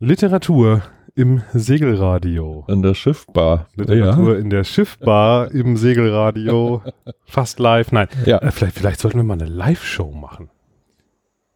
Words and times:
Literatur 0.00 0.82
im 1.16 1.42
Segelradio. 1.52 2.64
An 2.68 2.82
der 2.82 2.94
Schiffbar. 2.94 3.66
Literatur 3.74 4.34
ja. 4.34 4.38
in 4.38 4.48
der 4.48 4.62
Schiffbar 4.62 5.50
im 5.50 5.76
Segelradio. 5.76 6.82
Fast 7.24 7.58
live. 7.58 7.90
Nein, 7.90 8.06
ja. 8.24 8.38
Äh, 8.38 8.52
vielleicht, 8.52 8.78
vielleicht 8.78 9.00
sollten 9.00 9.18
wir 9.18 9.24
mal 9.24 9.34
eine 9.34 9.50
Live-Show 9.50 10.12
machen. 10.12 10.50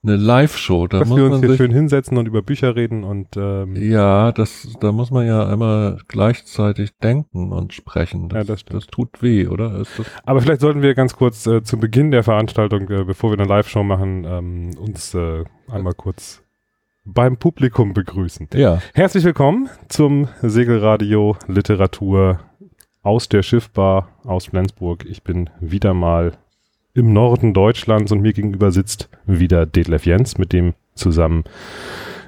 Eine 0.02 0.16
Live-Show, 0.16 0.88
da 0.88 0.98
Dass 0.98 1.08
muss 1.08 1.18
wir 1.18 1.26
uns 1.26 1.40
man 1.40 1.46
hier 1.46 1.56
schön 1.56 1.70
hinsetzen 1.70 2.18
und 2.18 2.26
über 2.26 2.42
Bücher 2.42 2.74
reden 2.74 3.04
und 3.04 3.28
ähm 3.36 3.76
ja, 3.76 4.32
das, 4.32 4.66
da 4.80 4.90
muss 4.90 5.12
man 5.12 5.24
ja 5.24 5.52
immer 5.52 5.98
gleichzeitig 6.08 6.98
denken 6.98 7.52
und 7.52 7.72
sprechen. 7.72 8.28
Das, 8.28 8.38
ja, 8.38 8.54
das, 8.54 8.64
das 8.64 8.88
tut 8.88 9.22
weh, 9.22 9.46
oder? 9.46 9.84
Aber 10.24 10.40
vielleicht 10.40 10.62
sollten 10.62 10.82
wir 10.82 10.96
ganz 10.96 11.14
kurz 11.14 11.46
äh, 11.46 11.62
zu 11.62 11.78
Beginn 11.78 12.10
der 12.10 12.24
Veranstaltung, 12.24 12.90
äh, 12.90 13.04
bevor 13.04 13.30
wir 13.30 13.38
eine 13.38 13.48
Live-Show 13.48 13.84
machen, 13.84 14.24
ähm, 14.26 14.70
uns 14.76 15.14
äh, 15.14 15.44
einmal 15.68 15.94
kurz 15.94 16.42
beim 17.04 17.36
Publikum 17.36 17.94
begrüßen. 17.94 18.48
Ja. 18.54 18.80
Herzlich 18.94 19.24
willkommen 19.24 19.68
zum 19.88 20.28
Segelradio 20.40 21.36
Literatur 21.48 22.40
aus 23.02 23.28
der 23.28 23.42
Schiffbar 23.42 24.08
aus 24.24 24.46
Flensburg. 24.46 25.04
Ich 25.08 25.22
bin 25.22 25.50
wieder 25.60 25.94
mal 25.94 26.32
im 26.94 27.12
Norden 27.12 27.54
Deutschlands 27.54 28.12
und 28.12 28.20
mir 28.20 28.32
gegenüber 28.32 28.70
sitzt 28.70 29.08
wieder 29.26 29.66
Detlef 29.66 30.06
Jens, 30.06 30.38
mit 30.38 30.52
dem 30.52 30.74
zusammen 30.94 31.44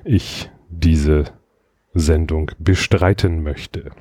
ich 0.04 0.50
diese 0.70 1.24
Sendung 1.92 2.50
bestreiten 2.58 3.42
möchte. 3.42 3.92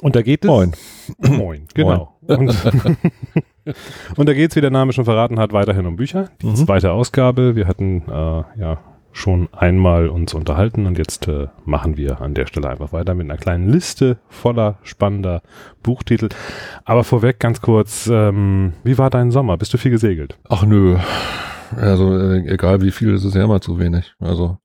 Und 0.00 0.14
da 0.14 0.22
geht 0.22 0.44
es. 0.44 0.48
Moin. 0.48 0.72
Moin, 1.18 1.66
genau. 1.74 2.16
Moin. 2.20 2.48
Und, 2.48 2.56
und, 4.16 4.28
da 4.28 4.32
geht 4.32 4.50
es, 4.50 4.56
wie 4.56 4.60
der 4.60 4.70
Name 4.70 4.92
schon 4.92 5.04
verraten 5.04 5.40
hat, 5.40 5.52
weiterhin 5.52 5.86
um 5.86 5.96
Bücher. 5.96 6.30
Die 6.40 6.46
mhm. 6.46 6.54
zweite 6.54 6.92
Ausgabe. 6.92 7.56
Wir 7.56 7.66
hatten 7.66 8.02
äh, 8.08 8.60
ja 8.60 8.78
schon 9.18 9.48
einmal 9.52 10.08
uns 10.08 10.32
unterhalten 10.32 10.86
und 10.86 10.96
jetzt 10.96 11.26
äh, 11.28 11.48
machen 11.64 11.96
wir 11.96 12.20
an 12.20 12.34
der 12.34 12.46
Stelle 12.46 12.68
einfach 12.68 12.92
weiter 12.92 13.14
mit 13.14 13.28
einer 13.28 13.38
kleinen 13.38 13.68
Liste 13.68 14.18
voller 14.28 14.78
spannender 14.82 15.42
Buchtitel. 15.82 16.28
Aber 16.84 17.04
vorweg 17.04 17.40
ganz 17.40 17.60
kurz, 17.60 18.08
ähm, 18.12 18.74
wie 18.84 18.96
war 18.96 19.10
dein 19.10 19.30
Sommer? 19.30 19.56
Bist 19.56 19.74
du 19.74 19.78
viel 19.78 19.90
gesegelt? 19.90 20.38
Ach 20.48 20.64
nö, 20.64 20.96
also 21.76 22.16
äh, 22.16 22.46
egal 22.46 22.80
wie 22.80 22.92
viel, 22.92 23.12
ist 23.14 23.24
es 23.24 23.34
ja 23.34 23.44
immer 23.44 23.60
zu 23.60 23.78
wenig. 23.78 24.14
Also 24.20 24.58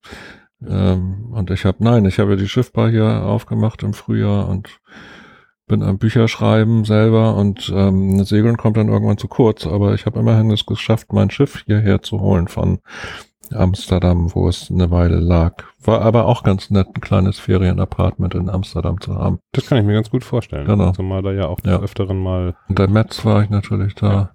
ähm, 0.68 1.32
und 1.32 1.50
ich 1.50 1.66
habe, 1.66 1.84
nein, 1.84 2.06
ich 2.06 2.20
habe 2.20 2.32
ja 2.32 2.36
die 2.38 2.48
Schiffbar 2.48 2.90
hier 2.90 3.24
aufgemacht 3.24 3.84
im 3.84 3.94
Frühjahr 3.94 4.48
und 4.48 4.70
bin 5.66 5.82
am 5.82 5.98
Bücherschreiben 5.98 6.86
selber 6.86 7.36
und 7.36 7.72
ähm, 7.74 8.24
Segeln 8.24 8.58
kommt 8.58 8.78
dann 8.78 8.90
irgendwann 8.90 9.18
zu 9.18 9.28
kurz, 9.28 9.66
aber 9.66 9.94
ich 9.94 10.06
habe 10.06 10.20
immerhin 10.20 10.52
es 10.52 10.66
geschafft, 10.66 11.12
mein 11.14 11.32
Schiff 11.32 11.64
hierher 11.66 12.02
zu 12.02 12.20
holen 12.20 12.48
von 12.48 12.80
Amsterdam, 13.54 14.34
wo 14.34 14.48
es 14.48 14.70
eine 14.72 14.92
Weile 14.92 15.20
lag. 15.20 15.64
War 15.84 16.02
aber 16.02 16.26
auch 16.26 16.44
ganz 16.44 16.70
nett, 16.70 16.88
ein 16.96 17.02
kleines 17.02 17.40
Ferienapartment 17.40 18.36
in 18.36 18.50
Amsterdam 18.50 19.02
zu 19.02 19.16
haben. 19.16 19.40
Das 19.52 19.68
kann 19.68 19.78
ich 19.78 19.86
mir 19.86 19.94
ganz 19.94 20.10
gut 20.10 20.24
vorstellen. 20.24 20.66
Genau. 20.66 20.92
Zumal 20.92 21.22
da 21.22 21.32
ja 21.32 21.48
auch 21.48 21.60
ja. 21.66 21.80
öfteren 21.80 22.20
mal. 22.20 22.56
In 22.70 22.76
der 22.76 22.90
Metz 22.90 23.26
war 23.26 23.44
ich 23.44 23.50
natürlich 23.50 23.96
da. 23.96 24.12
Ja. 24.12 24.30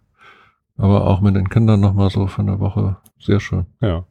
Aber 0.76 1.06
auch 1.06 1.20
mit 1.20 1.34
den 1.34 1.48
Kindern 1.48 1.80
nochmal 1.80 2.10
so 2.10 2.26
für 2.26 2.42
eine 2.42 2.60
Woche. 2.60 2.96
Sehr 3.18 3.40
schön. 3.40 3.66
Ja. 3.80 4.04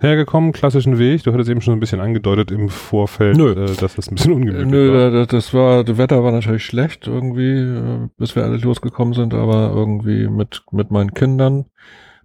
Hergekommen, 0.00 0.52
klassischen 0.52 0.98
Weg. 0.98 1.22
Du 1.22 1.32
hattest 1.32 1.48
eben 1.48 1.60
schon 1.60 1.74
ein 1.74 1.80
bisschen 1.80 2.00
angedeutet 2.00 2.50
im 2.50 2.68
Vorfeld, 2.68 3.36
Nö. 3.36 3.52
Äh, 3.52 3.74
dass 3.76 3.94
das 3.94 4.08
ein 4.08 4.16
bisschen 4.16 4.32
ungemütlich 4.32 4.66
Nö, 4.66 4.92
war. 4.92 5.10
Nö, 5.10 5.26
das 5.26 5.54
war, 5.54 5.84
das 5.84 5.96
Wetter 5.96 6.22
war 6.22 6.32
natürlich 6.32 6.66
schlecht 6.66 7.06
irgendwie, 7.06 7.60
äh, 7.60 8.08
bis 8.18 8.34
wir 8.34 8.44
alle 8.44 8.56
losgekommen 8.56 9.14
sind, 9.14 9.34
aber 9.34 9.72
irgendwie 9.74 10.28
mit, 10.28 10.62
mit 10.72 10.90
meinen 10.90 11.14
Kindern, 11.14 11.66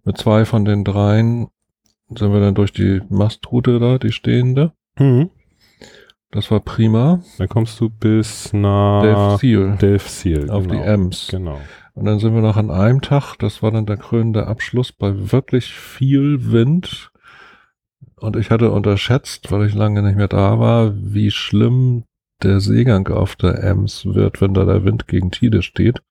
mit 0.04 0.18
zwei 0.18 0.46
von 0.46 0.66
den 0.66 0.84
dreien 0.84 1.48
sind 2.18 2.34
wir 2.34 2.40
dann 2.40 2.56
durch 2.56 2.74
die 2.74 3.02
Mastroute 3.10 3.80
da, 3.80 3.98
die 3.98 4.12
stehende. 4.12 4.74
Mhm. 4.98 5.30
Das 6.32 6.52
war 6.52 6.60
prima. 6.60 7.22
Dann 7.38 7.50
kommst 7.50 7.80
du 7.80 7.90
bis 7.90 8.54
nach 8.54 9.02
Delfziel. 9.02 9.78
Delfziel, 9.82 10.50
Auf 10.50 10.68
genau. 10.68 10.76
die 10.76 10.88
Ems. 10.88 11.28
Genau. 11.30 11.60
Und 11.94 12.06
dann 12.06 12.20
sind 12.20 12.34
wir 12.34 12.42
noch 12.42 12.56
an 12.56 12.70
einem 12.70 13.02
Tag, 13.02 13.36
das 13.38 13.64
war 13.64 13.72
dann 13.72 13.86
der 13.86 13.98
krönende 13.98 14.48
Abschluss, 14.48 14.92
bei 14.92 15.32
wirklich 15.32 15.74
viel 15.74 16.52
Wind. 16.52 17.12
Und 18.16 18.36
ich 18.36 18.52
hatte 18.52 18.72
unterschätzt, 18.72 19.52
weil 19.52 19.66
ich 19.66 19.74
lange 19.74 20.02
nicht 20.04 20.16
mehr 20.16 20.28
da 20.28 20.60
war, 20.60 20.94
wie 20.96 21.32
schlimm 21.32 22.04
der 22.44 22.60
Seegang 22.60 23.08
auf 23.08 23.36
der 23.36 23.64
Ems 23.64 24.06
wird, 24.06 24.40
wenn 24.40 24.54
da 24.54 24.66
der 24.66 24.86
Wind 24.86 25.08
gegen 25.08 25.32
Tide 25.32 25.62
steht 25.62 26.02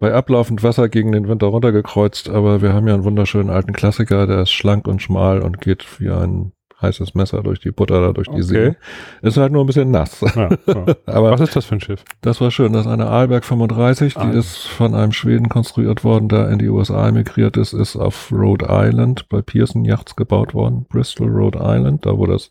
bei 0.00 0.12
ablaufend 0.14 0.62
Wasser 0.62 0.88
gegen 0.88 1.12
den 1.12 1.28
Winter 1.28 1.46
runtergekreuzt, 1.46 2.30
aber 2.30 2.62
wir 2.62 2.72
haben 2.72 2.88
ja 2.88 2.94
einen 2.94 3.04
wunderschönen 3.04 3.50
alten 3.50 3.72
Klassiker, 3.72 4.26
der 4.26 4.40
ist 4.40 4.50
schlank 4.50 4.88
und 4.88 5.00
schmal 5.00 5.40
und 5.40 5.60
geht 5.60 5.86
wie 6.00 6.10
ein 6.10 6.52
heißes 6.80 7.14
Messer 7.14 7.42
durch 7.42 7.60
die 7.60 7.72
Butter 7.72 8.00
da 8.00 8.12
durch 8.14 8.28
die 8.28 8.42
okay. 8.42 8.42
See. 8.42 8.74
Ist 9.20 9.36
halt 9.36 9.52
nur 9.52 9.62
ein 9.62 9.66
bisschen 9.66 9.90
nass. 9.90 10.22
Ja, 10.34 10.48
ja. 10.66 10.84
aber 11.06 11.32
Was 11.32 11.42
ist 11.42 11.54
das 11.54 11.66
für 11.66 11.74
ein 11.74 11.82
Schiff? 11.82 12.02
Das 12.22 12.40
war 12.40 12.50
schön. 12.50 12.72
Das 12.72 12.86
ist 12.86 12.90
eine 12.90 13.08
Aalberg 13.08 13.44
35, 13.44 14.14
die 14.14 14.20
ah. 14.20 14.30
ist 14.30 14.66
von 14.66 14.94
einem 14.94 15.12
Schweden 15.12 15.50
konstruiert 15.50 16.02
worden, 16.02 16.30
der 16.30 16.48
in 16.48 16.58
die 16.58 16.70
USA 16.70 17.06
emigriert 17.06 17.58
ist, 17.58 17.74
ist 17.74 17.96
auf 17.96 18.32
Rhode 18.32 18.68
Island 18.70 19.28
bei 19.28 19.42
Pearson 19.42 19.84
Yachts 19.84 20.16
gebaut 20.16 20.54
worden. 20.54 20.86
Bristol, 20.88 21.28
Rhode 21.28 21.58
Island, 21.60 22.06
da 22.06 22.16
wo 22.16 22.24
das 22.24 22.48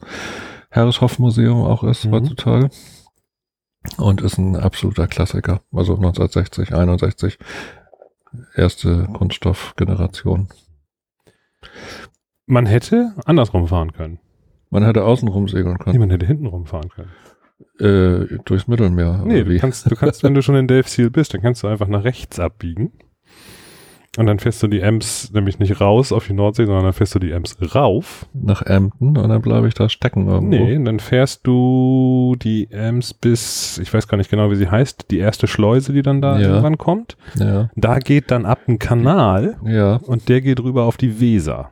Harrishoff 0.69 1.17
Museum 1.17 1.63
auch 1.63 1.83
ist 1.83 2.05
mhm. 2.05 2.11
heutzutage 2.11 2.69
und 3.97 4.21
ist 4.21 4.37
ein 4.37 4.55
absoluter 4.55 5.07
Klassiker. 5.07 5.61
Also 5.71 5.95
1960, 5.95 6.73
61, 6.73 7.37
erste 8.55 9.07
Kunststoffgeneration. 9.13 10.49
Man 12.45 12.65
hätte 12.65 13.13
andersrum 13.25 13.67
fahren 13.67 13.93
können. 13.93 14.19
Man 14.69 14.83
hätte 14.83 15.03
außenrum 15.03 15.47
segeln 15.47 15.77
können. 15.77 15.93
Nee, 15.93 15.99
man 15.99 16.09
hätte 16.09 16.25
hintenrum 16.25 16.65
fahren 16.65 16.89
können. 16.89 17.11
Äh, 17.79 18.37
durchs 18.45 18.67
Mittelmeer. 18.67 19.23
Nee, 19.25 19.43
du 19.43 19.57
kannst, 19.57 19.89
du 19.89 19.95
kannst, 19.95 20.23
wenn 20.23 20.33
du 20.33 20.41
schon 20.41 20.55
in 20.55 20.67
Dave 20.67 20.87
Seal 20.87 21.09
bist, 21.09 21.33
dann 21.33 21.41
kannst 21.41 21.63
du 21.63 21.67
einfach 21.67 21.87
nach 21.87 22.03
rechts 22.03 22.39
abbiegen. 22.39 22.91
Und 24.17 24.25
dann 24.25 24.39
fährst 24.39 24.61
du 24.63 24.67
die 24.67 24.81
Ems 24.81 25.31
nämlich 25.33 25.59
nicht 25.59 25.79
raus 25.79 26.11
auf 26.11 26.25
die 26.25 26.33
Nordsee, 26.33 26.65
sondern 26.65 26.83
dann 26.83 26.93
fährst 26.93 27.13
du 27.13 27.19
die 27.19 27.31
Ems 27.31 27.55
rauf. 27.75 28.25
Nach 28.33 28.63
Emden 28.63 29.15
und 29.17 29.29
dann 29.29 29.41
bleibe 29.41 29.67
ich 29.67 29.75
da 29.75 29.87
stecken 29.87 30.27
irgendwo. 30.27 30.57
Nee, 30.57 30.83
dann 30.83 30.99
fährst 30.99 31.45
du 31.45 32.35
die 32.41 32.71
Ems 32.71 33.13
bis, 33.13 33.77
ich 33.77 33.93
weiß 33.93 34.07
gar 34.07 34.17
nicht 34.17 34.31
genau, 34.31 34.49
wie 34.49 34.55
sie 34.55 34.69
heißt, 34.69 35.11
die 35.11 35.19
erste 35.19 35.47
Schleuse, 35.47 35.93
die 35.93 36.01
dann 36.01 36.21
da 36.21 36.39
ja. 36.39 36.49
irgendwann 36.49 36.79
kommt. 36.79 37.17
Ja. 37.35 37.69
Da 37.75 37.99
geht 37.99 38.31
dann 38.31 38.45
ab 38.45 38.59
ein 38.67 38.79
Kanal. 38.79 39.57
Ja. 39.63 39.97
Und 39.97 40.27
der 40.27 40.41
geht 40.41 40.59
rüber 40.59 40.85
auf 40.85 40.97
die 40.97 41.19
Weser. 41.21 41.69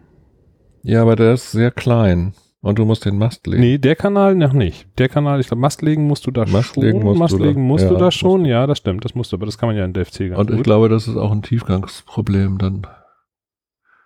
Ja, 0.83 1.01
aber 1.01 1.15
der 1.15 1.33
ist 1.33 1.51
sehr 1.51 1.71
klein. 1.71 2.33
Und 2.61 2.79
du 2.79 2.85
musst 2.85 3.05
den 3.05 3.17
Mast 3.17 3.45
legen. 3.45 3.61
Nee, 3.61 3.77
der 3.77 3.95
Kanal 3.95 4.35
noch 4.35 4.53
nicht. 4.53 4.87
Der 4.97 5.09
Kanal, 5.09 5.39
ich 5.39 5.47
glaube, 5.47 5.61
Mast 5.61 5.81
legen 5.81 6.07
musst 6.07 6.25
du 6.25 6.31
da 6.31 6.45
Mast 6.45 6.73
schon. 6.73 6.83
Legen 6.83 7.03
musst 7.03 7.19
Mast 7.19 7.33
du 7.33 7.37
legen 7.37 7.61
da. 7.61 7.67
musst 7.67 7.83
ja, 7.83 7.89
du 7.89 7.97
da 7.97 8.11
schon. 8.11 8.45
Ja, 8.45 8.65
das 8.65 8.79
stimmt. 8.79 9.05
Das 9.05 9.13
musst 9.13 9.31
du, 9.31 9.37
aber 9.37 9.45
das 9.45 9.57
kann 9.57 9.69
man 9.69 9.77
ja 9.77 9.85
in 9.85 9.93
DFC 9.93 10.29
ganz 10.29 10.39
Und 10.39 10.49
ich 10.49 10.57
gut. 10.57 10.63
glaube, 10.63 10.89
das 10.89 11.07
ist 11.07 11.17
auch 11.17 11.31
ein 11.31 11.43
Tiefgangsproblem 11.43 12.57
dann. 12.57 12.87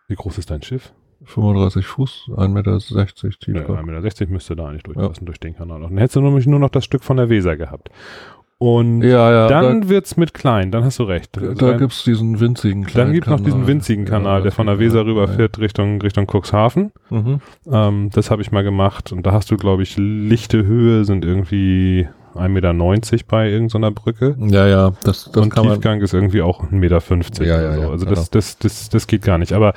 Wie 0.07 0.15
groß 0.15 0.37
ist 0.37 0.51
dein 0.51 0.61
Schiff? 0.61 0.93
35 1.23 1.85
Fuß, 1.85 2.29
1,60 2.29 2.47
Meter 2.49 2.79
Tiefgang. 2.79 3.87
Ja, 3.87 3.99
1,60 3.99 4.19
Meter 4.21 4.31
müsste 4.31 4.55
da 4.55 4.71
nicht 4.71 4.87
durchpassen 4.87 5.23
ja. 5.23 5.25
durch 5.25 5.39
den 5.39 5.55
Kanal. 5.55 5.81
Dann 5.81 5.97
hättest 5.97 6.15
du 6.15 6.21
nämlich 6.21 6.47
nur 6.47 6.59
noch 6.59 6.69
das 6.69 6.83
Stück 6.83 7.03
von 7.03 7.17
der 7.17 7.29
Weser 7.29 7.55
gehabt. 7.57 7.89
Und 8.61 9.01
ja, 9.01 9.31
ja, 9.31 9.47
dann 9.47 9.81
da, 9.81 9.89
wird's 9.89 10.17
mit 10.17 10.35
klein, 10.35 10.69
dann 10.69 10.83
hast 10.83 10.99
du 10.99 11.03
recht. 11.03 11.35
Da, 11.35 11.55
da 11.55 11.77
gibt's 11.77 12.03
diesen 12.03 12.39
winzigen 12.39 12.85
Kanal. 12.85 13.05
Dann 13.05 13.13
gibt's 13.13 13.29
noch 13.31 13.39
diesen 13.39 13.65
winzigen 13.65 14.05
Kanal, 14.05 14.37
ja, 14.37 14.41
der 14.43 14.51
von 14.51 14.67
der 14.67 14.77
Weser 14.77 15.03
rüberfährt 15.03 15.57
ja. 15.57 15.63
Richtung, 15.63 15.99
Richtung 15.99 16.27
Cuxhaven. 16.27 16.91
Mhm. 17.09 17.39
Ähm, 17.65 18.11
das 18.13 18.29
habe 18.29 18.43
ich 18.43 18.51
mal 18.51 18.63
gemacht 18.63 19.11
und 19.11 19.25
da 19.25 19.31
hast 19.31 19.49
du, 19.49 19.57
glaube 19.57 19.81
ich, 19.81 19.97
lichte 19.97 20.63
Höhe 20.63 21.05
sind 21.05 21.25
irgendwie 21.25 22.07
1,90 22.35 22.49
Meter 22.49 23.25
bei 23.27 23.49
irgendeiner 23.49 23.89
Brücke. 23.89 24.35
Ja, 24.37 24.67
ja, 24.67 24.91
das, 25.03 25.31
das 25.31 25.43
und 25.43 25.49
kann 25.49 25.63
Tiefgang 25.63 25.97
man 25.97 26.05
ist 26.05 26.13
irgendwie 26.13 26.43
auch 26.43 26.63
1,50 26.65 26.73
Meter. 26.75 27.43
Ja, 27.43 27.61
ja, 27.63 27.73
so. 27.73 27.81
ja, 27.81 27.89
also 27.89 28.05
genau. 28.05 28.15
das, 28.15 28.29
das, 28.29 28.59
das, 28.59 28.89
das 28.89 29.07
geht 29.07 29.23
gar 29.23 29.39
nicht. 29.39 29.53
Aber 29.53 29.73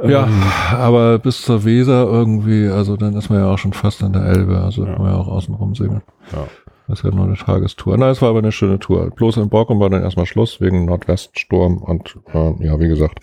ähm, 0.00 0.10
ja, 0.10 0.28
aber 0.70 1.18
bis 1.18 1.42
zur 1.42 1.64
Weser 1.64 2.06
irgendwie, 2.06 2.68
also 2.68 2.96
dann 2.96 3.16
ist 3.16 3.30
man 3.30 3.40
ja 3.40 3.50
auch 3.50 3.58
schon 3.58 3.72
fast 3.72 4.04
an 4.04 4.12
der 4.12 4.26
Elbe, 4.26 4.60
also 4.60 4.86
ja. 4.86 4.92
kann 4.92 5.02
man 5.02 5.12
ja 5.12 5.18
auch 5.18 5.26
außen 5.26 5.52
rum 5.56 5.74
segeln. 5.74 6.02
Ja. 6.32 6.46
Das 6.88 7.00
ist 7.00 7.04
ja 7.04 7.14
nur 7.14 7.26
eine 7.26 7.36
Tagestour. 7.36 7.98
Nein, 7.98 8.10
es 8.10 8.22
war 8.22 8.30
aber 8.30 8.38
eine 8.38 8.50
schöne 8.50 8.78
Tour. 8.78 9.10
Bloß 9.10 9.36
in 9.36 9.50
Borkum 9.50 9.78
war 9.78 9.90
dann 9.90 10.02
erstmal 10.02 10.26
Schluss 10.26 10.60
wegen 10.60 10.86
Nordweststurm 10.86 11.78
und 11.78 12.18
äh, 12.32 12.64
ja, 12.64 12.80
wie 12.80 12.88
gesagt, 12.88 13.20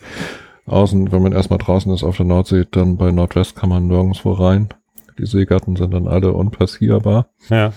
außen, 0.67 1.11
wenn 1.11 1.23
man 1.23 1.31
erstmal 1.31 1.59
draußen 1.59 1.91
ist 1.91 2.03
auf 2.03 2.17
der 2.17 2.27
Nordsee, 2.27 2.65
dann 2.69 2.97
bei 2.97 3.11
Nordwest 3.11 3.55
kann 3.55 3.69
man 3.69 3.87
nirgendwo 3.87 4.33
rein. 4.33 4.69
Die 5.17 5.25
Seegatten 5.25 5.75
sind 5.75 5.93
dann 5.93 6.07
alle 6.07 6.33
unpassierbar. 6.33 7.27
Ja. 7.49 7.73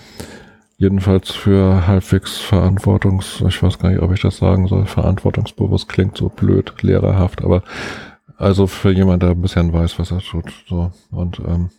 Jedenfalls 0.77 1.31
für 1.31 1.87
halbwegs 1.87 2.37
verantwortungs, 2.37 3.43
ich 3.47 3.61
weiß 3.61 3.79
gar 3.79 3.89
nicht, 3.89 4.01
ob 4.01 4.13
ich 4.13 4.21
das 4.21 4.37
sagen 4.37 4.67
soll, 4.67 4.85
verantwortungsbewusst 4.85 5.89
klingt 5.89 6.17
so 6.17 6.29
blöd, 6.29 6.73
lehrerhaft, 6.81 7.43
aber 7.43 7.63
also 8.37 8.67
für 8.67 8.91
jemand, 8.91 9.23
der 9.23 9.31
ein 9.31 9.41
bisschen 9.41 9.73
weiß, 9.73 9.99
was 9.99 10.11
er 10.11 10.19
tut, 10.19 10.45
so. 10.69 10.91
Und 11.11 11.39
ähm, 11.39 11.69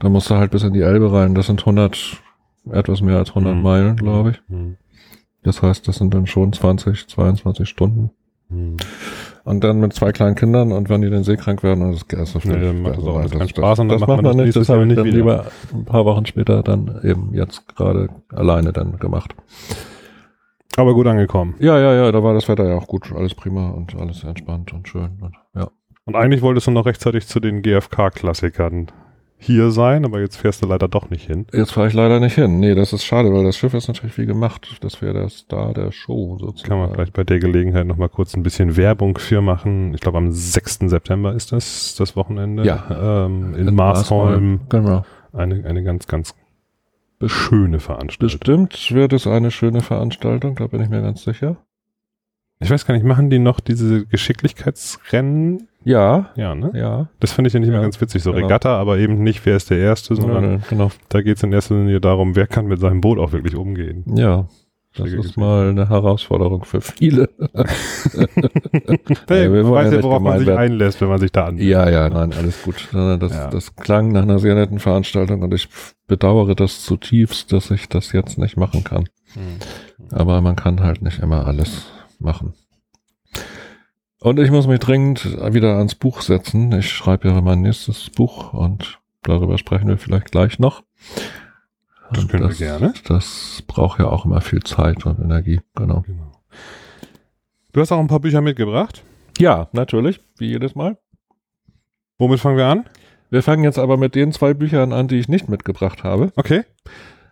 da 0.00 0.08
musst 0.08 0.28
du 0.28 0.34
halt 0.34 0.50
bis 0.50 0.64
in 0.64 0.74
die 0.74 0.82
Elbe 0.82 1.12
rein. 1.12 1.34
Das 1.34 1.46
sind 1.46 1.60
100 1.60 2.18
etwas 2.72 3.00
mehr 3.00 3.16
als 3.16 3.30
100 3.30 3.54
mhm. 3.54 3.62
Meilen, 3.62 3.96
glaube 3.96 4.30
ich. 4.30 4.42
Mhm. 4.48 4.76
Das 5.42 5.62
heißt, 5.62 5.88
das 5.88 5.96
sind 5.96 6.12
dann 6.12 6.26
schon 6.26 6.52
20, 6.52 7.08
22 7.08 7.68
Stunden. 7.68 8.10
Mhm. 8.48 8.76
Und 9.44 9.64
dann 9.64 9.80
mit 9.80 9.92
zwei 9.94 10.12
kleinen 10.12 10.34
Kindern 10.34 10.72
und 10.72 10.88
wenn 10.88 11.00
die 11.00 11.10
dann 11.10 11.24
seekrank 11.24 11.62
werden, 11.62 11.92
das, 11.92 12.06
das, 12.06 12.44
Nee, 12.44 12.60
dann 12.60 12.82
macht 12.82 12.98
das 12.98 13.04
auch 13.04 13.16
alles 13.16 13.30
das, 13.30 13.38
keinen 13.38 13.48
Spaß 13.48 13.78
und 13.78 13.88
das 13.88 14.00
macht 14.00 14.22
man 14.22 14.24
das 14.24 14.36
nicht. 14.36 14.56
Das 14.56 14.68
habe 14.68 14.82
ich 14.82 14.88
nicht 14.88 14.98
dann 14.98 15.06
wieder. 15.06 15.16
lieber 15.16 15.46
ein 15.72 15.84
paar 15.84 16.04
Wochen 16.04 16.26
später 16.26 16.62
dann 16.62 17.00
eben 17.02 17.32
jetzt 17.32 17.74
gerade 17.74 18.08
alleine 18.32 18.72
dann 18.72 18.98
gemacht. 18.98 19.34
Aber 20.76 20.94
gut 20.94 21.06
angekommen. 21.06 21.54
Ja, 21.58 21.78
ja, 21.78 21.94
ja, 21.94 22.12
da 22.12 22.22
war 22.22 22.34
das 22.34 22.48
Wetter 22.48 22.68
ja 22.68 22.76
auch 22.76 22.86
gut, 22.86 23.12
alles 23.12 23.34
prima 23.34 23.70
und 23.70 23.94
alles 23.96 24.24
entspannt 24.24 24.72
und 24.72 24.88
schön. 24.88 25.18
Und, 25.20 25.34
ja. 25.54 25.68
Und 26.04 26.16
eigentlich 26.16 26.42
wolltest 26.42 26.66
du 26.66 26.70
noch 26.70 26.86
rechtzeitig 26.86 27.26
zu 27.26 27.40
den 27.40 27.62
GFK-Klassikern 27.62 28.88
hier 29.42 29.70
sein, 29.70 30.04
aber 30.04 30.20
jetzt 30.20 30.36
fährst 30.36 30.62
du 30.62 30.68
leider 30.68 30.86
doch 30.86 31.08
nicht 31.08 31.26
hin. 31.26 31.46
Jetzt 31.52 31.72
fahre 31.72 31.88
ich 31.88 31.94
leider 31.94 32.20
nicht 32.20 32.34
hin. 32.34 32.60
Nee, 32.60 32.74
das 32.74 32.92
ist 32.92 33.04
schade, 33.04 33.32
weil 33.32 33.42
das 33.42 33.56
Schiff 33.56 33.72
ist 33.72 33.88
natürlich 33.88 34.18
wie 34.18 34.26
gemacht. 34.26 34.76
Das 34.82 35.00
wäre 35.00 35.14
der 35.14 35.30
Star 35.30 35.72
der 35.72 35.92
Show 35.92 36.36
sozusagen. 36.38 36.68
Kann 36.68 36.78
man 36.78 36.92
vielleicht 36.92 37.14
bei 37.14 37.24
der 37.24 37.38
Gelegenheit 37.38 37.86
nochmal 37.86 38.10
kurz 38.10 38.36
ein 38.36 38.42
bisschen 38.42 38.76
Werbung 38.76 39.16
für 39.16 39.40
machen. 39.40 39.94
Ich 39.94 40.00
glaube, 40.02 40.18
am 40.18 40.30
6. 40.30 40.80
September 40.90 41.34
ist 41.34 41.52
das, 41.52 41.94
das 41.96 42.16
Wochenende. 42.16 42.64
Ja. 42.64 43.24
Ähm, 43.24 43.54
in, 43.54 43.74
Marsholm. 43.74 44.60
Genau. 44.68 45.06
Eine, 45.32 45.64
eine 45.64 45.82
ganz, 45.84 46.06
ganz 46.06 46.34
schöne 47.24 47.80
Veranstaltung. 47.80 48.68
Bestimmt 48.68 48.94
wird 48.94 49.14
es 49.14 49.26
eine 49.26 49.50
schöne 49.50 49.80
Veranstaltung, 49.80 50.56
da 50.56 50.66
bin 50.66 50.82
ich 50.82 50.90
mir 50.90 51.00
ganz 51.00 51.22
sicher. 51.22 51.56
Ich 52.60 52.70
weiß 52.70 52.84
gar 52.84 52.94
nicht, 52.94 53.04
machen 53.04 53.30
die 53.30 53.38
noch 53.38 53.60
diese 53.60 54.04
Geschicklichkeitsrennen? 54.04 55.69
Ja, 55.84 56.30
Ja, 56.36 56.54
ne? 56.54 56.70
ja. 56.74 57.08
Das 57.20 57.32
finde 57.32 57.48
ich 57.48 57.54
ja 57.54 57.60
nicht 57.60 57.68
mehr 57.70 57.78
Ja, 57.78 57.82
ganz 57.82 58.00
witzig. 58.00 58.22
So 58.22 58.32
genau. 58.32 58.44
Regatta, 58.46 58.76
aber 58.78 58.98
eben 58.98 59.22
nicht, 59.22 59.44
wer 59.46 59.56
ist 59.56 59.70
der 59.70 59.78
Erste, 59.78 60.14
sondern 60.14 60.52
Ja, 60.52 60.60
genau. 60.68 60.90
da 61.08 61.22
geht 61.22 61.38
es 61.38 61.42
in 61.42 61.52
erster 61.52 61.74
Linie 61.74 62.00
darum, 62.00 62.36
wer 62.36 62.46
kann 62.46 62.66
mit 62.66 62.80
seinem 62.80 63.00
Boot 63.00 63.18
auch 63.18 63.32
wirklich 63.32 63.56
umgehen. 63.56 64.04
Ja, 64.14 64.46
das 64.94 65.06
Schräge 65.08 65.20
ist 65.20 65.26
gesehen. 65.28 65.42
mal 65.42 65.68
eine 65.70 65.88
Herausforderung 65.88 66.64
für 66.64 66.80
viele. 66.80 67.28
Hey, 69.28 69.48
man 69.48 69.64
wollen 69.64 69.72
weiß 69.72 69.90
ja 69.92 69.98
ja, 69.98 70.02
worauf 70.02 70.20
man 70.22 70.38
sich 70.38 70.48
werden. 70.48 70.58
einlässt, 70.58 71.00
wenn 71.00 71.08
man 71.08 71.18
sich 71.20 71.32
da 71.32 71.46
an. 71.46 71.58
Ja, 71.58 71.88
ja, 71.88 72.08
nein, 72.08 72.32
alles 72.36 72.62
gut. 72.62 72.88
Das, 72.92 73.32
Ja. 73.32 73.48
das 73.50 73.74
klang 73.76 74.12
nach 74.12 74.22
einer 74.22 74.38
sehr 74.38 74.54
netten 74.54 74.78
Veranstaltung 74.80 75.42
und 75.42 75.54
ich 75.54 75.68
bedauere 76.06 76.54
das 76.54 76.82
zutiefst, 76.84 77.52
dass 77.52 77.70
ich 77.70 77.88
das 77.88 78.12
jetzt 78.12 78.36
nicht 78.38 78.56
machen 78.56 78.84
kann. 78.84 79.04
Hm. 79.34 79.58
Aber 80.12 80.40
man 80.40 80.56
kann 80.56 80.80
halt 80.82 81.02
nicht 81.02 81.20
immer 81.20 81.46
alles 81.46 81.86
machen. 82.18 82.52
Und 84.22 84.38
ich 84.38 84.50
muss 84.50 84.66
mich 84.66 84.80
dringend 84.80 85.24
wieder 85.54 85.78
ans 85.78 85.94
Buch 85.94 86.20
setzen. 86.20 86.70
Ich 86.72 86.90
schreibe 86.90 87.28
ja 87.28 87.40
mein 87.40 87.62
nächstes 87.62 88.10
Buch 88.10 88.52
und 88.52 88.98
darüber 89.22 89.56
sprechen 89.56 89.88
wir 89.88 89.96
vielleicht 89.96 90.30
gleich 90.30 90.58
noch. 90.58 90.82
Das 92.12 92.28
können 92.28 92.48
wir 92.48 92.54
gerne. 92.54 92.92
Das 93.04 93.62
braucht 93.66 93.98
ja 93.98 94.06
auch 94.06 94.26
immer 94.26 94.42
viel 94.42 94.62
Zeit 94.62 95.06
und 95.06 95.18
Energie, 95.20 95.60
genau. 95.74 96.02
Genau. 96.06 96.32
Du 97.72 97.80
hast 97.80 97.92
auch 97.92 98.00
ein 98.00 98.08
paar 98.08 98.20
Bücher 98.20 98.42
mitgebracht. 98.42 99.02
Ja, 99.38 99.68
natürlich, 99.72 100.20
wie 100.36 100.48
jedes 100.48 100.74
Mal. 100.74 100.98
Womit 102.18 102.40
fangen 102.40 102.58
wir 102.58 102.66
an? 102.66 102.84
Wir 103.30 103.42
fangen 103.42 103.64
jetzt 103.64 103.78
aber 103.78 103.96
mit 103.96 104.14
den 104.14 104.32
zwei 104.32 104.52
Büchern 104.52 104.92
an, 104.92 105.08
die 105.08 105.18
ich 105.18 105.28
nicht 105.28 105.48
mitgebracht 105.48 106.04
habe. 106.04 106.32
Okay. 106.36 106.64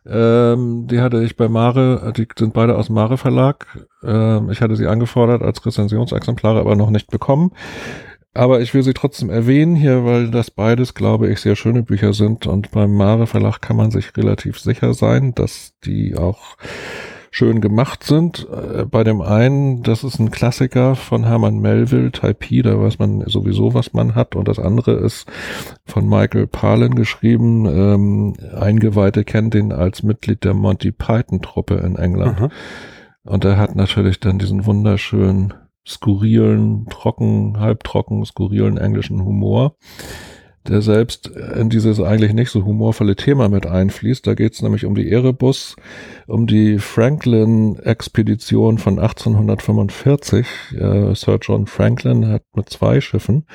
Ähm, 0.09 0.87
die 0.89 1.01
hatte 1.01 1.23
ich 1.23 1.37
bei 1.37 1.49
Mare, 1.49 2.13
die 2.17 2.27
sind 2.39 2.55
beide 2.55 2.77
aus 2.77 2.89
Mare 2.89 3.19
Verlag. 3.19 3.67
Ähm, 4.03 4.51
ich 4.51 4.61
hatte 4.63 4.77
sie 4.77 4.87
angefordert 4.87 5.43
als 5.43 5.65
Rezensionsexemplare, 5.65 6.61
aber 6.61 6.77
noch 6.77 6.91
nicht 6.91 7.11
bekommen. 7.11 7.53
Aber 8.35 8.61
ich 8.61 8.73
will 8.73 8.83
sie 8.83 8.95
trotzdem 8.95 9.31
erwähnen 9.31 9.75
hier, 9.75 10.05
weil 10.05 10.31
das 10.31 10.51
beides, 10.51 10.95
glaube 10.95 11.29
ich, 11.29 11.41
sehr 11.41 11.57
schöne 11.57 11.83
Bücher 11.83 12.13
sind. 12.13 12.47
Und 12.47 12.71
beim 12.71 12.95
Mare 12.95 13.27
Verlag 13.27 13.61
kann 13.61 13.77
man 13.77 13.91
sich 13.91 14.17
relativ 14.17 14.59
sicher 14.59 14.95
sein, 14.95 15.35
dass 15.35 15.73
die 15.85 16.17
auch 16.17 16.57
schön 17.31 17.61
gemacht 17.61 18.05
sind. 18.05 18.47
Äh, 18.51 18.85
bei 18.85 19.05
dem 19.05 19.21
einen, 19.21 19.83
das 19.83 20.05
ist 20.05 20.19
ein 20.19 20.31
Klassiker 20.31 20.97
von 20.97 21.25
Hermann 21.25 21.59
Melville, 21.59 22.13
Taipei, 22.13 22.63
da 22.63 22.81
weiß 22.81 22.99
man 22.99 23.25
sowieso, 23.27 23.75
was 23.75 23.93
man 23.93 24.15
hat. 24.15 24.37
Und 24.37 24.49
das 24.49 24.59
andere 24.59 24.93
ist 24.93 25.27
von 25.85 26.09
Michael 26.09 26.47
Palin 26.47 26.95
geschrieben. 26.95 27.67
Ähm, 27.67 28.35
Eingeweihte 28.55 29.25
kennen 29.25 29.51
den 29.51 29.73
als 29.73 30.03
Mitglied 30.03 30.45
der 30.45 30.55
Monty 30.55 30.93
Python 30.93 31.43
Truppe 31.43 31.75
in 31.75 31.97
England. 31.97 32.39
Aha. 32.39 32.49
Und 33.25 33.45
er 33.45 33.59
hat 33.59 33.77
natürlich 33.77 34.21
dann 34.21 34.39
diesen 34.39 34.65
wunderschönen, 34.65 35.55
skurrilen, 35.87 36.87
trocken, 36.89 37.61
halbtrocken, 37.61 38.25
skurrilen 38.25 38.79
englischen 38.79 39.25
Humor, 39.25 39.77
der 40.69 40.83
selbst 40.83 41.29
in 41.29 41.71
dieses 41.71 42.01
eigentlich 42.01 42.33
nicht 42.33 42.51
so 42.51 42.65
humorvolle 42.65 43.17
Thema 43.17 43.49
mit 43.49 43.67
einfließt. 43.67 44.27
Da 44.27 44.35
geht 44.35 44.55
es 44.55 44.63
nämlich 44.63 44.85
um 44.85 44.95
die 44.95 45.11
Erebus, 45.11 45.77
um 46.27 46.47
die 46.47 46.79
Franklin-Expedition 46.79 48.79
von 48.79 48.99
1845. 48.99 50.47
Äh, 50.73 51.15
Sir 51.15 51.39
John 51.41 51.67
Franklin 51.67 52.29
hat 52.29 52.43
mit 52.55 52.69
zwei 52.69 53.01
Schiffen 53.01 53.47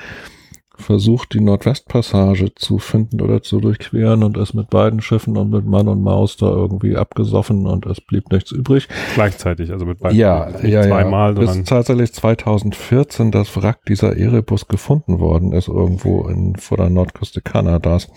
versucht, 0.78 1.34
die 1.34 1.40
Nordwestpassage 1.40 2.54
zu 2.54 2.78
finden 2.78 3.20
oder 3.20 3.42
zu 3.42 3.60
durchqueren 3.60 4.22
und 4.22 4.36
ist 4.36 4.54
mit 4.54 4.70
beiden 4.70 5.00
Schiffen 5.00 5.36
und 5.36 5.50
mit 5.50 5.64
Mann 5.66 5.88
und 5.88 6.02
Maus 6.02 6.36
da 6.36 6.46
irgendwie 6.46 6.96
abgesoffen 6.96 7.66
und 7.66 7.86
es 7.86 8.00
blieb 8.00 8.30
nichts 8.30 8.52
übrig. 8.52 8.88
Gleichzeitig, 9.14 9.70
also 9.72 9.86
mit 9.86 10.00
beiden. 10.00 10.18
Ja, 10.18 10.50
nicht 10.50 10.64
ja, 10.72 10.82
zweimal, 10.82 11.34
ja. 11.34 11.40
Bis 11.40 11.64
tatsächlich 11.64 12.12
2014 12.12 13.30
das 13.30 13.56
Wrack 13.56 13.84
dieser 13.86 14.16
Erebus 14.16 14.68
gefunden 14.68 15.20
worden 15.20 15.52
ist, 15.52 15.68
irgendwo 15.68 16.26
in, 16.28 16.56
vor 16.56 16.76
der 16.76 16.90
Nordküste 16.90 17.40
Kanadas. 17.40 18.08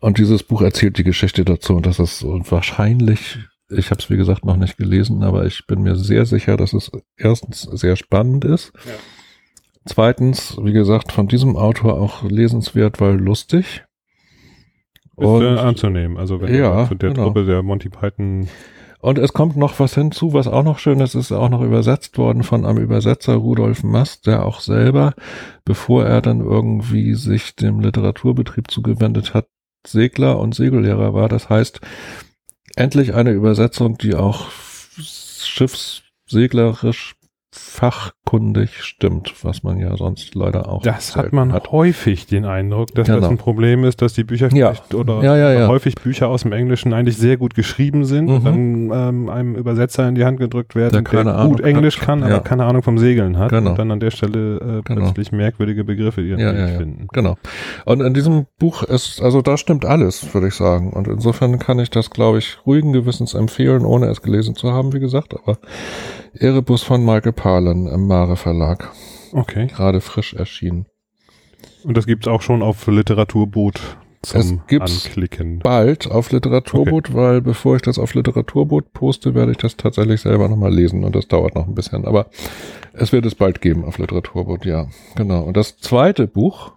Und 0.00 0.18
dieses 0.18 0.42
Buch 0.42 0.62
erzählt 0.62 0.98
die 0.98 1.04
Geschichte 1.04 1.44
dazu 1.44 1.74
und 1.74 1.86
das 1.86 1.98
ist 1.98 2.24
wahrscheinlich, 2.24 3.38
ich 3.68 3.90
habe 3.90 4.00
es 4.00 4.10
wie 4.10 4.16
gesagt 4.16 4.44
noch 4.44 4.56
nicht 4.56 4.76
gelesen, 4.76 5.22
aber 5.22 5.44
ich 5.44 5.66
bin 5.66 5.82
mir 5.82 5.96
sehr 5.96 6.24
sicher, 6.24 6.56
dass 6.56 6.72
es 6.72 6.90
erstens 7.16 7.62
sehr 7.62 7.96
spannend 7.96 8.44
ist. 8.44 8.72
Ja. 8.86 8.92
Zweitens, 9.88 10.56
wie 10.62 10.72
gesagt, 10.72 11.12
von 11.12 11.28
diesem 11.28 11.56
Autor 11.56 11.98
auch 11.98 12.22
lesenswert, 12.22 13.00
weil 13.00 13.16
lustig. 13.16 13.84
ist 15.16 15.56
äh, 15.56 15.58
anzunehmen. 15.58 16.18
Also 16.18 16.40
wenn 16.40 16.54
Ja, 16.54 16.86
zu 16.86 16.94
der 16.94 17.10
genau. 17.10 17.24
Truppe 17.24 17.46
der 17.46 17.62
Monty 17.62 17.88
Python 17.88 18.48
Und 19.00 19.18
es 19.18 19.32
kommt 19.32 19.56
noch 19.56 19.80
was 19.80 19.94
hinzu, 19.94 20.34
was 20.34 20.46
auch 20.46 20.62
noch 20.62 20.78
schön 20.78 21.00
ist, 21.00 21.14
ist 21.14 21.32
auch 21.32 21.48
noch 21.48 21.62
übersetzt 21.62 22.18
worden 22.18 22.42
von 22.42 22.66
einem 22.66 22.82
Übersetzer 22.82 23.34
Rudolf 23.34 23.82
Mast, 23.82 24.26
der 24.26 24.44
auch 24.44 24.60
selber, 24.60 25.14
bevor 25.64 26.04
er 26.04 26.20
dann 26.20 26.40
irgendwie 26.40 27.14
sich 27.14 27.56
dem 27.56 27.80
Literaturbetrieb 27.80 28.70
zugewendet 28.70 29.32
hat, 29.32 29.46
Segler 29.86 30.38
und 30.38 30.54
Segellehrer 30.54 31.14
war. 31.14 31.30
Das 31.30 31.48
heißt, 31.48 31.80
endlich 32.76 33.14
eine 33.14 33.30
Übersetzung, 33.30 33.96
die 33.96 34.14
auch 34.14 34.50
schiffsseglerisch 35.00 37.14
fachkundig 38.28 38.70
stimmt, 38.82 39.32
was 39.42 39.62
man 39.62 39.78
ja 39.78 39.96
sonst 39.96 40.34
leider 40.34 40.68
auch 40.68 40.82
Das 40.82 41.16
hat 41.16 41.32
man 41.32 41.52
häufig 41.70 42.26
den 42.26 42.44
Eindruck, 42.44 42.94
dass 42.94 43.06
Genau. 43.06 43.20
das 43.20 43.30
ein 43.30 43.38
Problem 43.38 43.84
ist, 43.84 44.02
dass 44.02 44.12
die 44.12 44.24
Bücher 44.24 44.48
Ja. 44.54 44.72
oder 44.94 45.22
Ja, 45.22 45.36
ja, 45.52 45.68
häufig 45.68 45.94
Bücher 45.96 46.28
aus 46.28 46.42
dem 46.42 46.52
Englischen 46.52 46.92
eigentlich 46.92 47.16
sehr 47.16 47.36
gut 47.36 47.54
geschrieben 47.54 48.04
sind 48.04 48.28
und 48.28 48.40
Mhm. 48.44 48.88
dann 48.90 49.08
ähm, 49.08 49.28
einem 49.30 49.54
Übersetzer 49.56 50.06
in 50.08 50.14
die 50.14 50.24
Hand 50.24 50.38
gedrückt 50.38 50.74
werden, 50.74 51.04
Der 51.04 51.24
der, 51.24 51.44
gut 51.46 51.60
Englisch 51.60 51.98
hat. 52.00 52.06
kann, 52.06 52.22
aber 52.22 52.40
keine 52.40 52.64
Ahnung 52.64 52.82
vom 52.82 52.98
Segeln 52.98 53.38
hat 53.38 53.50
Genau. 53.50 53.70
und 53.70 53.78
dann 53.78 53.90
an 53.90 54.00
der 54.00 54.10
Stelle 54.10 54.56
äh, 54.56 54.58
Genau. 54.58 54.82
plötzlich 55.06 55.32
merkwürdige 55.32 55.84
Begriffe 55.84 56.22
Weg 56.24 56.38
ja, 56.38 56.52
ja, 56.52 56.66
finden. 56.78 57.06
genau. 57.12 57.36
Und 57.84 58.00
in 58.00 58.12
diesem 58.14 58.46
Buch 58.58 58.82
ist, 58.82 59.22
also 59.22 59.40
da 59.40 59.56
stimmt 59.56 59.84
alles, 59.84 60.34
würde 60.34 60.48
ich 60.48 60.54
sagen. 60.54 60.90
Und 60.92 61.08
insofern 61.08 61.58
kann 61.58 61.78
ich 61.78 61.90
das, 61.90 62.10
glaube 62.10 62.38
ich, 62.38 62.58
ruhigen 62.66 62.92
Gewissens 62.92 63.34
empfehlen, 63.34 63.84
ohne 63.84 64.06
es 64.06 64.20
gelesen 64.22 64.54
zu 64.54 64.72
haben, 64.72 64.92
wie 64.92 65.00
gesagt. 65.00 65.34
Aber 65.34 65.58
Erebus 66.34 66.82
von 66.82 67.04
Michael 67.04 67.32
Palin 67.32 67.86
im 67.86 68.06
Mare 68.18 68.36
Verlag, 68.36 68.90
Okay. 69.32 69.68
gerade 69.68 70.00
frisch 70.00 70.34
erschienen. 70.34 70.86
Und 71.84 71.96
das 71.96 72.04
gibt's 72.04 72.26
auch 72.26 72.42
schon 72.42 72.62
auf 72.62 72.84
Literaturboot 72.88 73.80
zum 74.22 74.40
Es 74.40 74.54
gibt's 74.66 75.06
Anklicken. 75.06 75.60
Bald 75.60 76.10
auf 76.10 76.32
Literaturboot, 76.32 77.14
weil 77.14 77.40
bevor 77.40 77.76
ich 77.76 77.82
das 77.82 77.96
auf 78.00 78.14
Literaturboot 78.14 78.92
poste, 78.92 79.36
werde 79.36 79.52
ich 79.52 79.58
das 79.58 79.76
tatsächlich 79.76 80.20
selber 80.22 80.48
nochmal 80.48 80.74
lesen 80.74 81.04
und 81.04 81.14
das 81.14 81.28
dauert 81.28 81.54
noch 81.54 81.68
ein 81.68 81.76
bisschen. 81.76 82.04
Aber 82.06 82.26
es 82.92 83.12
wird 83.12 83.24
es 83.24 83.36
bald 83.36 83.60
geben 83.60 83.84
auf 83.84 83.98
Literaturboot, 83.98 84.64
ja. 84.64 84.88
Genau. 85.14 85.42
Und 85.44 85.56
das 85.56 85.76
zweite 85.78 86.26
Buch, 86.26 86.72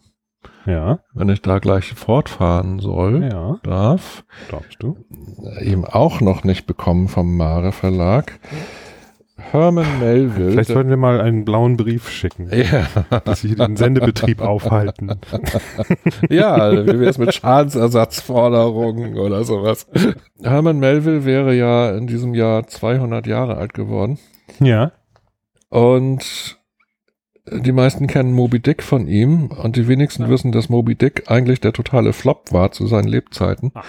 Ja, 0.67 1.00
wenn 1.15 1.29
ich 1.29 1.41
da 1.41 1.57
gleich 1.57 1.91
fortfahren 1.93 2.77
soll, 2.79 3.24
ja, 3.24 3.60
darf, 3.63 4.24
glaubst 4.48 4.77
du? 4.83 4.95
eben 5.60 5.86
auch 5.86 6.21
noch 6.21 6.43
nicht 6.43 6.67
bekommen 6.67 7.07
vom 7.07 7.36
Mare 7.36 7.71
Verlag. 7.71 8.39
Herman 9.51 10.00
Melville. 10.00 10.51
Vielleicht 10.51 10.69
sollten 10.69 10.89
wir 10.89 10.98
mal 10.98 11.19
einen 11.19 11.45
blauen 11.45 11.77
Brief 11.77 12.10
schicken, 12.10 12.50
ja, 12.51 12.88
dass 13.25 13.41
sie 13.41 13.55
den 13.55 13.75
Sendebetrieb 13.75 14.41
aufhalten. 14.41 15.19
ja, 16.29 16.71
wie 16.71 17.00
wäre 17.00 17.10
es 17.10 17.17
mit 17.17 17.33
Schadensersatzforderungen 17.33 19.17
oder 19.17 19.43
sowas? 19.43 19.88
Herman 20.41 20.79
Melville 20.79 21.25
wäre 21.25 21.53
ja 21.55 21.91
in 21.95 22.07
diesem 22.07 22.33
Jahr 22.33 22.67
200 22.67 23.27
Jahre 23.27 23.57
alt 23.57 23.74
geworden. 23.74 24.19
Ja. 24.60 24.91
Und 25.69 26.60
die 27.50 27.71
meisten 27.71 28.07
kennen 28.07 28.33
Moby 28.33 28.60
Dick 28.60 28.83
von 28.83 29.07
ihm 29.07 29.48
und 29.48 29.75
die 29.75 29.88
wenigsten 29.88 30.29
wissen, 30.29 30.51
dass 30.51 30.69
Moby 30.69 30.95
Dick 30.95 31.29
eigentlich 31.29 31.60
der 31.60 31.74
totale 31.74 32.13
Flop 32.13 32.51
war 32.51 32.71
zu 32.71 32.88
seinen 32.88 33.07
Lebzeiten. 33.07 33.71
Ah. 33.74 33.83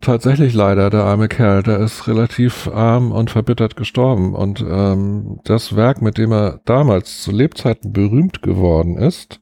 Tatsächlich 0.00 0.54
leider, 0.54 0.90
der 0.90 1.04
arme 1.04 1.28
Kerl, 1.28 1.62
der 1.62 1.80
ist 1.80 2.06
relativ 2.06 2.68
arm 2.68 3.10
und 3.10 3.30
verbittert 3.30 3.76
gestorben. 3.76 4.34
Und 4.34 4.64
ähm, 4.68 5.40
das 5.44 5.74
Werk, 5.74 6.02
mit 6.02 6.18
dem 6.18 6.32
er 6.32 6.60
damals 6.64 7.22
zu 7.22 7.32
Lebzeiten 7.32 7.92
berühmt 7.92 8.42
geworden 8.42 8.96
ist, 8.96 9.40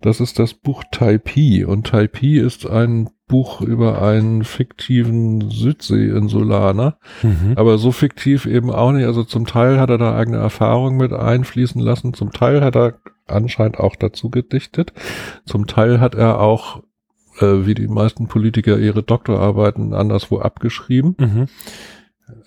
das 0.00 0.20
ist 0.20 0.38
das 0.38 0.54
Buch 0.54 0.84
Taipei. 0.90 1.66
Und 1.66 1.88
Taipei 1.88 2.38
ist 2.38 2.66
ein 2.66 3.10
Buch 3.26 3.60
über 3.60 4.00
einen 4.02 4.44
fiktiven 4.44 5.50
Südsee-Insulaner. 5.50 6.98
Mhm. 7.22 7.52
Aber 7.56 7.78
so 7.78 7.92
fiktiv 7.92 8.46
eben 8.46 8.70
auch 8.70 8.92
nicht. 8.92 9.06
Also 9.06 9.24
zum 9.24 9.46
Teil 9.46 9.78
hat 9.78 9.90
er 9.90 9.98
da 9.98 10.16
eigene 10.16 10.38
Erfahrungen 10.38 10.96
mit 10.96 11.12
einfließen 11.12 11.80
lassen. 11.80 12.14
Zum 12.14 12.32
Teil 12.32 12.62
hat 12.62 12.76
er 12.76 12.94
anscheinend 13.26 13.78
auch 13.78 13.94
dazu 13.96 14.30
gedichtet. 14.30 14.92
Zum 15.46 15.66
Teil 15.66 16.00
hat 16.00 16.14
er 16.14 16.40
auch, 16.40 16.82
äh, 17.40 17.66
wie 17.66 17.74
die 17.74 17.88
meisten 17.88 18.28
Politiker, 18.28 18.78
ihre 18.78 19.02
Doktorarbeiten 19.02 19.94
anderswo 19.94 20.38
abgeschrieben. 20.38 21.16
Mhm. 21.18 21.48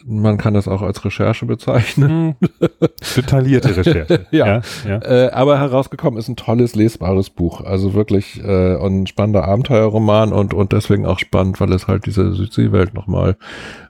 Man 0.05 0.37
kann 0.37 0.53
das 0.53 0.67
auch 0.67 0.81
als 0.81 1.03
Recherche 1.05 1.45
bezeichnen. 1.45 2.35
Hm. 2.39 2.69
Detaillierte 3.15 3.75
Recherche. 3.77 4.27
ja. 4.31 4.45
ja, 4.47 4.61
ja. 4.87 4.97
Äh, 4.99 5.31
aber 5.31 5.59
herausgekommen 5.59 6.19
ist 6.19 6.27
ein 6.27 6.35
tolles, 6.35 6.75
lesbares 6.75 7.29
Buch. 7.29 7.61
Also 7.61 7.93
wirklich 7.93 8.43
äh, 8.43 8.75
ein 8.75 9.07
spannender 9.07 9.45
Abenteuerroman 9.45 10.33
und, 10.33 10.53
und 10.53 10.73
deswegen 10.73 11.05
auch 11.05 11.19
spannend, 11.19 11.59
weil 11.59 11.71
es 11.73 11.87
halt 11.87 12.05
diese 12.05 12.33
Südseewelt 12.33 12.93
nochmal 12.93 13.37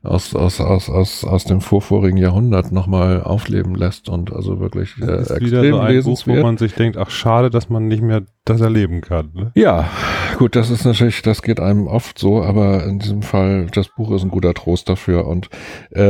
aus, 0.04 0.36
aus, 0.36 0.60
aus, 0.60 0.90
aus, 0.90 1.24
aus 1.24 1.46
dem 1.46 1.62
vorvorigen 1.62 2.18
Jahrhundert 2.18 2.72
nochmal 2.72 3.24
aufleben 3.24 3.74
lässt 3.76 4.10
und 4.10 4.34
also 4.34 4.60
wirklich 4.60 4.96
äh, 5.02 5.22
extrem 5.22 5.42
wieder 5.42 5.72
so 5.72 5.80
ein 5.80 6.04
Buch, 6.04 6.22
wo 6.26 6.36
man 6.36 6.58
sich 6.58 6.74
denkt, 6.74 6.98
ach 6.98 7.10
schade, 7.10 7.50
dass 7.50 7.70
man 7.70 7.88
nicht 7.88 8.04
mehr 8.04 8.24
das 8.46 8.60
erleben 8.60 9.00
kann. 9.00 9.32
Ne? 9.34 9.52
Ja, 9.56 9.90
gut, 10.38 10.58
das 10.58 10.70
ist 10.70 10.84
natürlich, 10.84 11.22
das 11.22 11.42
geht 11.42 11.62
einem 11.62 11.88
oft 11.88 12.20
so, 12.20 12.44
aber 12.44 12.84
in 12.84 13.00
diesem 13.00 13.22
Fall, 13.22 13.68
das 13.74 13.88
Buch 13.88 14.12
ist 14.12 14.24
ein 14.24 14.32
guter 14.32 14.54
Trost 14.54 14.90
dafür 14.90 15.26
und 15.28 15.50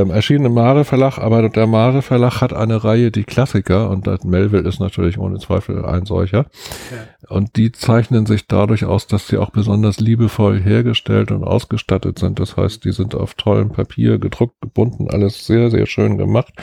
ähm, 0.01 0.09
erschienen 0.09 0.45
im 0.45 0.53
Mare 0.53 0.85
Verlag, 0.85 1.17
aber 1.19 1.47
der 1.49 1.67
Mare 1.67 2.01
Verlag 2.01 2.41
hat 2.41 2.53
eine 2.53 2.83
Reihe, 2.83 3.11
die 3.11 3.23
Klassiker 3.23 3.89
und 3.89 4.07
das 4.07 4.23
Melville 4.23 4.67
ist 4.67 4.79
natürlich 4.79 5.17
ohne 5.17 5.39
Zweifel 5.39 5.85
ein 5.85 6.05
solcher. 6.05 6.45
Ja. 6.91 7.35
Und 7.35 7.55
die 7.55 7.71
zeichnen 7.71 8.25
sich 8.25 8.47
dadurch 8.47 8.85
aus, 8.85 9.07
dass 9.07 9.27
sie 9.27 9.37
auch 9.37 9.51
besonders 9.51 9.99
liebevoll 9.99 10.59
hergestellt 10.59 11.31
und 11.31 11.43
ausgestattet 11.43 12.19
sind. 12.19 12.39
Das 12.39 12.57
heißt, 12.57 12.83
die 12.85 12.91
sind 12.91 13.15
auf 13.15 13.35
tollem 13.35 13.69
Papier 13.69 14.17
gedruckt, 14.17 14.59
gebunden, 14.61 15.09
alles 15.09 15.45
sehr, 15.45 15.69
sehr 15.69 15.85
schön 15.85 16.17
gemacht, 16.17 16.53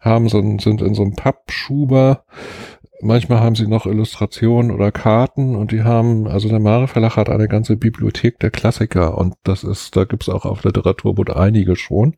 haben 0.00 0.28
so, 0.28 0.40
sind 0.40 0.80
in 0.80 0.94
so 0.94 1.02
einem 1.02 1.14
Pappschuber 1.14 2.24
Manchmal 3.00 3.38
haben 3.38 3.54
sie 3.54 3.68
noch 3.68 3.86
Illustrationen 3.86 4.72
oder 4.72 4.90
Karten 4.90 5.54
und 5.54 5.70
die 5.70 5.84
haben, 5.84 6.26
also 6.26 6.48
der 6.48 6.58
Mare 6.58 6.88
Verlag 6.88 7.16
hat 7.16 7.28
eine 7.28 7.46
ganze 7.46 7.76
Bibliothek 7.76 8.40
der 8.40 8.50
Klassiker 8.50 9.16
und 9.16 9.34
das 9.44 9.62
ist, 9.62 9.94
da 9.94 10.04
gibt's 10.04 10.28
auch 10.28 10.44
auf 10.44 10.64
Literaturbund 10.64 11.30
einige 11.30 11.76
schon, 11.76 12.16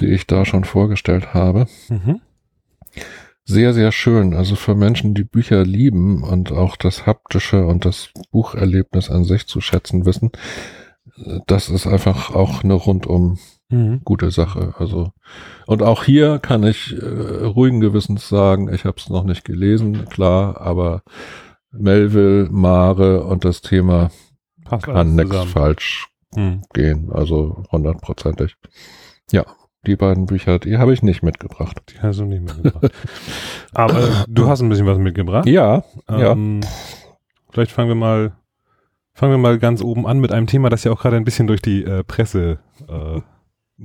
die 0.00 0.08
ich 0.08 0.26
da 0.26 0.44
schon 0.44 0.64
vorgestellt 0.64 1.34
habe. 1.34 1.66
Mhm. 1.88 2.20
Sehr, 3.44 3.74
sehr 3.74 3.90
schön. 3.90 4.34
Also 4.34 4.54
für 4.54 4.74
Menschen, 4.74 5.14
die 5.14 5.24
Bücher 5.24 5.64
lieben 5.64 6.22
und 6.22 6.52
auch 6.52 6.76
das 6.76 7.06
haptische 7.06 7.66
und 7.66 7.84
das 7.84 8.10
Bucherlebnis 8.30 9.10
an 9.10 9.24
sich 9.24 9.46
zu 9.46 9.60
schätzen 9.60 10.06
wissen, 10.06 10.30
das 11.46 11.68
ist 11.68 11.86
einfach 11.86 12.34
auch 12.34 12.62
eine 12.62 12.74
rundum 12.74 13.38
mhm. 13.68 14.00
gute 14.04 14.30
Sache. 14.30 14.74
Also 14.78 15.12
und 15.66 15.82
auch 15.82 16.04
hier 16.04 16.38
kann 16.38 16.62
ich 16.62 16.94
äh, 16.96 17.44
ruhigen 17.44 17.80
Gewissens 17.80 18.28
sagen, 18.28 18.72
ich 18.72 18.84
habe 18.84 18.96
es 18.98 19.08
noch 19.08 19.24
nicht 19.24 19.44
gelesen, 19.44 20.08
klar, 20.08 20.60
aber 20.60 21.02
Melville, 21.72 22.48
Mare 22.50 23.24
und 23.24 23.44
das 23.44 23.60
Thema 23.60 24.10
Passt 24.64 24.86
kann 24.86 25.16
nichts 25.16 25.44
falsch 25.44 26.08
mhm. 26.34 26.62
gehen, 26.72 27.10
also 27.12 27.64
hundertprozentig. 27.72 28.56
Ja, 29.32 29.44
die 29.86 29.96
beiden 29.96 30.26
Bücher, 30.26 30.58
die 30.58 30.78
habe 30.78 30.92
ich 30.92 31.02
nicht 31.02 31.22
mitgebracht. 31.22 31.82
Die 31.90 32.00
hast 32.00 32.20
du 32.20 32.24
nicht 32.24 32.42
mitgebracht. 32.42 32.92
aber 33.74 34.24
du 34.28 34.48
hast 34.48 34.60
ein 34.60 34.68
bisschen 34.68 34.86
was 34.86 34.98
mitgebracht. 34.98 35.46
Ja, 35.46 35.84
ähm, 36.08 36.60
ja. 36.62 36.68
Vielleicht 37.50 37.72
fangen 37.72 37.88
wir 37.88 37.96
mal 37.96 38.32
fangen 39.14 39.32
wir 39.32 39.38
mal 39.38 39.58
ganz 39.58 39.82
oben 39.82 40.06
an 40.06 40.20
mit 40.20 40.32
einem 40.32 40.46
Thema, 40.46 40.70
das 40.70 40.84
ja 40.84 40.92
auch 40.92 41.00
gerade 41.00 41.16
ein 41.16 41.24
bisschen 41.24 41.46
durch 41.46 41.60
die 41.60 41.84
äh, 41.84 42.02
Presse 42.02 42.60
äh, 42.88 43.20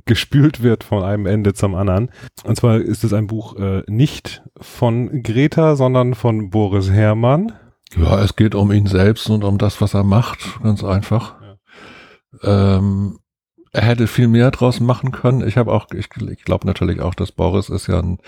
gespült 0.05 0.61
wird 0.63 0.83
von 0.83 1.03
einem 1.03 1.25
Ende 1.25 1.53
zum 1.53 1.75
anderen. 1.75 2.11
Und 2.43 2.55
zwar 2.55 2.77
ist 2.77 3.03
es 3.03 3.13
ein 3.13 3.27
Buch 3.27 3.55
äh, 3.57 3.83
nicht 3.87 4.43
von 4.59 5.23
Greta, 5.23 5.75
sondern 5.75 6.13
von 6.13 6.49
Boris 6.49 6.91
Herrmann. 6.91 7.53
Ja, 7.95 8.21
es 8.21 8.35
geht 8.35 8.53
um 8.53 8.71
ihn 8.71 8.85
selbst 8.85 9.29
und 9.29 9.43
um 9.43 9.57
das, 9.57 9.81
was 9.81 9.93
er 9.93 10.03
macht, 10.03 10.61
ganz 10.61 10.83
einfach. 10.83 11.35
Ja. 12.43 12.77
Ähm, 12.77 13.19
er 13.73 13.83
hätte 13.83 14.07
viel 14.07 14.27
mehr 14.27 14.51
draus 14.51 14.79
machen 14.79 15.11
können. 15.11 15.47
Ich 15.47 15.57
habe 15.57 15.71
auch, 15.71 15.87
ich, 15.93 16.09
ich 16.29 16.43
glaube 16.43 16.67
natürlich 16.67 17.01
auch, 17.01 17.13
dass 17.13 17.31
Boris 17.31 17.69
ist 17.69 17.87
ja 17.87 17.99
ein, 17.99 18.19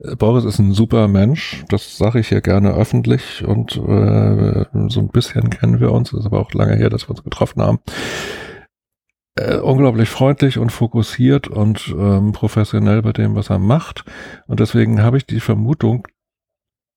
äh, 0.00 0.16
Boris 0.16 0.44
ist 0.44 0.58
ein 0.58 0.72
super 0.72 1.08
Mensch. 1.08 1.64
Das 1.68 1.96
sage 1.96 2.20
ich 2.20 2.28
hier 2.28 2.40
gerne 2.40 2.72
öffentlich 2.74 3.44
und 3.44 3.76
äh, 3.76 4.64
so 4.88 5.00
ein 5.00 5.08
bisschen 5.08 5.50
kennen 5.50 5.80
wir 5.80 5.92
uns. 5.92 6.12
Ist 6.12 6.26
aber 6.26 6.40
auch 6.40 6.52
lange 6.52 6.76
her, 6.76 6.90
dass 6.90 7.06
wir 7.06 7.10
uns 7.10 7.24
getroffen 7.24 7.62
haben 7.62 7.78
äh, 9.34 9.56
unglaublich 9.56 10.08
freundlich 10.08 10.58
und 10.58 10.70
fokussiert 10.70 11.48
und 11.48 11.94
ähm, 11.98 12.32
professionell 12.32 13.02
bei 13.02 13.12
dem, 13.12 13.34
was 13.34 13.50
er 13.50 13.58
macht. 13.58 14.04
Und 14.46 14.60
deswegen 14.60 15.02
habe 15.02 15.16
ich 15.16 15.26
die 15.26 15.40
Vermutung, 15.40 16.06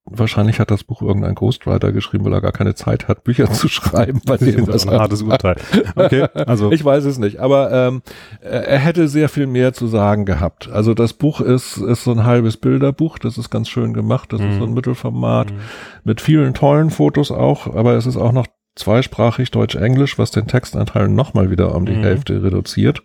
wahrscheinlich 0.05 0.59
hat 0.59 0.71
das 0.71 0.83
Buch 0.83 1.01
irgendein 1.01 1.35
Ghostwriter 1.35 1.91
geschrieben, 1.91 2.25
weil 2.25 2.33
er 2.33 2.41
gar 2.41 2.51
keine 2.51 2.75
Zeit 2.75 3.07
hat, 3.07 3.24
Bücher 3.24 3.51
zu 3.51 3.67
schreiben. 3.67 4.21
Bei 4.25 4.38
dem, 4.38 4.67
was 4.67 4.88
ein 4.88 5.00
hartes 5.00 5.21
Urteil. 5.21 5.55
Okay, 5.95 6.27
also 6.33 6.71
ich 6.71 6.83
weiß 6.83 7.05
es 7.05 7.17
nicht, 7.17 7.39
aber 7.39 7.71
ähm, 7.71 8.01
er 8.41 8.79
hätte 8.79 9.07
sehr 9.07 9.29
viel 9.29 9.47
mehr 9.47 9.74
zu 9.74 9.88
sagen 9.88 10.25
gehabt. 10.25 10.69
Also 10.69 10.93
das 10.93 11.13
Buch 11.13 11.41
ist 11.41 11.77
ist 11.77 12.03
so 12.03 12.12
ein 12.12 12.25
halbes 12.25 12.57
Bilderbuch, 12.57 13.17
das 13.17 13.38
ist 13.38 13.50
ganz 13.50 13.69
schön 13.69 13.93
gemacht, 13.93 14.33
das 14.33 14.41
mhm. 14.41 14.50
ist 14.50 14.57
so 14.57 14.63
ein 14.63 14.69
mhm. 14.69 14.75
Mittelformat 14.75 15.51
mhm. 15.51 15.57
mit 16.03 16.21
vielen 16.21 16.53
tollen 16.53 16.89
Fotos 16.89 17.31
auch, 17.31 17.74
aber 17.74 17.93
es 17.93 18.05
ist 18.05 18.17
auch 18.17 18.31
noch 18.31 18.47
zweisprachig 18.75 19.51
Deutsch-Englisch, 19.51 20.17
was 20.17 20.31
den 20.31 20.47
Textanteil 20.47 21.07
nochmal 21.07 21.50
wieder 21.50 21.74
um 21.75 21.85
die 21.85 21.93
mhm. 21.93 22.03
Hälfte 22.03 22.43
reduziert. 22.43 23.01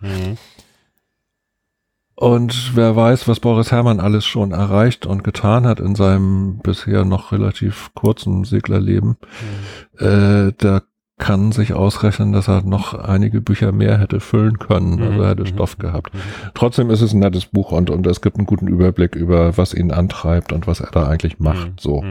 Mhm. 2.21 2.27
Und 2.27 2.77
wer 2.77 2.97
weiß, 2.97 3.29
was 3.29 3.41
Boris 3.41 3.73
Herrmann 3.73 4.01
alles 4.01 4.25
schon 4.25 4.53
erreicht 4.53 5.07
und 5.07 5.25
getan 5.25 5.67
hat 5.67 5.81
in 5.81 5.95
seinem 5.95 6.59
bisher 6.59 7.05
noch 7.05 7.33
relativ 7.33 7.91
kurzen 7.95 8.45
Seglerleben, 8.45 9.17
mhm. 9.99 10.07
äh, 10.07 10.53
der 10.53 10.83
kann 11.21 11.53
sich 11.53 11.75
ausrechnen, 11.75 12.33
dass 12.33 12.49
er 12.49 12.63
noch 12.63 12.95
einige 12.95 13.43
Bücher 13.43 13.73
mehr 13.73 13.99
hätte 13.99 14.21
füllen 14.21 14.59
können. 14.59 14.97
Mhm. 14.97 15.03
Also 15.03 15.23
er 15.23 15.29
hätte 15.29 15.43
mhm. 15.43 15.49
Stoff 15.49 15.77
gehabt. 15.79 16.15
Mhm. 16.15 16.19
Trotzdem 16.55 16.91
ist 16.91 17.03
es 17.03 17.13
ein 17.13 17.21
nettes 17.21 17.45
Buch 17.45 17.73
und, 17.73 17.91
und 17.91 18.07
es 18.07 18.23
gibt 18.23 18.39
einen 18.39 18.47
guten 18.47 18.67
Überblick 18.67 19.15
über, 19.15 19.57
was 19.59 19.75
ihn 19.75 19.93
antreibt 19.93 20.51
und 20.53 20.67
was 20.67 20.81
er 20.81 20.91
da 20.91 21.07
eigentlich 21.07 21.39
macht. 21.39 21.79
So. 21.79 22.03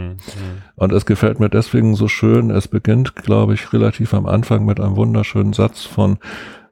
Und 0.75 0.93
es 0.93 1.05
gefällt 1.07 1.39
mir 1.39 1.49
deswegen 1.49 1.95
so 1.95 2.07
schön. 2.07 2.51
Es 2.51 2.67
beginnt, 2.67 3.15
glaube 3.15 3.55
ich, 3.55 3.73
relativ 3.73 4.13
am 4.13 4.27
Anfang 4.27 4.63
mit 4.63 4.79
einem 4.79 4.95
wunderschönen 4.95 5.53
Satz 5.53 5.83
von 5.83 6.19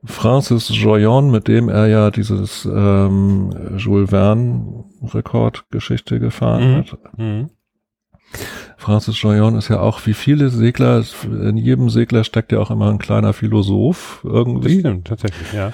Francis 0.03 0.69
Joyon, 0.71 1.31
mit 1.31 1.47
dem 1.47 1.69
er 1.69 1.87
ja 1.87 2.11
dieses 2.11 2.65
ähm, 2.65 3.53
Jules 3.77 4.09
Verne 4.09 4.85
Rekordgeschichte 5.03 6.19
gefahren 6.19 6.71
mhm. 6.71 6.77
hat. 6.77 6.97
Mhm. 7.17 7.49
Francis 8.77 9.21
Joyon 9.21 9.55
ist 9.55 9.69
ja 9.69 9.79
auch 9.79 10.05
wie 10.05 10.13
viele 10.13 10.49
Segler, 10.49 11.03
in 11.23 11.57
jedem 11.57 11.89
Segler 11.89 12.23
steckt 12.23 12.51
ja 12.51 12.59
auch 12.59 12.71
immer 12.71 12.89
ein 12.89 12.99
kleiner 12.99 13.33
Philosoph 13.33 14.21
irgendwie. 14.23 14.75
Das 14.75 14.79
stimmt, 14.79 15.07
tatsächlich, 15.07 15.53
ja. 15.53 15.71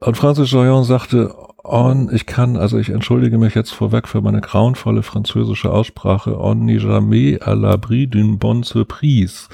Und 0.00 0.16
Francis 0.16 0.50
Joyon 0.50 0.82
sagte, 0.82 1.32
on, 1.62 2.10
ich 2.12 2.26
kann, 2.26 2.56
also 2.56 2.78
ich 2.78 2.90
entschuldige 2.90 3.38
mich 3.38 3.54
jetzt 3.54 3.70
vorweg 3.70 4.08
für 4.08 4.20
meine 4.20 4.40
grauenvolle 4.40 5.02
französische 5.02 5.70
Aussprache, 5.70 6.38
on 6.38 6.64
n'est 6.64 6.80
jamais 6.80 7.38
à 7.40 7.54
l'abri 7.54 8.08
d'une 8.08 8.38
bonne 8.38 8.64
surprise. 8.64 9.48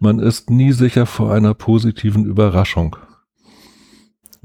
Man 0.00 0.18
ist 0.18 0.50
nie 0.50 0.72
sicher 0.72 1.06
vor 1.06 1.32
einer 1.32 1.54
positiven 1.54 2.24
Überraschung. 2.24 2.96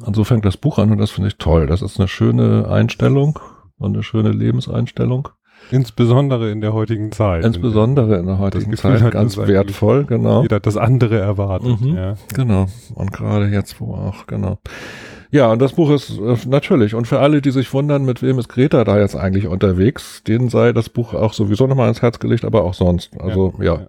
Und 0.06 0.16
so 0.16 0.24
fängt 0.24 0.46
das 0.46 0.58
Buch 0.58 0.80
an 0.80 0.92
und 0.92 0.98
das 0.98 1.12
finde 1.12 1.30
ich 1.30 1.38
toll. 1.38 1.68
Das 1.68 1.82
ist 1.82 2.00
eine 2.00 2.08
schöne 2.08 2.68
Einstellung 2.70 3.40
und 3.78 3.94
eine 3.94 4.04
schöne 4.04 4.32
Lebenseinstellung. 4.32 5.30
Insbesondere 5.72 6.52
in 6.52 6.62
der 6.62 6.74
heutigen 6.74 7.12
Zeit. 7.12 7.44
Insbesondere 7.44 8.18
in 8.18 8.26
der 8.26 8.40
heutigen 8.40 8.76
Zeit, 8.76 9.12
ganz 9.12 9.38
wertvoll, 9.38 10.06
genau. 10.06 10.42
Jeder 10.42 10.58
hat 10.58 10.66
das 10.66 10.78
andere 10.78 11.20
erwartet, 11.20 11.82
mhm, 11.82 11.96
ja. 11.96 12.16
Genau. 12.34 12.68
Und 12.96 13.12
gerade 13.12 13.48
jetzt, 13.48 13.80
wo 13.80 13.94
auch, 13.94 14.26
genau. 14.26 14.58
Ja, 15.32 15.52
und 15.52 15.62
das 15.62 15.74
Buch 15.74 15.92
ist 15.92 16.18
äh, 16.18 16.38
natürlich, 16.48 16.96
und 16.96 17.08
für 17.08 17.20
alle, 17.20 17.42
die 17.42 17.52
sich 17.52 17.72
wundern, 17.72 18.04
mit 18.04 18.24
wem 18.24 18.40
ist 18.40 18.50
Greta 18.50 18.84
da 18.84 19.00
jetzt 19.00 19.16
eigentlich 19.16 19.48
unterwegs, 19.48 20.24
denen 20.24 20.50
sei 20.50 20.74
das 20.74 20.90
Buch 20.90 21.14
auch 21.14 21.34
sowieso 21.34 21.68
nochmal 21.68 21.86
ans 21.86 22.02
Herz 22.02 22.20
gelegt, 22.20 22.46
aber 22.46 22.64
auch 22.64 22.74
sonst. 22.74 23.12
Also, 23.20 23.54
ja. 23.60 23.76
ja. 23.76 23.88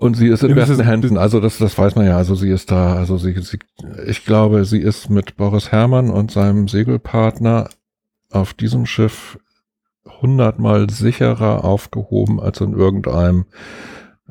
Und 0.00 0.14
sie 0.14 0.28
ist 0.28 0.42
in 0.42 0.54
besten 0.54 0.82
Händen, 0.82 1.18
also 1.18 1.40
das, 1.40 1.58
das 1.58 1.76
weiß 1.76 1.94
man 1.94 2.06
ja, 2.06 2.16
also 2.16 2.34
sie 2.34 2.48
ist 2.48 2.70
da, 2.70 2.94
also 2.94 3.18
sie, 3.18 3.34
sie, 3.42 3.58
ich 4.06 4.24
glaube, 4.24 4.64
sie 4.64 4.80
ist 4.80 5.10
mit 5.10 5.36
Boris 5.36 5.72
Herrmann 5.72 6.08
und 6.08 6.30
seinem 6.30 6.68
Segelpartner 6.68 7.68
auf 8.32 8.54
diesem 8.54 8.86
Schiff 8.86 9.38
hundertmal 10.22 10.88
sicherer 10.88 11.64
aufgehoben 11.64 12.40
als 12.40 12.62
in 12.62 12.72
irgendeinem 12.72 13.44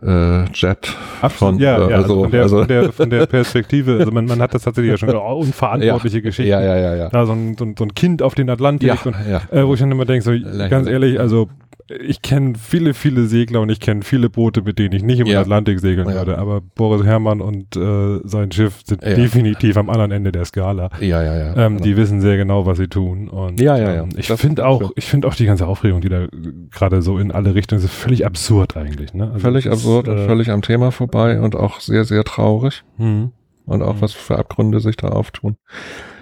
äh, 0.01 0.45
Jet 0.53 0.87
von, 1.29 1.59
ja, 1.59 1.85
äh, 1.85 1.91
ja, 1.91 1.97
also, 1.97 2.21
von, 2.23 2.31
der, 2.31 2.41
also 2.41 2.57
von, 2.59 2.67
der, 2.67 2.91
von 2.91 3.09
der 3.11 3.25
Perspektive, 3.27 3.97
also 3.99 4.11
man, 4.11 4.25
man 4.25 4.41
hat 4.41 4.55
das 4.55 4.63
tatsächlich 4.63 4.91
ja 4.91 4.97
schon 4.97 5.09
oh, 5.15 5.39
unverantwortliche 5.39 6.17
ja, 6.17 6.23
Geschichten. 6.23 6.49
Ja, 6.49 6.61
ja, 6.61 6.77
ja, 6.77 6.95
ja. 6.95 7.09
Da 7.09 7.27
so 7.27 7.33
ein, 7.33 7.55
so, 7.57 7.65
ein, 7.65 7.75
so 7.77 7.83
ein 7.83 7.93
Kind 7.93 8.23
auf 8.23 8.33
den 8.33 8.49
Atlantik 8.49 8.87
ja, 8.87 8.97
und 9.03 9.15
ja. 9.29 9.41
Äh, 9.51 9.67
wo 9.67 9.75
ich 9.75 9.79
dann 9.79 9.91
immer 9.91 10.05
denke, 10.05 10.23
so 10.23 10.31
ganz 10.69 10.87
ehrlich, 10.87 11.19
also 11.19 11.49
ich 11.89 12.21
kenne 12.21 12.53
viele, 12.57 12.93
viele 12.93 13.25
Segler 13.25 13.61
und 13.61 13.69
ich 13.69 13.79
kenne 13.79 14.01
viele 14.03 14.29
Boote, 14.29 14.61
mit 14.61 14.79
denen 14.79 14.93
ich 14.93 15.03
nicht 15.03 15.19
über 15.19 15.29
ja. 15.29 15.39
den 15.39 15.43
Atlantik 15.43 15.79
segeln 15.79 16.07
ja. 16.07 16.15
würde, 16.15 16.37
aber 16.37 16.61
Boris 16.61 17.03
Herrmann 17.03 17.41
und 17.41 17.75
äh, 17.75 18.19
sein 18.23 18.51
Schiff 18.51 18.81
sind 18.85 19.03
ja. 19.03 19.15
definitiv 19.15 19.77
am 19.77 19.89
anderen 19.89 20.11
Ende 20.11 20.31
der 20.31 20.45
Skala. 20.45 20.89
Ja, 20.99 21.23
ja, 21.23 21.37
ja. 21.37 21.55
Ähm, 21.57 21.73
genau. 21.73 21.83
Die 21.83 21.97
wissen 21.97 22.21
sehr 22.21 22.37
genau, 22.37 22.65
was 22.65 22.77
sie 22.77 22.87
tun. 22.87 23.27
Und, 23.29 23.59
ja, 23.59 23.77
ja, 23.77 23.93
ja. 23.93 24.03
Ähm, 24.03 24.09
ich 24.15 24.27
finde 24.27 24.65
auch, 24.65 24.91
ich 24.95 25.05
finde 25.05 25.27
auch 25.27 25.35
die 25.35 25.45
ganze 25.45 25.67
Aufregung, 25.67 26.01
die 26.01 26.09
da 26.09 26.27
gerade 26.71 27.01
so 27.01 27.17
in 27.17 27.31
alle 27.31 27.55
Richtungen 27.55 27.83
ist, 27.83 27.91
völlig 27.91 28.25
absurd 28.25 28.77
eigentlich. 28.77 29.13
Ne? 29.13 29.27
Also 29.27 29.39
völlig 29.39 29.69
absurd 29.69 30.07
ist, 30.07 30.13
und 30.13 30.19
äh, 30.19 30.25
völlig 30.27 30.51
am 30.51 30.61
Thema 30.61 30.91
vorbei 30.91 31.39
und 31.41 31.55
auch 31.55 31.79
sehr, 31.79 32.05
sehr 32.05 32.23
traurig. 32.23 32.83
Mhm. 32.97 33.31
Und 33.65 33.83
auch 33.83 33.95
mhm. 33.95 34.01
was 34.01 34.13
für 34.13 34.37
Abgründe 34.37 34.79
sich 34.79 34.97
da 34.97 35.09
auftun. 35.09 35.57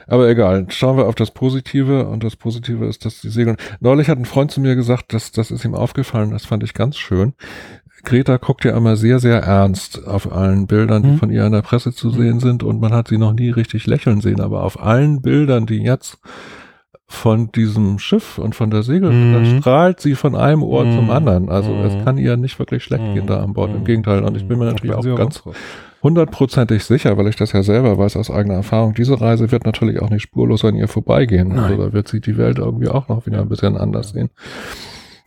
Aber 0.08 0.28
egal, 0.30 0.66
schauen 0.70 0.98
wir 0.98 1.08
auf 1.08 1.16
das 1.16 1.32
Positive 1.32 2.08
und 2.08 2.24
das 2.24 2.36
Positive 2.36 2.86
ist, 2.86 3.06
dass 3.06 3.22
die 3.22 3.30
Segeln. 3.30 3.58
Neulich 3.80 4.10
hat 4.10 4.18
ein 4.18 4.26
Freund 4.26 4.52
zu 4.52 4.62
mir 4.62 4.76
gesagt, 4.76 5.14
dass 5.14 5.32
das 5.32 5.52
ist 5.52 5.66
ihm 5.66 5.76
aufgefallen, 5.76 6.32
das 6.32 6.46
fand 6.46 6.64
ich 6.64 6.74
ganz 6.74 6.98
schön. 6.98 7.34
Greta 8.04 8.38
guckt 8.38 8.64
ja 8.64 8.76
immer 8.78 8.96
sehr, 8.96 9.20
sehr 9.20 9.40
ernst 9.42 10.08
auf 10.08 10.32
allen 10.32 10.68
Bildern, 10.68 11.04
die 11.04 11.10
mhm. 11.10 11.18
von 11.18 11.30
ihr 11.30 11.46
in 11.46 11.52
der 11.52 11.62
Presse 11.62 11.94
zu 11.94 12.10
sehen 12.10 12.40
sind 12.40 12.64
und 12.64 12.80
man 12.80 12.94
hat 12.94 13.10
sie 13.10 13.18
noch 13.18 13.34
nie 13.34 13.50
richtig 13.50 13.86
lächeln 13.86 14.22
sehen, 14.22 14.40
aber 14.40 14.64
auf 14.64 14.82
allen 14.82 15.22
Bildern, 15.22 15.66
die 15.66 15.84
jetzt 15.84 16.20
von 17.10 17.52
diesem 17.54 18.00
Schiff 18.00 18.38
und 18.38 18.54
von 18.54 18.70
der 18.70 18.84
Segel, 18.84 19.12
mhm. 19.12 19.34
dann 19.34 19.46
strahlt 19.46 20.00
sie 20.00 20.16
von 20.16 20.36
einem 20.36 20.62
Ohr 20.62 20.86
mhm. 20.86 20.96
zum 20.96 21.10
anderen. 21.10 21.50
Also 21.50 21.74
es 21.84 21.96
mhm. 21.96 22.04
kann 22.04 22.18
ihr 22.18 22.36
nicht 22.36 22.60
wirklich 22.60 22.84
schlecht 22.84 23.14
gehen 23.14 23.28
da 23.28 23.42
an 23.42 23.54
Bord. 23.54 23.72
Im 23.72 23.80
mhm. 23.80 23.86
Gegenteil. 23.86 24.24
Und 24.24 24.36
ich 24.36 24.46
bin 24.46 24.60
mir 24.60 24.66
mhm. 24.66 24.72
natürlich 24.72 24.96
auch 24.96 25.16
ganz, 25.16 25.42
auch 25.46 25.54
hundertprozentig 26.04 26.84
sicher, 26.84 27.18
weil 27.18 27.28
ich 27.28 27.36
das 27.36 27.52
ja 27.52 27.64
selber 27.64 27.98
weiß 27.98 28.18
aus 28.18 28.30
eigener 28.32 28.56
Erfahrung, 28.56 28.94
diese 28.94 29.20
Reise 29.20 29.52
wird 29.52 29.66
natürlich 29.66 30.02
auch 30.02 30.10
nicht 30.10 30.24
spurlos 30.24 30.64
an 30.64 30.76
ihr 30.76 30.88
vorbeigehen. 30.88 31.50
Nein. 31.50 31.60
Also 31.60 31.78
da 31.78 31.94
wird 31.94 32.08
sie 32.08 32.22
die 32.22 32.38
Welt 32.38 32.60
irgendwie 32.60 32.88
auch 32.88 33.08
noch 33.08 33.26
wieder 33.26 33.42
ein 33.42 33.50
bisschen 33.50 33.78
anders 33.78 34.10
sehen. 34.10 34.30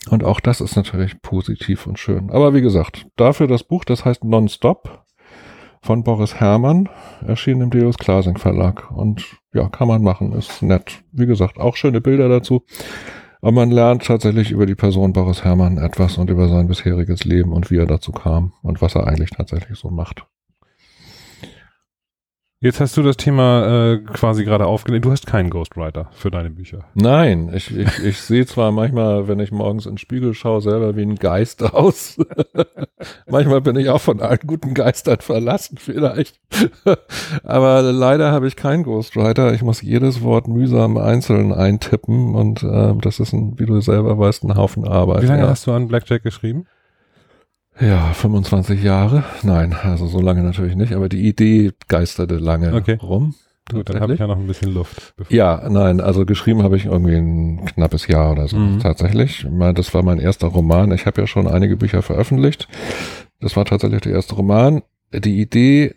Und 0.08 0.24
auch 0.24 0.40
das 0.40 0.60
ist 0.60 0.76
natürlich 0.76 1.20
positiv 1.20 1.86
und 1.86 1.98
schön. 1.98 2.30
Aber 2.30 2.54
wie 2.54 2.62
gesagt, 2.62 3.06
dafür 3.16 3.46
das 3.46 3.64
Buch, 3.64 3.84
das 3.84 4.04
heißt 4.04 4.24
Nonstop 4.24 5.04
von 5.82 6.04
Boris 6.04 6.36
Herrmann, 6.36 6.88
erschien 7.26 7.60
im 7.60 7.70
Deus 7.70 7.98
Klasing 7.98 8.38
Verlag. 8.38 8.90
Und 8.90 9.24
ja, 9.52 9.68
kann 9.68 9.88
man 9.88 10.02
machen, 10.02 10.32
ist 10.32 10.62
nett. 10.62 11.02
Wie 11.12 11.26
gesagt, 11.26 11.58
auch 11.58 11.76
schöne 11.76 12.00
Bilder 12.00 12.28
dazu. 12.28 12.64
Aber 13.42 13.52
man 13.52 13.70
lernt 13.70 14.04
tatsächlich 14.04 14.50
über 14.50 14.66
die 14.66 14.74
Person 14.74 15.12
Boris 15.12 15.44
Herrmann 15.44 15.78
etwas 15.78 16.18
und 16.18 16.28
über 16.28 16.48
sein 16.48 16.68
bisheriges 16.68 17.24
Leben 17.24 17.52
und 17.52 17.70
wie 17.70 17.78
er 17.78 17.86
dazu 17.86 18.12
kam 18.12 18.52
und 18.62 18.82
was 18.82 18.94
er 18.94 19.06
eigentlich 19.06 19.30
tatsächlich 19.30 19.78
so 19.78 19.90
macht. 19.90 20.26
Jetzt 22.62 22.78
hast 22.78 22.94
du 22.98 23.02
das 23.02 23.16
Thema 23.16 23.92
äh, 23.94 23.98
quasi 24.00 24.44
gerade 24.44 24.66
aufgenommen. 24.66 25.00
Du 25.00 25.10
hast 25.10 25.26
keinen 25.26 25.48
Ghostwriter 25.48 26.10
für 26.12 26.30
deine 26.30 26.50
Bücher. 26.50 26.84
Nein, 26.92 27.50
ich, 27.54 27.74
ich, 27.74 28.04
ich 28.04 28.20
sehe 28.20 28.44
zwar 28.44 28.70
manchmal, 28.70 29.28
wenn 29.28 29.40
ich 29.40 29.50
morgens 29.50 29.86
in 29.86 29.92
den 29.92 29.98
Spiegel 29.98 30.34
schaue, 30.34 30.60
selber 30.60 30.94
wie 30.94 31.00
ein 31.00 31.14
Geist 31.14 31.62
aus. 31.74 32.20
manchmal 33.26 33.62
bin 33.62 33.76
ich 33.76 33.88
auch 33.88 34.02
von 34.02 34.20
allen 34.20 34.40
guten 34.46 34.74
Geistern 34.74 35.20
verlassen 35.20 35.78
vielleicht. 35.78 36.38
Aber 37.44 37.80
leider 37.80 38.30
habe 38.30 38.46
ich 38.46 38.56
keinen 38.56 38.82
Ghostwriter. 38.82 39.54
Ich 39.54 39.62
muss 39.62 39.80
jedes 39.80 40.20
Wort 40.20 40.46
mühsam 40.46 40.98
einzeln 40.98 41.54
eintippen 41.54 42.34
und 42.34 42.62
äh, 42.62 42.94
das 43.00 43.20
ist, 43.20 43.32
ein, 43.32 43.58
wie 43.58 43.64
du 43.64 43.80
selber 43.80 44.18
weißt, 44.18 44.44
ein 44.44 44.54
Haufen 44.54 44.86
Arbeit. 44.86 45.22
Wie 45.22 45.28
lange 45.28 45.44
ja. 45.44 45.48
hast 45.48 45.66
du 45.66 45.72
an 45.72 45.88
Blackjack 45.88 46.22
geschrieben? 46.22 46.66
Ja, 47.80 48.12
25 48.12 48.82
Jahre. 48.82 49.24
Nein, 49.42 49.74
also 49.74 50.06
so 50.06 50.20
lange 50.20 50.42
natürlich 50.42 50.76
nicht, 50.76 50.92
aber 50.92 51.08
die 51.08 51.26
Idee 51.26 51.72
geisterte 51.88 52.36
lange 52.36 52.74
okay. 52.74 52.98
rum. 53.00 53.34
Gut, 53.70 53.88
dann 53.88 54.00
habe 54.00 54.14
ich 54.14 54.20
ja 54.20 54.26
noch 54.26 54.36
ein 54.36 54.46
bisschen 54.46 54.74
Luft. 54.74 55.14
Ja, 55.28 55.68
nein, 55.68 56.00
also 56.00 56.26
geschrieben 56.26 56.62
habe 56.62 56.76
ich 56.76 56.86
irgendwie 56.86 57.14
ein 57.14 57.64
knappes 57.64 58.06
Jahr 58.08 58.32
oder 58.32 58.48
so 58.48 58.56
mhm. 58.56 58.80
tatsächlich. 58.80 59.46
Das 59.74 59.94
war 59.94 60.02
mein 60.02 60.18
erster 60.18 60.48
Roman. 60.48 60.92
Ich 60.92 61.06
habe 61.06 61.20
ja 61.20 61.26
schon 61.26 61.46
einige 61.46 61.76
Bücher 61.76 62.02
veröffentlicht. 62.02 62.68
Das 63.40 63.56
war 63.56 63.64
tatsächlich 63.64 64.00
der 64.02 64.12
erste 64.12 64.34
Roman. 64.34 64.82
Die 65.12 65.40
Idee 65.40 65.94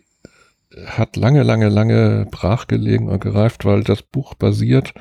hat 0.86 1.16
lange, 1.16 1.42
lange, 1.42 1.68
lange 1.68 2.26
brach 2.30 2.66
gelegen 2.66 3.08
und 3.08 3.20
gereift, 3.20 3.64
weil 3.64 3.82
das 3.82 4.02
Buch 4.02 4.34
basiert 4.34 4.94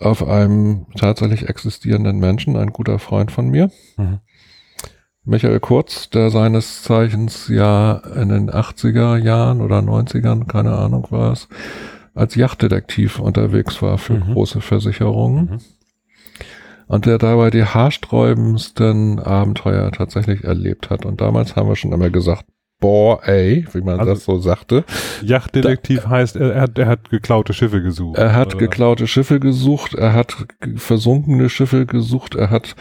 auf 0.00 0.26
einem 0.26 0.86
tatsächlich 0.96 1.48
existierenden 1.48 2.18
Menschen, 2.18 2.56
ein 2.56 2.72
guter 2.72 2.98
Freund 2.98 3.30
von 3.30 3.48
mir. 3.48 3.70
Mhm. 3.96 4.20
Michael 5.26 5.60
Kurz, 5.60 6.10
der 6.10 6.30
seines 6.30 6.82
Zeichens 6.82 7.48
ja 7.48 7.96
in 8.14 8.28
den 8.28 8.50
80er 8.50 9.16
Jahren 9.16 9.62
oder 9.62 9.78
90ern, 9.78 10.46
keine 10.46 10.76
Ahnung 10.76 11.06
war 11.10 11.32
es, 11.32 11.48
als 12.14 12.34
Yachtdetektiv 12.34 13.18
unterwegs 13.18 13.80
war 13.80 13.96
für 13.96 14.14
mhm. 14.14 14.32
große 14.32 14.60
Versicherungen. 14.60 15.44
Mhm. 15.44 15.58
Und 16.86 17.06
der 17.06 17.16
dabei 17.16 17.48
die 17.48 17.64
haarsträubendsten 17.64 19.18
Abenteuer 19.18 19.90
tatsächlich 19.90 20.44
erlebt 20.44 20.90
hat. 20.90 21.06
Und 21.06 21.22
damals 21.22 21.56
haben 21.56 21.68
wir 21.68 21.76
schon 21.76 21.92
immer 21.92 22.10
gesagt, 22.10 22.44
boah, 22.78 23.26
ey, 23.26 23.66
wie 23.72 23.80
man 23.80 23.98
also, 23.98 24.12
das 24.12 24.24
so 24.24 24.38
sagte. 24.38 24.84
Yachtdetektiv 25.22 26.02
da, 26.02 26.10
heißt, 26.10 26.36
er, 26.36 26.52
er, 26.52 26.60
hat, 26.60 26.78
er 26.78 26.86
hat 26.86 27.08
geklaute 27.08 27.54
Schiffe 27.54 27.82
gesucht. 27.82 28.18
Er 28.18 28.34
hat 28.34 28.48
oder? 28.48 28.58
geklaute 28.58 29.06
Schiffe 29.06 29.40
gesucht, 29.40 29.94
er 29.94 30.12
hat 30.12 30.36
versunkene 30.76 31.48
Schiffe 31.48 31.86
gesucht, 31.86 32.34
er 32.34 32.50
hat 32.50 32.76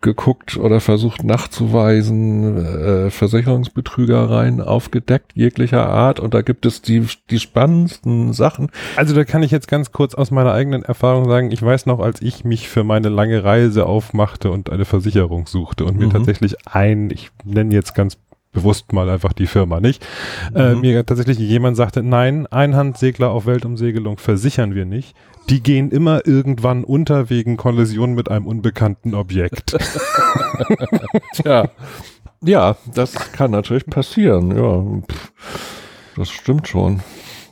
geguckt 0.00 0.56
oder 0.56 0.80
versucht 0.80 1.24
nachzuweisen, 1.24 2.56
äh, 2.56 3.10
Versicherungsbetrügereien 3.10 4.60
aufgedeckt, 4.60 5.32
jeglicher 5.34 5.88
Art. 5.88 6.20
Und 6.20 6.34
da 6.34 6.42
gibt 6.42 6.66
es 6.66 6.82
die, 6.82 7.06
die 7.30 7.38
spannendsten 7.38 8.32
Sachen. 8.32 8.70
Also 8.96 9.14
da 9.14 9.24
kann 9.24 9.42
ich 9.42 9.50
jetzt 9.50 9.68
ganz 9.68 9.92
kurz 9.92 10.14
aus 10.14 10.30
meiner 10.30 10.52
eigenen 10.52 10.82
Erfahrung 10.82 11.28
sagen, 11.28 11.50
ich 11.50 11.62
weiß 11.62 11.86
noch, 11.86 12.00
als 12.00 12.22
ich 12.22 12.44
mich 12.44 12.68
für 12.68 12.84
meine 12.84 13.08
lange 13.08 13.44
Reise 13.44 13.86
aufmachte 13.86 14.50
und 14.50 14.70
eine 14.70 14.84
Versicherung 14.84 15.46
suchte 15.46 15.84
und 15.84 15.98
mir 15.98 16.06
mhm. 16.06 16.12
tatsächlich 16.12 16.66
ein, 16.66 17.10
ich 17.10 17.30
nenne 17.44 17.74
jetzt 17.74 17.94
ganz 17.94 18.16
bewusst 18.58 18.92
mal 18.92 19.08
einfach 19.08 19.32
die 19.32 19.46
Firma 19.46 19.80
nicht. 19.80 20.04
Äh, 20.54 20.74
mhm. 20.74 20.80
Mir 20.80 21.06
tatsächlich 21.06 21.38
jemand 21.38 21.76
sagte, 21.76 22.02
nein, 22.02 22.46
Einhandsegler 22.46 23.30
auf 23.30 23.46
Weltumsegelung 23.46 24.18
versichern 24.18 24.74
wir 24.74 24.84
nicht. 24.84 25.14
Die 25.48 25.62
gehen 25.62 25.90
immer 25.90 26.26
irgendwann 26.26 26.84
unter 26.84 27.30
wegen 27.30 27.56
Kollision 27.56 28.14
mit 28.14 28.30
einem 28.30 28.46
unbekannten 28.46 29.14
Objekt. 29.14 29.76
Tja, 31.32 31.70
ja, 32.42 32.76
das 32.94 33.32
kann 33.32 33.52
natürlich 33.52 33.86
passieren. 33.86 34.56
Ja, 34.56 34.84
das 36.16 36.28
stimmt 36.30 36.68
schon. 36.68 37.00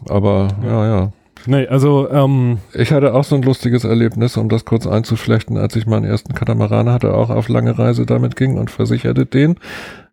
Aber 0.09 0.49
ja, 0.63 0.87
ja. 0.87 1.13
Nee, 1.47 1.69
also 1.69 2.11
ähm, 2.11 2.59
ich 2.75 2.91
hatte 2.91 3.15
auch 3.15 3.23
so 3.23 3.37
ein 3.37 3.43
lustiges 3.43 3.85
Erlebnis, 3.85 4.37
um 4.37 4.49
das 4.49 4.65
kurz 4.65 4.87
einzuflechten, 4.87 5.57
als 5.57 5.77
ich 5.77 5.87
meinen 5.87 6.05
ersten 6.05 6.35
Katamaran 6.35 6.91
hatte, 6.91 7.15
auch 7.15 7.31
auf 7.31 7.49
lange 7.49 7.79
Reise 7.79 8.05
damit 8.05 8.35
ging 8.35 8.59
und 8.59 8.71
versicherte 8.71 9.27
den 9.27 9.57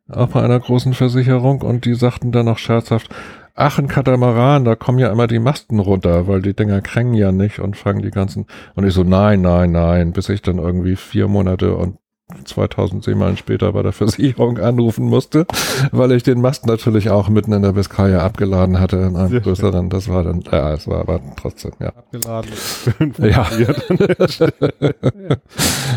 auch 0.09 0.29
bei 0.29 0.41
einer 0.41 0.59
großen 0.59 0.93
Versicherung 0.93 1.61
und 1.61 1.85
die 1.85 1.95
sagten 1.95 2.31
dann 2.31 2.45
noch 2.45 2.57
scherzhaft, 2.57 3.09
ach, 3.55 3.79
ein 3.79 3.87
Katamaran, 3.87 4.65
da 4.65 4.75
kommen 4.75 4.99
ja 4.99 5.11
immer 5.11 5.27
die 5.27 5.39
Masten 5.39 5.79
runter, 5.79 6.27
weil 6.27 6.41
die 6.41 6.55
Dinger 6.55 6.81
krängen 6.81 7.13
ja 7.13 7.31
nicht 7.31 7.59
und 7.59 7.77
fangen 7.77 8.01
die 8.01 8.11
ganzen, 8.11 8.47
und 8.75 8.85
ich 8.85 8.93
so, 8.93 9.03
nein, 9.03 9.41
nein, 9.41 9.71
nein, 9.71 10.11
bis 10.11 10.29
ich 10.29 10.41
dann 10.41 10.57
irgendwie 10.57 10.95
vier 10.95 11.27
Monate 11.27 11.75
und 11.75 11.97
2000 12.45 13.03
Seemeilen 13.03 13.37
später 13.37 13.73
bei 13.73 13.83
der 13.83 13.91
Versicherung 13.91 14.57
anrufen 14.57 15.05
musste, 15.05 15.45
weil 15.91 16.11
ich 16.13 16.23
den 16.23 16.41
Mast 16.41 16.65
natürlich 16.65 17.09
auch 17.09 17.29
mitten 17.29 17.53
in 17.53 17.61
der 17.61 17.73
Biskaya 17.73 18.25
abgeladen 18.25 18.79
hatte 18.79 18.97
in 18.97 19.15
einem 19.15 19.41
größeren. 19.41 19.89
Das 19.89 20.09
war 20.09 20.23
dann, 20.23 20.41
ja, 20.51 20.73
es 20.73 20.87
war 20.87 20.99
aber 21.01 21.19
trotzdem, 21.35 21.73
ja. 21.79 21.89
Abgeladen. 21.89 22.51
ja. 23.19 23.47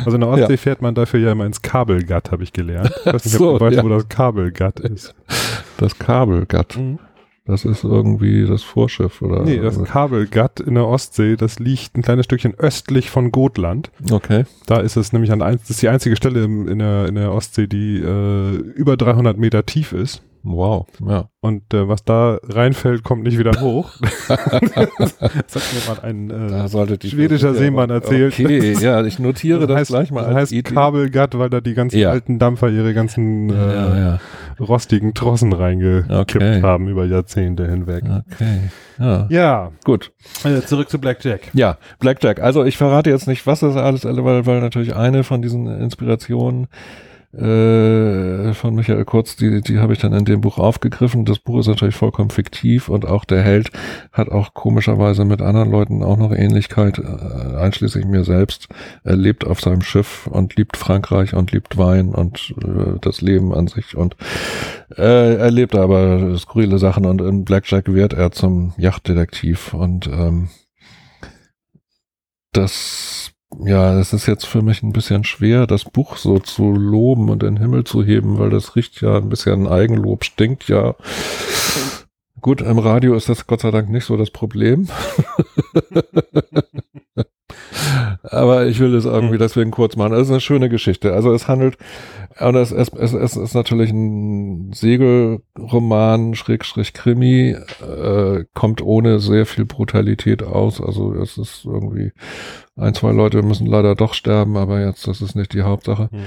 Also 0.04 0.16
in 0.16 0.20
der 0.20 0.30
Ostsee 0.30 0.52
ja. 0.52 0.56
fährt 0.56 0.82
man 0.82 0.94
dafür 0.94 1.20
ja 1.20 1.32
immer 1.32 1.46
ins 1.46 1.62
Kabelgatt, 1.62 2.30
habe 2.30 2.42
ich 2.42 2.52
gelernt. 2.52 2.92
Ich 3.04 3.12
weiß 3.12 3.24
nicht, 3.24 3.36
so, 3.36 3.52
ob 3.52 3.58
du 3.58 3.64
weißt, 3.64 3.76
ja. 3.76 3.84
wo 3.84 3.88
das 3.88 4.08
Kabelgatt 4.08 4.80
ist. 4.80 5.14
Das 5.78 5.98
Kabelgatt. 5.98 6.76
Mhm. 6.76 6.98
Das 7.46 7.64
ist 7.64 7.84
irgendwie 7.84 8.44
das 8.44 8.64
Vorschiff, 8.64 9.22
oder? 9.22 9.42
Nee, 9.42 9.58
das 9.58 9.82
Kabelgatt 9.84 10.58
in 10.58 10.74
der 10.74 10.86
Ostsee, 10.86 11.36
das 11.36 11.60
liegt 11.60 11.96
ein 11.96 12.02
kleines 12.02 12.24
Stückchen 12.24 12.54
östlich 12.58 13.08
von 13.10 13.30
Gotland. 13.30 13.90
Okay. 14.10 14.44
Da 14.66 14.80
ist 14.80 14.96
es 14.96 15.12
nämlich 15.12 15.30
an, 15.30 15.38
das 15.38 15.70
ist 15.70 15.80
die 15.80 15.88
einzige 15.88 16.16
Stelle 16.16 16.44
in 16.44 16.78
der, 16.80 17.06
in 17.06 17.14
der 17.14 17.32
Ostsee, 17.32 17.68
die 17.68 17.98
äh, 17.98 18.56
über 18.56 18.96
300 18.96 19.38
Meter 19.38 19.64
tief 19.64 19.92
ist. 19.92 20.22
Wow, 20.48 20.86
ja. 21.04 21.28
Und 21.40 21.74
äh, 21.74 21.88
was 21.88 22.04
da 22.04 22.38
reinfällt, 22.44 23.02
kommt 23.02 23.24
nicht 23.24 23.36
wieder 23.36 23.60
hoch. 23.60 23.90
das 24.28 24.38
hat 25.18 25.62
mir 25.74 25.88
mal 25.88 26.00
ein 26.02 26.30
äh, 26.30 27.08
schwedischer 27.08 27.52
Seemann 27.54 27.90
erzählt. 27.90 28.32
Okay, 28.32 28.76
ja, 28.80 29.04
ich 29.04 29.18
notiere 29.18 29.60
das, 29.60 29.68
das 29.68 29.76
heißt, 29.78 29.90
gleich 29.90 30.10
mal. 30.12 30.24
Das 30.24 30.34
heißt 30.34 30.52
Idee. 30.52 30.72
Kabelgatt, 30.72 31.36
weil 31.36 31.50
da 31.50 31.60
die 31.60 31.74
ganzen 31.74 31.98
ja. 31.98 32.10
alten 32.10 32.38
Dampfer 32.38 32.68
ihre 32.68 32.94
ganzen 32.94 33.50
äh, 33.50 33.54
ja, 33.54 33.98
ja. 33.98 34.20
rostigen 34.60 35.14
Trossen 35.14 35.52
reingekippt 35.52 36.36
okay. 36.36 36.62
haben 36.62 36.86
über 36.86 37.06
Jahrzehnte 37.06 37.68
hinweg. 37.68 38.04
Okay. 38.04 38.70
Ja. 38.98 39.26
ja. 39.28 39.72
Gut. 39.82 40.12
Also 40.44 40.60
zurück 40.60 40.88
zu 40.88 41.00
Blackjack. 41.00 41.50
Ja, 41.54 41.76
Blackjack. 41.98 42.40
Also 42.40 42.64
ich 42.64 42.76
verrate 42.76 43.10
jetzt 43.10 43.26
nicht, 43.26 43.48
was 43.48 43.60
das 43.60 43.74
alles, 43.74 44.04
weil, 44.04 44.46
weil 44.46 44.60
natürlich 44.60 44.94
eine 44.94 45.24
von 45.24 45.42
diesen 45.42 45.66
Inspirationen 45.66 46.68
äh, 47.36 48.54
von 48.54 48.74
Michael 48.74 49.04
Kurz, 49.04 49.36
die, 49.36 49.60
die 49.60 49.78
habe 49.78 49.92
ich 49.92 49.98
dann 49.98 50.12
in 50.12 50.24
dem 50.24 50.40
Buch 50.40 50.58
aufgegriffen. 50.58 51.24
Das 51.24 51.38
Buch 51.38 51.60
ist 51.60 51.66
natürlich 51.66 51.94
vollkommen 51.94 52.30
fiktiv 52.30 52.88
und 52.88 53.06
auch 53.06 53.24
der 53.24 53.42
Held 53.42 53.70
hat 54.12 54.30
auch 54.30 54.54
komischerweise 54.54 55.24
mit 55.24 55.42
anderen 55.42 55.70
Leuten 55.70 56.02
auch 56.02 56.16
noch 56.16 56.32
Ähnlichkeit, 56.32 56.98
äh, 56.98 57.56
einschließlich 57.56 58.06
mir 58.06 58.24
selbst. 58.24 58.68
Er 59.04 59.16
lebt 59.16 59.46
auf 59.46 59.60
seinem 59.60 59.82
Schiff 59.82 60.26
und 60.26 60.56
liebt 60.56 60.76
Frankreich 60.76 61.34
und 61.34 61.52
liebt 61.52 61.76
Wein 61.76 62.14
und 62.14 62.54
äh, 62.62 62.98
das 63.00 63.20
Leben 63.20 63.52
an 63.54 63.66
sich 63.66 63.96
und 63.96 64.16
äh, 64.96 65.36
er 65.36 65.50
lebt 65.50 65.74
aber 65.74 66.38
skurrile 66.38 66.78
Sachen 66.78 67.04
und 67.04 67.20
in 67.20 67.44
Blackjack 67.44 67.92
wird 67.92 68.14
er 68.14 68.32
zum 68.32 68.72
Yachtdetektiv 68.78 69.74
und 69.74 70.06
ähm, 70.06 70.48
das 72.52 73.32
ja, 73.64 73.98
es 73.98 74.12
ist 74.12 74.26
jetzt 74.26 74.46
für 74.46 74.62
mich 74.62 74.82
ein 74.82 74.92
bisschen 74.92 75.24
schwer, 75.24 75.66
das 75.66 75.84
Buch 75.84 76.16
so 76.16 76.38
zu 76.38 76.72
loben 76.72 77.30
und 77.30 77.42
in 77.42 77.54
den 77.54 77.62
Himmel 77.62 77.84
zu 77.84 78.04
heben, 78.04 78.38
weil 78.38 78.50
das 78.50 78.76
riecht 78.76 79.00
ja 79.00 79.16
ein 79.16 79.28
bisschen 79.28 79.66
Eigenlob, 79.66 80.24
stinkt 80.24 80.68
ja. 80.68 80.94
Gut, 82.40 82.60
im 82.60 82.78
Radio 82.78 83.14
ist 83.14 83.28
das 83.28 83.46
Gott 83.46 83.60
sei 83.60 83.70
Dank 83.70 83.88
nicht 83.88 84.04
so 84.04 84.16
das 84.16 84.30
Problem. 84.30 84.88
Aber 88.22 88.66
ich 88.66 88.80
will 88.80 88.94
es 88.94 89.04
irgendwie 89.04 89.34
hm. 89.34 89.40
deswegen 89.40 89.70
kurz 89.70 89.96
machen. 89.96 90.12
Es 90.12 90.22
ist 90.22 90.30
eine 90.30 90.40
schöne 90.40 90.68
Geschichte. 90.68 91.12
Also 91.12 91.32
es 91.32 91.48
handelt, 91.48 91.76
und 92.38 92.54
es, 92.56 92.72
es, 92.72 92.88
es, 92.92 93.12
es 93.12 93.36
ist 93.36 93.54
natürlich 93.54 93.90
ein 93.90 94.72
Segelroman, 94.72 96.34
Schrägstrich 96.34 96.92
Krimi, 96.92 97.56
äh, 97.80 98.44
kommt 98.54 98.82
ohne 98.82 99.18
sehr 99.20 99.46
viel 99.46 99.64
Brutalität 99.64 100.42
aus. 100.42 100.80
Also 100.80 101.14
es 101.14 101.38
ist 101.38 101.64
irgendwie, 101.64 102.12
ein, 102.76 102.94
zwei 102.94 103.12
Leute 103.12 103.42
müssen 103.42 103.66
leider 103.66 103.94
doch 103.94 104.14
sterben, 104.14 104.56
aber 104.56 104.80
jetzt, 104.80 105.06
das 105.08 105.20
ist 105.20 105.34
nicht 105.34 105.54
die 105.54 105.62
Hauptsache. 105.62 106.08
Hm. 106.10 106.20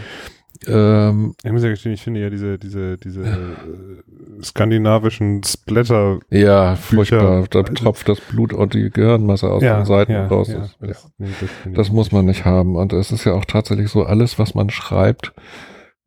Ähm, 0.67 1.36
ich 1.43 1.52
muss 1.52 1.63
ja 1.63 1.69
gestehen, 1.69 1.93
ich 1.93 2.02
finde 2.02 2.19
ja 2.19 2.30
diese, 2.30 2.60
diese, 2.60 2.98
diese 2.98 3.22
äh, 3.22 4.41
skandinavischen 4.43 5.43
Splatter. 5.43 6.19
Ja, 6.30 6.76
furchtbar. 6.76 7.45
Da 7.50 7.63
tropft 7.63 8.10
das 8.10 8.19
Blut 8.19 8.54
und 8.54 8.74
die 8.74 8.89
Gehirnmasse 8.89 9.50
aus 9.50 9.63
ja, 9.63 9.78
den 9.78 9.86
Seiten 9.86 10.12
ja, 10.12 10.28
raus. 10.28 10.50
Ja, 10.50 10.69
das, 10.82 11.10
nee, 11.17 11.30
das, 11.39 11.50
das 11.74 11.91
muss 11.91 12.12
man 12.12 12.26
nicht 12.26 12.45
haben. 12.45 12.76
Und 12.76 12.91
es 12.93 13.12
ist 13.12 13.24
ja 13.24 13.34
auch 13.34 13.45
tatsächlich 13.45 13.89
so, 13.89 14.04
alles, 14.04 14.38
was 14.38 14.54
man 14.54 14.69
schreibt, 14.69 15.34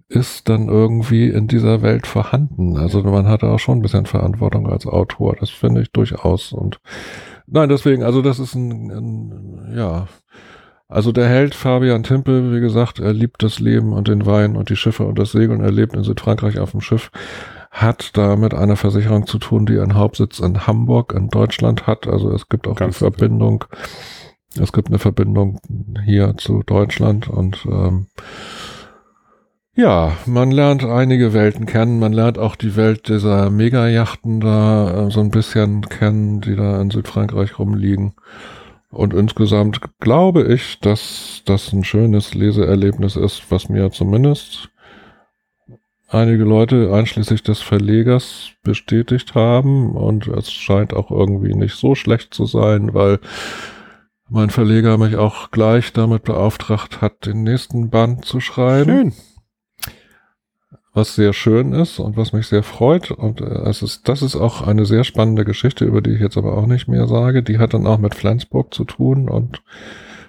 ist 0.09 0.49
dann 0.51 0.69
irgendwie 0.69 1.29
in 1.29 1.49
dieser 1.49 1.81
Welt 1.81 2.07
vorhanden. 2.07 2.77
Also 2.77 3.03
man 3.03 3.27
hat 3.27 3.43
auch 3.45 3.59
schon 3.59 3.79
ein 3.79 3.83
bisschen 3.83 4.05
Verantwortung 4.07 4.69
als 4.69 4.87
Autor. 4.87 5.37
Das 5.41 5.49
finde 5.49 5.81
ich 5.81 5.91
durchaus. 5.91 6.53
Und 6.53 6.81
nein, 7.47 7.71
deswegen, 7.71 8.03
also 8.03 8.21
das 8.21 8.39
ist 8.39 8.55
ein, 8.55 8.91
ein 8.91 9.75
ja, 9.75 10.09
also 10.93 11.11
der 11.13 11.29
Held 11.29 11.55
Fabian 11.55 12.03
Timpel, 12.03 12.55
wie 12.55 12.61
gesagt, 12.61 12.99
er 12.99 13.13
liebt 13.13 13.43
das 13.43 13.59
Leben 13.59 13.93
und 13.93 14.09
den 14.09 14.27
Wein 14.27 14.57
und 14.57 14.69
die 14.69 14.77
Schiffe 14.77 15.05
und 15.05 15.19
das 15.19 15.33
Segeln. 15.33 15.61
Er 15.61 15.73
lebt 15.73 15.95
in 15.95 16.05
Südfrankreich 16.05 16.59
auf 16.59 16.73
dem 16.73 16.81
Schiff, 16.81 17.11
hat 17.71 18.17
da 18.17 18.37
mit 18.37 18.55
einer 18.55 18.77
Versicherung 18.77 19.27
zu 19.27 19.39
tun, 19.39 19.67
die 19.67 19.79
einen 19.79 19.95
Hauptsitz 19.95 20.39
in 20.39 20.67
Hamburg 20.67 21.15
in 21.15 21.29
Deutschland 21.29 21.87
hat. 21.87 22.07
Also 22.07 22.31
es 22.33 22.49
gibt 22.49 22.69
auch 22.69 22.77
Ganz 22.77 22.97
die 22.97 22.99
Verbindung. 22.99 23.65
Es 24.61 24.73
gibt 24.73 24.89
eine 24.89 24.99
Verbindung 24.99 25.61
hier 26.05 26.35
zu 26.37 26.63
Deutschland 26.63 27.29
und 27.29 27.65
ähm, 27.65 28.07
ja, 29.75 30.13
man 30.27 30.51
lernt 30.51 30.85
einige 30.85 31.33
Welten 31.33 31.65
kennen. 31.65 31.99
Man 31.99 32.13
lernt 32.13 32.39
auch 32.39 32.57
die 32.57 32.77
Welt 32.77 33.09
dieser 33.09 33.49
Megajachten 33.49 34.41
da 34.41 35.07
äh, 35.07 35.11
so 35.11 35.21
ein 35.21 35.31
bisschen 35.31 35.89
kennen, 35.89 36.43
die 36.43 36.55
da 36.55 36.79
in 36.79 36.91
Südfrankreich 36.91 37.59
rumliegen. 37.59 38.13
Und 38.93 39.15
insgesamt 39.15 39.81
glaube 40.01 40.45
ich, 40.53 40.79
dass 40.81 41.43
das 41.47 41.73
ein 41.73 41.83
schönes 41.83 42.35
Leseerlebnis 42.35 43.17
ist, 43.17 43.51
was 43.51 43.71
mir 43.71 43.91
zumindest 43.91 44.69
einige 46.09 46.45
Leute 46.45 46.93
einschließlich 46.93 47.43
des 47.43 47.63
Verlegers 47.63 48.51
bestätigt 48.63 49.35
haben. 49.35 49.97
Und 49.97 50.27
es 50.29 50.53
scheint 50.53 50.93
auch 50.93 51.11
irgendwie 51.11 51.55
nicht 51.55 51.75
so 51.75 51.95
schlecht 51.95 52.35
zu 52.35 52.45
sein, 52.45 52.93
weil 52.93 53.19
mein 54.29 54.51
Verleger 54.51 54.99
mich 54.99 55.17
auch 55.17 55.51
gleich 55.51 55.95
damit 55.95 56.25
beauftragt 56.25 57.01
hat, 57.01 57.25
den 57.25 57.45
nächsten 57.45 57.89
Band 57.89 58.27
zu 58.27 58.41
schreiben. 58.41 58.91
Schön 58.91 59.32
was 60.93 61.15
sehr 61.15 61.33
schön 61.33 61.73
ist 61.73 61.99
und 61.99 62.17
was 62.17 62.33
mich 62.33 62.47
sehr 62.47 62.63
freut. 62.63 63.11
Und 63.11 63.41
äh, 63.41 63.45
es 63.45 63.83
ist, 63.83 64.09
das 64.09 64.23
ist 64.23 64.37
auch 64.37 64.67
eine 64.67 64.85
sehr 64.85 65.05
spannende 65.05 65.45
Geschichte, 65.45 65.85
über 65.85 66.03
die 66.03 66.11
ich 66.11 66.21
jetzt 66.21 66.37
aber 66.37 66.57
auch 66.57 66.67
nicht 66.67 66.89
mehr 66.89 67.07
sage. 67.07 67.43
Die 67.43 67.59
hat 67.59 67.75
dann 67.75 67.87
auch 67.87 67.99
mit 67.99 68.15
Flensburg 68.15 68.75
zu 68.75 68.85
tun 68.85 69.29
und 69.29 69.63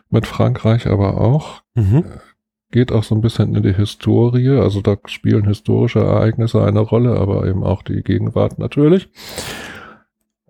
mit 0.10 0.26
Frankreich 0.28 0.88
aber 0.88 1.20
auch. 1.20 1.62
Mhm. 1.76 1.98
Äh, 1.98 2.20
geht 2.72 2.92
auch 2.92 3.04
so 3.04 3.14
ein 3.14 3.22
bisschen 3.22 3.56
in 3.56 3.64
die 3.64 3.74
Historie. 3.74 4.50
Also 4.50 4.82
da 4.82 4.98
spielen 5.06 5.46
historische 5.46 6.00
Ereignisse 6.00 6.64
eine 6.64 6.80
Rolle, 6.80 7.20
aber 7.20 7.46
eben 7.46 7.64
auch 7.64 7.84
die 7.84 8.02
Gegenwart 8.02 8.58
natürlich. 8.58 9.10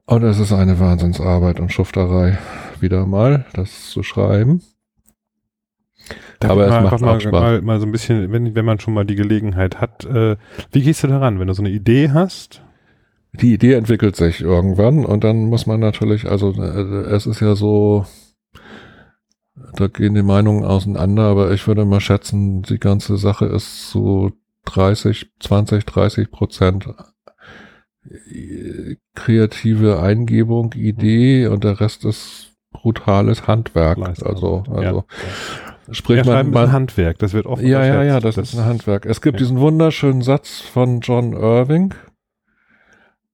Und 0.05 0.23
es 0.23 0.39
ist 0.39 0.53
eine 0.53 0.79
Wahnsinnsarbeit 0.79 1.59
und 1.59 1.71
Schufterei, 1.71 2.37
wieder 2.79 3.05
mal, 3.05 3.45
das 3.53 3.89
zu 3.89 4.03
schreiben. 4.03 4.61
Da 6.43 6.49
aber 6.49 6.67
es 6.67 6.91
macht 6.91 7.01
mal, 7.01 7.21
Spaß. 7.21 7.31
Mal, 7.31 7.61
mal 7.61 7.79
so 7.79 7.85
ein 7.85 7.91
bisschen, 7.91 8.31
wenn, 8.31 8.53
wenn 8.53 8.65
man 8.65 8.79
schon 8.79 8.93
mal 8.93 9.05
die 9.05 9.15
Gelegenheit 9.15 9.79
hat, 9.79 10.03
äh, 10.05 10.35
wie 10.71 10.81
gehst 10.81 11.03
du 11.03 11.07
daran, 11.07 11.39
wenn 11.39 11.47
du 11.47 11.53
so 11.53 11.61
eine 11.61 11.71
Idee 11.71 12.11
hast? 12.11 12.61
Die 13.33 13.53
Idee 13.53 13.73
entwickelt 13.73 14.15
sich 14.15 14.41
irgendwann 14.41 15.05
und 15.05 15.23
dann 15.23 15.45
muss 15.45 15.65
man 15.65 15.79
natürlich, 15.79 16.29
also 16.29 16.51
äh, 16.51 17.15
es 17.15 17.25
ist 17.25 17.39
ja 17.39 17.55
so, 17.55 18.05
da 19.75 19.87
gehen 19.87 20.13
die 20.13 20.21
Meinungen 20.21 20.65
auseinander, 20.65 21.23
aber 21.23 21.51
ich 21.51 21.65
würde 21.65 21.85
mal 21.85 22.01
schätzen, 22.01 22.61
die 22.61 22.77
ganze 22.77 23.17
Sache 23.17 23.45
ist 23.45 23.89
so 23.89 24.31
30, 24.65 25.31
20, 25.39 25.85
30 25.85 26.29
Prozent 26.29 26.87
äh, 28.09 28.97
kreative 29.15 30.01
Eingebung, 30.01 30.73
Idee 30.73 31.47
und 31.47 31.63
der 31.63 31.79
Rest 31.79 32.05
ist 32.05 32.53
brutales 32.73 33.47
Handwerk. 33.47 33.97
Leistung. 33.97 34.27
Also, 34.27 34.63
also 34.69 34.81
ja. 34.81 35.05
Sprich 35.91 36.25
ja, 36.25 36.25
man, 36.25 36.51
man 36.51 36.71
Handwerk, 36.71 37.19
das 37.19 37.33
wird 37.33 37.45
oft 37.45 37.61
Ja, 37.61 37.85
ja, 37.85 38.03
ja, 38.03 38.19
das, 38.19 38.35
das, 38.35 38.53
ist 38.53 38.59
ein 38.59 38.65
Handwerk. 38.65 39.05
Es 39.05 39.21
gibt 39.21 39.39
ja. 39.39 39.45
diesen 39.45 39.59
wunderschönen 39.59 40.21
Satz 40.21 40.61
von 40.61 41.01
John 41.01 41.33
Irving. 41.33 41.93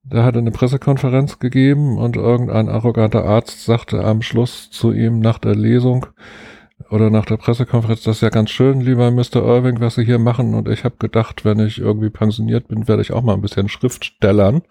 Der 0.03 0.23
hatte 0.23 0.39
eine 0.39 0.51
Pressekonferenz 0.51 1.38
gegeben 1.38 1.97
und 1.97 2.15
irgendein 2.15 2.67
arroganter 2.67 3.25
Arzt 3.25 3.63
sagte 3.63 4.03
am 4.03 4.23
Schluss 4.23 4.71
zu 4.71 4.91
ihm 4.91 5.19
nach 5.19 5.38
der 5.38 5.55
Lesung 5.55 6.07
oder 6.89 7.12
nach 7.12 7.25
der 7.25 7.38
Pressekonferenz, 7.38 8.03
das 8.03 8.17
ist 8.17 8.21
ja 8.21 8.29
ganz 8.29 8.49
schön, 8.49 8.81
lieber 8.81 9.12
Mr. 9.12 9.35
Irving, 9.35 9.79
was 9.79 9.95
Sie 9.95 10.05
hier 10.05 10.17
machen. 10.17 10.55
Und 10.55 10.67
ich 10.67 10.83
habe 10.83 10.95
gedacht, 10.97 11.45
wenn 11.45 11.59
ich 11.59 11.77
irgendwie 11.77 12.09
pensioniert 12.09 12.67
bin, 12.67 12.88
werde 12.88 13.03
ich 13.03 13.12
auch 13.12 13.21
mal 13.21 13.33
ein 13.33 13.41
bisschen 13.41 13.69
Schriftstellern. 13.69 14.63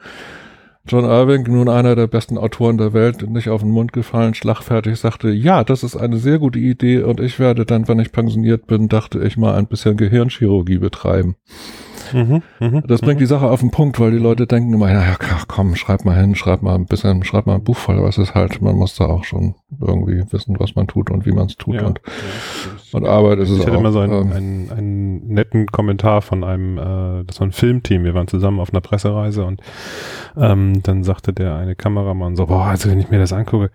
John 0.89 1.05
Irving, 1.05 1.43
nun 1.43 1.69
einer 1.69 1.95
der 1.95 2.07
besten 2.07 2.39
Autoren 2.39 2.79
der 2.79 2.95
Welt, 2.95 3.29
nicht 3.29 3.51
auf 3.51 3.61
den 3.61 3.71
Mund 3.71 3.93
gefallen, 3.93 4.33
schlagfertig, 4.33 4.99
sagte, 4.99 5.29
ja, 5.31 5.63
das 5.63 5.83
ist 5.83 5.97
eine 5.97 6.17
sehr 6.17 6.39
gute 6.39 6.59
Idee 6.59 7.03
und 7.03 7.21
ich 7.21 7.39
werde 7.39 7.67
dann, 7.67 7.89
wenn 7.89 7.99
ich 7.99 8.11
pensioniert 8.11 8.67
bin, 8.67 8.89
dachte 8.89 9.23
ich 9.23 9.37
mal 9.37 9.55
ein 9.55 9.67
bisschen 9.67 9.99
Gehirnchirurgie 9.99 10.79
betreiben. 10.79 11.37
Mhm, 12.13 12.43
mh, 12.61 12.83
das 12.87 13.01
bringt 13.01 13.17
mh. 13.17 13.21
die 13.21 13.27
Sache 13.27 13.51
auf 13.51 13.61
den 13.61 13.71
Punkt, 13.71 13.99
weil 14.01 14.11
die 14.11 14.19
Leute 14.19 14.47
denken 14.47 14.73
immer, 14.73 14.91
ja, 14.91 15.17
komm, 15.47 15.77
schreib 15.77 16.05
mal 16.05 16.17
hin, 16.17 16.35
schreib 16.35 16.63
mal 16.63 16.75
ein 16.75 16.87
bisschen, 16.87 17.25
schreib 17.25 17.47
mal 17.47 17.57
ein 17.57 17.65
Buch 17.65 17.77
voll, 17.77 17.99
aber 17.99 18.09
es 18.09 18.19
ist 18.19 18.35
halt, 18.35 18.61
man 18.63 18.77
muss 18.77 18.97
da 18.97 19.07
auch 19.07 19.25
schon 19.25 19.55
irgendwie 19.81 20.25
wissen, 20.31 20.59
was 20.59 20.75
man 20.75 20.87
tut 20.87 21.11
und 21.11 21.27
wie 21.27 21.33
man 21.33 21.47
es 21.47 21.57
tut 21.57 21.77
ja, 21.77 21.87
und, 21.87 22.01
ja, 22.05 22.99
und 22.99 23.07
Arbeit 23.07 23.39
ist 23.39 23.51
es 23.51 23.57
auch. 23.57 23.61
Ich 23.61 23.67
hatte 23.67 23.79
immer 23.79 23.93
so 23.93 24.01
einen, 24.01 24.13
ähm, 24.13 24.33
einen, 24.33 24.71
einen 24.71 25.29
netten 25.29 25.67
Kommentar 25.67 26.23
von 26.23 26.45
einem, 26.45 26.79
äh, 26.79 27.25
das 27.25 27.41
war 27.41 27.47
ein 27.47 27.53
Filmteam, 27.53 28.05
wir 28.05 28.15
waren 28.15 28.29
zusammen 28.29 28.61
auf 28.61 28.73
einer 28.73 28.81
Pressereise 28.81 29.45
und 29.45 29.61
ähm, 30.37 30.83
dann 30.83 31.05
sagte 31.05 31.33
der 31.33 31.57
eine 31.57 31.75
Kameramann 31.75 32.37
so, 32.37 32.47
boah, 32.47 32.67
also 32.67 32.91
wenn 32.91 33.01
ich 33.01 33.11
mir 33.11 33.19
das 33.19 33.33
angucke, 33.33 33.71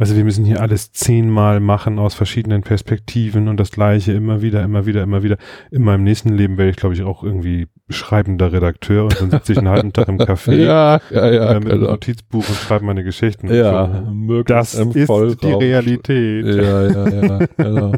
also 0.00 0.16
wir 0.16 0.24
müssen 0.24 0.46
hier 0.46 0.62
alles 0.62 0.92
zehnmal 0.92 1.60
machen 1.60 1.98
aus 1.98 2.14
verschiedenen 2.14 2.62
Perspektiven 2.62 3.48
und 3.48 3.58
das 3.58 3.70
gleiche 3.70 4.12
immer 4.12 4.40
wieder, 4.40 4.62
immer 4.62 4.86
wieder, 4.86 5.02
immer 5.02 5.22
wieder. 5.22 5.36
In 5.70 5.82
meinem 5.82 6.04
nächsten 6.04 6.30
Leben 6.30 6.56
werde 6.56 6.70
ich, 6.70 6.76
glaube 6.76 6.94
ich, 6.94 7.02
auch 7.02 7.22
irgendwie 7.22 7.68
schreibender 7.90 8.50
Redakteur 8.50 9.04
und 9.04 9.20
dann 9.20 9.30
sitze 9.30 9.52
ich 9.52 9.58
einen 9.58 9.68
halben 9.68 9.92
Tag 9.92 10.08
im 10.08 10.16
Café 10.16 10.54
ja, 10.56 11.00
ja, 11.10 11.30
ja, 11.30 11.50
äh, 11.50 11.60
mit 11.60 11.70
einem 11.70 11.80
genau. 11.80 11.90
Notizbuch 11.90 12.48
und 12.48 12.56
schreibe 12.56 12.86
meine 12.86 13.04
Geschichten. 13.04 13.52
Ja, 13.52 14.02
so. 14.26 14.42
das 14.42 14.72
ist 14.72 15.06
Vollraum. 15.06 15.36
die 15.36 15.52
Realität. 15.52 16.46
Ja, 16.46 16.86
ja, 16.86 17.08
ja, 17.08 17.46
genau. 17.58 17.92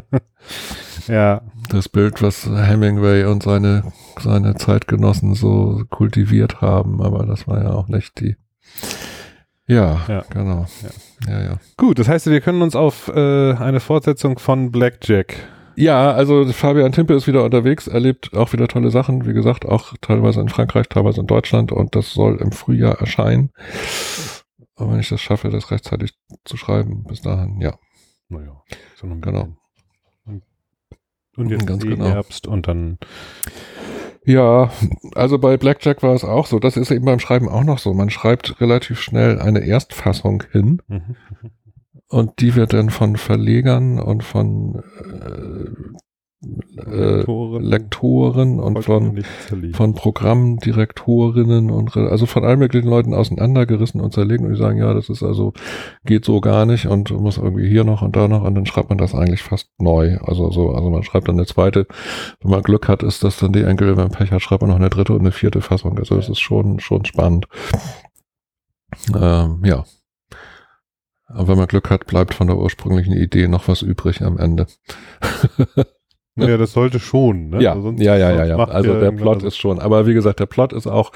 ja. 1.07 1.41
Das 1.69 1.87
Bild, 1.87 2.21
was 2.21 2.45
Hemingway 2.45 3.23
und 3.23 3.43
seine, 3.43 3.93
seine 4.19 4.55
Zeitgenossen 4.55 5.35
so 5.35 5.83
kultiviert 5.89 6.59
haben, 6.59 7.01
aber 7.01 7.25
das 7.25 7.47
war 7.47 7.63
ja 7.63 7.71
auch 7.71 7.87
nicht 7.87 8.19
die 8.19 8.35
ja, 9.67 10.01
ja. 10.07 10.23
genau. 10.29 10.65
Ja. 11.27 11.33
ja. 11.33 11.43
Ja, 11.43 11.59
Gut, 11.77 11.99
das 11.99 12.07
heißt, 12.07 12.27
wir 12.27 12.41
können 12.41 12.61
uns 12.61 12.75
auf 12.75 13.07
äh, 13.07 13.53
eine 13.53 13.79
Fortsetzung 13.79 14.39
von 14.39 14.71
Blackjack. 14.71 15.35
Ja, 15.75 16.11
also 16.11 16.45
Fabian 16.51 16.91
Timpe 16.91 17.13
ist 17.15 17.25
wieder 17.25 17.43
unterwegs, 17.43 17.87
erlebt 17.87 18.33
auch 18.33 18.53
wieder 18.53 18.67
tolle 18.67 18.91
Sachen, 18.91 19.25
wie 19.25 19.33
gesagt, 19.33 19.65
auch 19.65 19.93
teilweise 20.01 20.39
in 20.41 20.49
Frankreich, 20.49 20.87
teilweise 20.87 21.21
in 21.21 21.27
Deutschland 21.27 21.71
und 21.71 21.95
das 21.95 22.13
soll 22.13 22.37
im 22.37 22.51
Frühjahr 22.51 22.99
erscheinen. 22.99 23.49
Und 24.75 24.91
wenn 24.91 24.99
ich 24.99 25.09
das 25.09 25.21
schaffe, 25.21 25.49
das 25.49 25.71
rechtzeitig 25.71 26.13
zu 26.45 26.57
schreiben, 26.57 27.03
bis 27.05 27.21
dahin, 27.21 27.59
ja. 27.59 27.77
Naja, 28.29 28.61
so 28.95 29.07
genau. 29.07 29.55
Und 31.35 31.49
jetzt 31.49 31.65
Ganz 31.65 31.83
eh 31.83 31.87
genau. 31.87 32.05
Herbst 32.05 32.47
und 32.47 32.67
dann 32.67 32.99
Ja, 34.25 34.71
also 35.15 35.37
bei 35.37 35.57
Blackjack 35.57 36.01
war 36.01 36.13
es 36.13 36.23
auch 36.23 36.45
so. 36.45 36.59
Das 36.59 36.77
ist 36.77 36.91
eben 36.91 37.05
beim 37.05 37.19
Schreiben 37.19 37.49
auch 37.49 37.63
noch 37.63 37.79
so. 37.79 37.93
Man 37.93 38.09
schreibt 38.09 38.61
relativ 38.61 39.01
schnell 39.01 39.39
eine 39.39 39.59
Erstfassung 39.59 40.43
hin 40.51 40.81
mhm. 40.87 41.15
und 42.07 42.39
die 42.39 42.55
wird 42.55 42.73
dann 42.73 42.89
von 42.89 43.17
Verlegern 43.17 43.99
und 43.99 44.23
von 44.23 44.81
äh, 45.03 45.69
Lektoren, 46.75 47.63
äh, 47.63 47.67
Lektoren 47.67 48.59
und 48.59 48.83
von, 48.83 49.23
von 49.73 49.93
Programmdirektorinnen 49.93 51.71
und 51.71 51.95
also 51.95 52.25
von 52.25 52.43
allen 52.43 52.59
möglichen 52.59 52.89
Leuten 52.89 53.13
auseinandergerissen 53.13 54.01
und 54.01 54.13
zerlegen 54.13 54.45
und 54.45 54.53
die 54.53 54.59
sagen, 54.59 54.77
ja, 54.77 54.93
das 54.93 55.09
ist 55.09 55.23
also, 55.23 55.53
geht 56.05 56.25
so 56.25 56.41
gar 56.41 56.65
nicht 56.65 56.87
und 56.87 57.11
muss 57.11 57.37
irgendwie 57.37 57.69
hier 57.69 57.83
noch 57.83 58.01
und 58.01 58.15
da 58.15 58.27
noch 58.27 58.43
und 58.43 58.55
dann 58.55 58.65
schreibt 58.65 58.89
man 58.89 58.97
das 58.97 59.15
eigentlich 59.15 59.43
fast 59.43 59.69
neu. 59.79 60.17
Also 60.17 60.51
so, 60.51 60.71
also 60.71 60.89
man 60.89 61.03
schreibt 61.03 61.27
dann 61.27 61.35
eine 61.35 61.45
zweite, 61.45 61.87
wenn 62.41 62.51
man 62.51 62.63
Glück 62.63 62.87
hat, 62.87 63.03
ist 63.03 63.23
das 63.23 63.37
dann 63.37 63.53
die 63.53 63.63
Enkel, 63.63 63.87
wenn 63.89 63.95
man 63.95 64.11
Pech 64.11 64.31
hat, 64.31 64.41
schreibt 64.41 64.61
man 64.61 64.69
noch 64.69 64.77
eine 64.77 64.89
dritte 64.89 65.13
und 65.13 65.21
eine 65.21 65.31
vierte 65.31 65.61
Fassung. 65.61 65.97
Also 65.97 66.15
das 66.15 66.29
ist 66.29 66.39
schon, 66.39 66.79
schon 66.79 67.05
spannend. 67.05 67.47
Ähm, 69.15 69.61
ja. 69.63 69.85
Aber 71.27 71.47
wenn 71.47 71.57
man 71.57 71.67
Glück 71.67 71.89
hat, 71.89 72.05
bleibt 72.05 72.33
von 72.33 72.47
der 72.47 72.57
ursprünglichen 72.57 73.13
Idee 73.13 73.47
noch 73.47 73.67
was 73.67 73.81
übrig 73.81 74.21
am 74.21 74.37
Ende. 74.37 74.67
Ja, 76.35 76.57
das 76.57 76.73
sollte 76.73 76.99
schon. 76.99 77.49
Ne? 77.49 77.61
Ja, 77.61 77.73
also 77.73 77.91
ja, 77.91 78.17
ja, 78.17 78.31
ja, 78.31 78.45
ja. 78.45 78.57
Also 78.57 78.99
der 78.99 79.11
Plot 79.11 79.35
also 79.35 79.47
ist 79.47 79.57
schon. 79.57 79.79
Aber 79.79 80.07
wie 80.07 80.15
gesagt, 80.15 80.39
der 80.39 80.47
Plot 80.47 80.73
ist 80.73 80.87
auch 80.87 81.11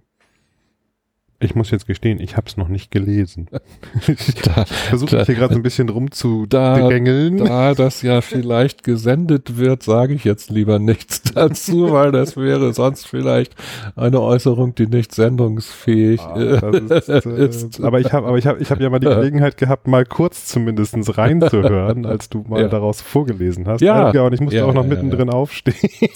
Ich 1.41 1.55
muss 1.55 1.71
jetzt 1.71 1.87
gestehen, 1.87 2.19
ich 2.19 2.37
habe 2.37 2.49
es 2.49 2.57
noch 2.57 2.67
nicht 2.67 2.91
gelesen. 2.91 3.47
ich 4.09 4.43
versuche 4.43 5.25
hier 5.25 5.37
gerade 5.37 5.55
so 5.55 5.61
ein 5.61 5.63
bisschen 5.63 5.89
rumzudrängeln. 5.89 7.37
Da, 7.37 7.45
da 7.45 7.75
das 7.75 8.03
ja 8.03 8.23
vielleicht 8.23 8.83
gesendet 8.83 9.57
wird, 9.57 9.85
sage 9.85 10.15
ich 10.15 10.25
jetzt 10.25 10.51
lieber 10.51 10.81
nichts 10.81 11.23
dazu, 11.35 11.93
weil 11.93 12.11
das 12.11 12.37
wäre 12.37 12.73
sonst 12.75 13.07
vielleicht 13.07 13.55
eine 13.95 14.21
Äußerung, 14.21 14.75
die 14.75 14.89
nicht 14.89 15.15
sendungsfähig 15.15 16.21
ah, 16.23 16.71
ist, 16.91 17.09
äh, 17.09 17.47
ist. 17.47 17.85
Aber 17.85 18.01
ich 18.01 18.13
habe 18.13 18.27
aber 18.27 18.39
ich 18.39 18.49
hab, 18.49 18.61
ich 18.61 18.73
hab 18.73 18.81
ja 18.81 18.91
mal 18.91 18.99
die 18.99 19.07
Gelegenheit 19.07 19.57
gehabt, 19.57 19.87
mal 19.87 20.05
kurz 20.05 20.47
zumindest 20.47 21.17
reinzuhören, 21.17 22.05
als 22.05 22.29
du 22.29 22.45
mal 22.49 22.63
ja. 22.63 22.69
daraus 22.69 23.01
vorgelesen 23.01 23.69
hast. 23.69 23.81
Ja. 23.81 24.13
ja 24.13 24.23
und 24.23 24.33
ich 24.33 24.41
musste 24.41 24.57
ja, 24.57 24.65
auch 24.65 24.75
noch 24.75 24.85
mittendrin 24.85 25.31
aufstehen. 25.31 26.09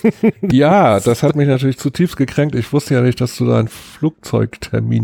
ja, 0.50 0.98
das 0.98 1.22
hat 1.22 1.36
mich 1.36 1.46
natürlich 1.46 1.78
zutiefst 1.78 2.16
gekränkt. 2.16 2.56
Ich 2.56 2.72
wusste 2.72 2.94
ja 2.94 3.02
nicht, 3.02 3.20
dass 3.20 3.36
du 3.36 3.46
da 3.46 3.60
einen 3.60 3.68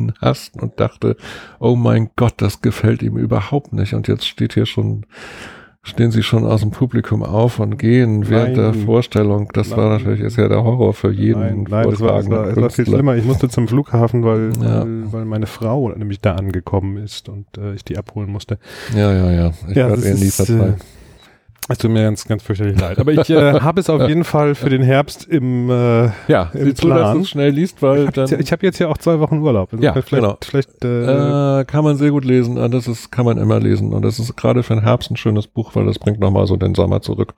Flugzeugtermin 0.09 0.15
hast 0.21 0.61
und 0.61 0.81
dachte, 0.81 1.17
oh 1.59 1.77
mein 1.77 2.11
Gott, 2.17 2.35
das 2.39 2.61
gefällt 2.61 3.03
ihm 3.03 3.17
überhaupt 3.17 3.73
nicht. 3.73 3.95
Und 3.95 4.09
jetzt 4.09 4.27
steht 4.27 4.55
hier 4.55 4.67
schon, 4.67 5.07
stehen 5.83 6.11
sie 6.11 6.23
schon 6.23 6.45
aus 6.45 6.61
dem 6.61 6.71
Publikum 6.71 7.23
auf 7.23 7.59
und 7.59 7.79
gehen 7.79 8.29
während 8.29 8.57
nein, 8.57 8.73
der 8.73 8.75
Vorstellung. 8.75 9.49
Das 9.53 9.71
nein, 9.71 9.79
war 9.79 9.91
natürlich 9.91 10.21
ist 10.21 10.37
ja 10.37 10.49
der 10.49 10.63
Horror 10.63 10.95
für 10.95 11.11
jeden. 11.11 11.41
Nein, 11.41 11.67
nein 11.69 11.91
das 11.91 12.01
war, 12.01 12.19
das 12.19 12.31
war, 12.31 12.47
das 12.47 12.57
war 12.57 12.71
viel 12.71 12.87
schlimmer. 12.87 13.17
Ich 13.17 13.25
musste 13.25 13.49
zum 13.49 13.69
Flughafen, 13.69 14.25
weil, 14.25 14.53
ja. 14.61 14.83
weil, 14.83 15.13
weil, 15.13 15.25
meine 15.25 15.47
Frau 15.47 15.91
nämlich 15.91 16.21
da 16.21 16.35
angekommen 16.35 16.97
ist 16.99 17.29
und 17.29 17.47
äh, 17.59 17.75
ich 17.75 17.85
die 17.85 17.99
abholen 17.99 18.31
musste. 18.31 18.59
Ja, 18.95 19.13
ja, 19.13 19.31
ja. 19.31 19.53
Ich 19.69 19.77
ja, 19.77 19.89
werde 19.89 20.09
ihr 20.09 20.15
nie 20.15 20.31
verzeihen. 20.31 20.77
Es 21.71 21.79
tut 21.79 21.91
mir 21.91 22.03
ganz, 22.03 22.27
ganz 22.27 22.43
fürchterlich 22.43 22.81
leid. 22.81 22.99
Aber 22.99 23.13
ich 23.13 23.29
äh, 23.29 23.61
habe 23.61 23.81
es 23.81 23.91
auf 23.91 24.09
jeden 24.09 24.25
Fall 24.25 24.55
für 24.55 24.71
den 24.71 24.83
Herbst 24.83 25.27
im 25.29 25.69
äh, 25.71 26.07
Ja, 26.27 26.51
im 26.55 26.75
Plan. 26.75 26.77
zu, 26.77 26.89
dass 26.89 27.13
du 27.13 27.21
es 27.21 27.29
schnell 27.29 27.51
liest, 27.51 27.83
weil 27.83 28.09
ich 28.09 28.17
habe 28.17 28.43
hab 28.43 28.63
jetzt 28.63 28.79
ja 28.79 28.89
auch 28.89 28.99
zwei 28.99 29.21
Wochen 29.21 29.39
Urlaub. 29.39 29.73
Also 29.73 29.85
ja, 29.85 29.93
vielleicht, 29.93 30.11
genau. 30.11 30.39
Vielleicht, 30.43 30.85
äh, 30.85 31.61
äh, 31.61 31.65
kann 31.65 31.85
man 31.85 31.97
sehr 31.97 32.11
gut 32.11 32.25
lesen. 32.25 32.57
Das 32.71 32.89
ist, 32.89 33.13
kann 33.13 33.27
man 33.27 33.37
immer 33.39 33.61
lesen. 33.61 33.93
Und 33.93 34.03
das 34.03 34.19
ist 34.19 34.37
gerade 34.37 34.63
für 34.63 34.75
den 34.75 34.83
Herbst 34.83 35.11
ein 35.11 35.17
schönes 35.17 35.47
Buch, 35.47 35.75
weil 35.75 35.85
das 35.85 35.99
bringt 35.99 36.21
nochmal 36.21 36.47
so 36.47 36.57
den 36.57 36.75
Sommer 36.75 37.03
zurück. 37.03 37.35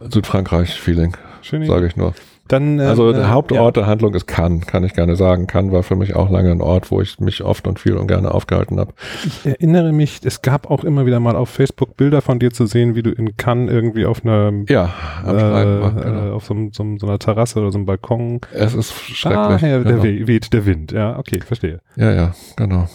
Südfrankreich-Feeling, 0.00 1.16
sage 1.42 1.86
ich 1.86 1.96
nur. 1.96 2.14
Dann, 2.48 2.78
äh, 2.78 2.84
also 2.84 3.12
der 3.12 3.22
äh, 3.22 3.26
Hauptort 3.26 3.76
ja. 3.76 3.82
der 3.82 3.86
Handlung 3.86 4.14
ist 4.14 4.26
Cannes, 4.26 4.66
kann 4.66 4.82
ich 4.82 4.94
gerne 4.94 5.16
sagen. 5.16 5.46
Cannes 5.46 5.72
war 5.72 5.82
für 5.82 5.96
mich 5.96 6.16
auch 6.16 6.30
lange 6.30 6.50
ein 6.50 6.60
Ort, 6.60 6.90
wo 6.90 7.00
ich 7.00 7.20
mich 7.20 7.44
oft 7.44 7.66
und 7.66 7.78
viel 7.78 7.96
und 7.96 8.08
gerne 8.08 8.32
aufgehalten 8.32 8.80
habe. 8.80 8.94
Ich 9.24 9.46
erinnere 9.46 9.92
mich, 9.92 10.20
es 10.24 10.42
gab 10.42 10.70
auch 10.70 10.82
immer 10.82 11.06
wieder 11.06 11.20
mal 11.20 11.36
auf 11.36 11.50
Facebook 11.50 11.96
Bilder 11.96 12.22
von 12.22 12.38
dir 12.38 12.50
zu 12.50 12.66
sehen, 12.66 12.94
wie 12.94 13.02
du 13.02 13.10
in 13.10 13.36
Cannes 13.36 13.70
irgendwie 13.70 14.06
auf 14.06 14.24
einer 14.24 14.52
ja, 14.68 14.92
äh, 15.22 15.26
war, 15.26 15.92
genau. 15.92 16.34
auf 16.34 16.44
so, 16.46 16.54
so, 16.72 16.84
so, 16.98 17.06
einer 17.06 17.18
Terrasse 17.18 17.60
oder 17.60 17.70
so 17.70 17.78
einem 17.78 17.86
Balkon. 17.86 18.40
Es 18.52 18.74
ist 18.74 18.92
schrecklich. 18.92 19.62
Ah, 19.62 19.66
ja, 19.66 19.82
genau. 19.82 20.02
der 20.02 20.26
weht 20.26 20.52
der 20.52 20.66
Wind. 20.66 20.92
Ja, 20.92 21.18
okay, 21.18 21.40
verstehe. 21.40 21.80
Ja, 21.96 22.12
ja, 22.12 22.32
genau. 22.56 22.88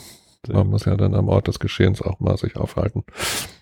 Man 0.51 0.67
muss 0.67 0.85
ja 0.85 0.97
dann 0.97 1.13
am 1.13 1.29
Ort 1.29 1.47
des 1.47 1.59
Geschehens 1.59 2.01
auch 2.01 2.19
mal 2.19 2.35
sich 2.37 2.57
aufhalten. 2.57 3.05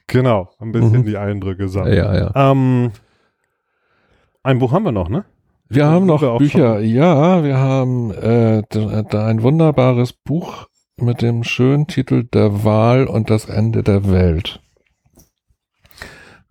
Genau, 0.07 0.49
ein 0.59 0.71
bisschen 0.71 1.01
mhm. 1.01 1.05
die 1.05 1.17
Eindrücke 1.17 1.69
sammeln. 1.69 1.95
Ja, 1.95 2.15
ja. 2.15 2.51
Ähm, 2.51 2.91
ein 4.43 4.57
Buch 4.57 4.71
haben 4.71 4.83
wir 4.83 4.91
noch, 4.91 5.07
ne? 5.07 5.25
Wir 5.73 5.85
haben 5.85 6.05
noch 6.05 6.37
Bücher. 6.37 6.79
Schon. 6.79 6.85
Ja, 6.85 7.45
wir 7.45 7.57
haben 7.57 8.11
äh, 8.11 8.61
da 8.69 9.25
ein 9.25 9.41
wunderbares 9.41 10.11
Buch 10.11 10.67
mit 10.97 11.21
dem 11.21 11.45
schönen 11.45 11.87
Titel 11.87 12.25
Der 12.25 12.65
Wahl 12.65 13.07
und 13.07 13.29
das 13.29 13.45
Ende 13.45 13.81
der 13.81 14.11
Welt. 14.11 14.59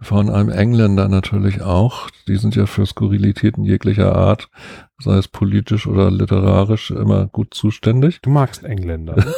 Von 0.00 0.30
einem 0.30 0.48
Engländer 0.48 1.08
natürlich 1.08 1.60
auch. 1.60 2.08
Die 2.28 2.36
sind 2.36 2.56
ja 2.56 2.64
für 2.64 2.86
Skurrilitäten 2.86 3.62
jeglicher 3.62 4.16
Art, 4.16 4.48
sei 4.98 5.18
es 5.18 5.28
politisch 5.28 5.86
oder 5.86 6.10
literarisch, 6.10 6.90
immer 6.90 7.26
gut 7.26 7.52
zuständig. 7.52 8.22
Du 8.22 8.30
magst 8.30 8.64
Engländer. 8.64 9.16
Ne? 9.16 9.34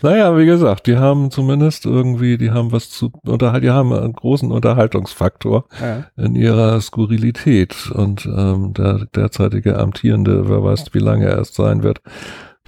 Naja, 0.00 0.36
wie 0.38 0.46
gesagt, 0.46 0.86
die 0.86 0.96
haben 0.96 1.30
zumindest 1.30 1.84
irgendwie, 1.84 2.38
die 2.38 2.50
haben 2.50 2.72
was 2.72 2.88
zu, 2.90 3.12
unterhalt, 3.26 3.64
die 3.64 3.70
haben 3.70 3.92
einen 3.92 4.12
großen 4.12 4.50
Unterhaltungsfaktor 4.50 5.66
ja. 5.80 6.04
in 6.16 6.36
ihrer 6.36 6.80
Skurrilität. 6.80 7.90
Und 7.92 8.26
ähm, 8.26 8.72
der 8.74 9.06
derzeitige 9.14 9.78
amtierende, 9.78 10.48
wer 10.48 10.62
weiß, 10.62 10.86
wie 10.92 11.00
lange 11.00 11.26
er 11.26 11.38
erst 11.38 11.54
sein 11.54 11.82
wird, 11.82 12.00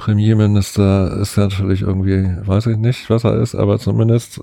Premierminister 0.00 1.18
ist 1.20 1.36
natürlich 1.36 1.82
irgendwie, 1.82 2.26
weiß 2.46 2.68
ich 2.68 2.78
nicht, 2.78 3.10
was 3.10 3.24
er 3.24 3.38
ist, 3.38 3.54
aber 3.54 3.78
zumindest 3.78 4.40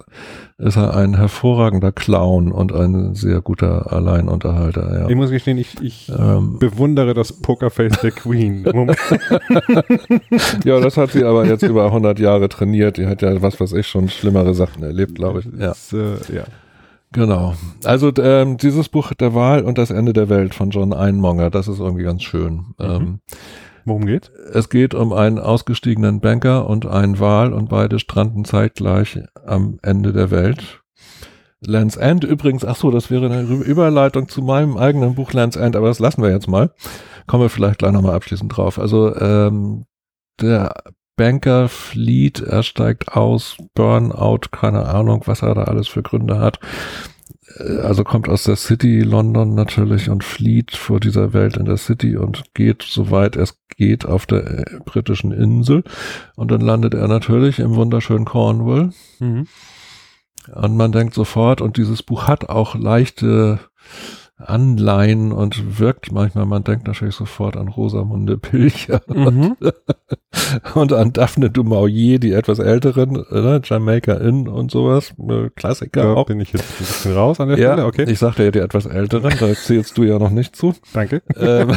ist 0.60 0.78
er 0.78 0.96
ein 0.96 1.15
hervorragender 1.15 1.91
Clown 1.91 2.52
und 2.52 2.72
ein 2.72 3.15
sehr 3.15 3.41
guter 3.41 3.91
Alleinunterhalter. 3.91 5.00
Ja. 5.00 5.10
Ich 5.10 5.15
muss 5.15 5.32
gestehen, 5.32 5.58
ich, 5.58 5.82
ich 5.82 6.12
ähm, 6.15 6.60
bewundere 6.60 7.15
das 7.15 7.34
Pokerface 7.34 8.00
der 8.02 8.12
Queen. 8.12 8.65
ja, 10.63 10.80
das 10.80 10.96
hat 10.96 11.13
sie 11.13 11.24
aber 11.24 11.48
jetzt 11.48 11.63
über 11.63 11.86
100 11.86 12.20
Jahre 12.20 12.50
trainiert. 12.50 12.98
Die 12.98 13.08
hat 13.08 13.24
ja, 13.24 13.41
was 13.41 13.60
weiß 13.60 13.74
ich, 13.74 13.88
schon 13.88 14.10
schlimmere 14.10 14.54
Sachen 14.54 14.84
erlebt, 14.84 15.15
glaube 15.15 15.39
ich. 15.39 15.48
Ja. 15.60 15.72
Ist, 15.72 15.91
äh, 15.91 16.36
ja. 16.36 16.43
Genau. 17.13 17.56
Also 17.84 18.12
ähm, 18.20 18.58
dieses 18.58 18.89
Buch 18.89 19.12
Der 19.15 19.34
Wahl 19.34 19.63
und 19.63 19.80
das 19.80 19.89
Ende 19.89 20.13
der 20.13 20.30
Welt 20.30 20.54
von 20.54 20.70
John 20.70 20.93
Einmonger, 20.93 21.50
das 21.50 21.67
ist 21.67 21.80
irgendwie 21.80 22.04
ganz 22.04 22.22
schön. 22.22 22.76
Mhm. 22.78 22.86
Ähm, 22.86 23.20
Worum 23.88 24.06
geht? 24.06 24.34
Es 24.52 24.67
geht 24.67 24.93
um 24.93 25.13
einen 25.13 25.39
ausgestiegenen 25.39 26.19
Banker 26.19 26.69
und 26.69 26.86
einen 26.86 27.21
Wal 27.21 27.54
und 27.54 27.69
beide 27.69 28.00
stranden 28.00 28.43
zeitgleich 28.43 29.21
am 29.45 29.80
Ende 29.82 30.12
der 30.12 30.30
Welt. 30.30 30.82
Lance 31.62 31.97
End 31.97 32.26
übrigens, 32.26 32.65
ach 32.65 32.76
so, 32.76 32.91
das 32.91 33.10
wäre 33.10 33.28
eine 33.28 33.43
Überleitung 33.43 34.28
zu 34.28 34.41
meinem 34.41 34.76
eigenen 34.76 35.15
Buch 35.15 35.32
Lance 35.32 35.58
End, 35.58 35.78
aber 35.78 35.88
das 35.88 36.00
lassen 36.00 36.21
wir 36.21 36.30
jetzt 36.30 36.50
mal. 36.50 36.71
Kommen 37.28 37.43
wir 37.43 37.50
vielleicht 37.50 37.80
gleich 37.80 37.93
nochmal 37.93 38.15
abschließend 38.15 38.58
drauf. 38.58 38.78
Also 38.78 39.15
ähm, 39.15 39.86
der 40.41 40.73
Banker 41.15 41.69
flieht, 41.69 42.41
er 42.41 42.63
steigt 42.63 43.13
aus, 43.13 43.56
Burnout, 43.73 44.50
keine 44.52 44.86
Ahnung, 44.88 45.23
was 45.28 45.43
er 45.43 45.56
da 45.56 45.63
alles 45.63 45.88
für 45.88 46.04
Gründe 46.04 46.39
hat 46.39 46.60
also 47.55 48.03
kommt 48.03 48.29
aus 48.29 48.43
der 48.43 48.55
City 48.55 49.01
London 49.01 49.55
natürlich 49.55 50.10
und 50.10 50.23
flieht 50.23 50.75
vor 50.75 50.99
dieser 50.99 51.33
Welt 51.33 51.57
in 51.57 51.65
der 51.65 51.77
City 51.77 52.17
und 52.17 52.53
geht, 52.53 52.83
soweit 52.83 53.36
es 53.36 53.60
geht, 53.69 54.05
auf 54.05 54.25
der 54.25 54.60
äh, 54.60 54.79
britischen 54.86 55.31
Insel. 55.31 55.83
Und 56.36 56.51
dann 56.51 56.62
landet 56.62 56.93
er 56.93 57.07
natürlich 57.07 57.60
im 57.60 57.75
wunderschönen 57.75 58.25
Cornwall. 58.25 58.91
Mhm. 59.19 59.47
Und 60.53 60.77
man 60.77 60.91
denkt 60.91 61.13
sofort, 61.13 61.62
und 61.62 61.77
dieses 61.77 62.03
Buch 62.03 62.27
hat 62.27 62.49
auch 62.49 62.75
leichte 62.75 63.60
Anleihen 64.38 65.32
und 65.32 65.80
wirkt 65.80 66.12
manchmal, 66.12 66.45
man 66.45 66.63
denkt 66.63 66.86
natürlich 66.86 67.15
sofort 67.15 67.58
an 67.58 67.69
Rosamunde 67.69 68.38
Pilcher 68.38 69.02
mhm. 69.08 69.56
und, 69.60 69.73
und, 70.76 70.93
an 70.93 71.12
Daphne 71.12 71.50
du 71.50 71.63
Maurier, 71.63 72.19
die 72.19 72.34
etwas 72.34 72.60
älteren, 72.60 73.13
ne, 73.13 73.62
Jamaica 73.63 74.13
Inn 74.13 74.47
und 74.47 74.69
sowas, 74.69 75.13
äh, 75.28 75.50
Klassiker 75.56 76.04
da 76.04 76.13
auch. 76.13 76.28
bin 76.28 76.39
ich 76.39 76.54
jetzt 76.54 76.69
ein 76.69 76.78
bisschen 76.78 77.13
raus 77.13 77.39
an 77.39 77.50
der 77.50 77.58
ja, 77.58 77.73
Stelle, 77.73 77.88
okay. 77.88 78.06
Ich 78.08 78.19
sagte 78.19 78.43
ja 78.43 78.52
die 78.52 78.60
etwas 78.60 78.86
älteren, 78.86 79.34
da 79.39 79.54
zählst 79.56 79.97
du 79.97 80.04
ja 80.04 80.19
noch 80.19 80.30
nicht 80.30 80.56
zu. 80.56 80.76
Danke. 80.93 81.23
Ähm, 81.36 81.76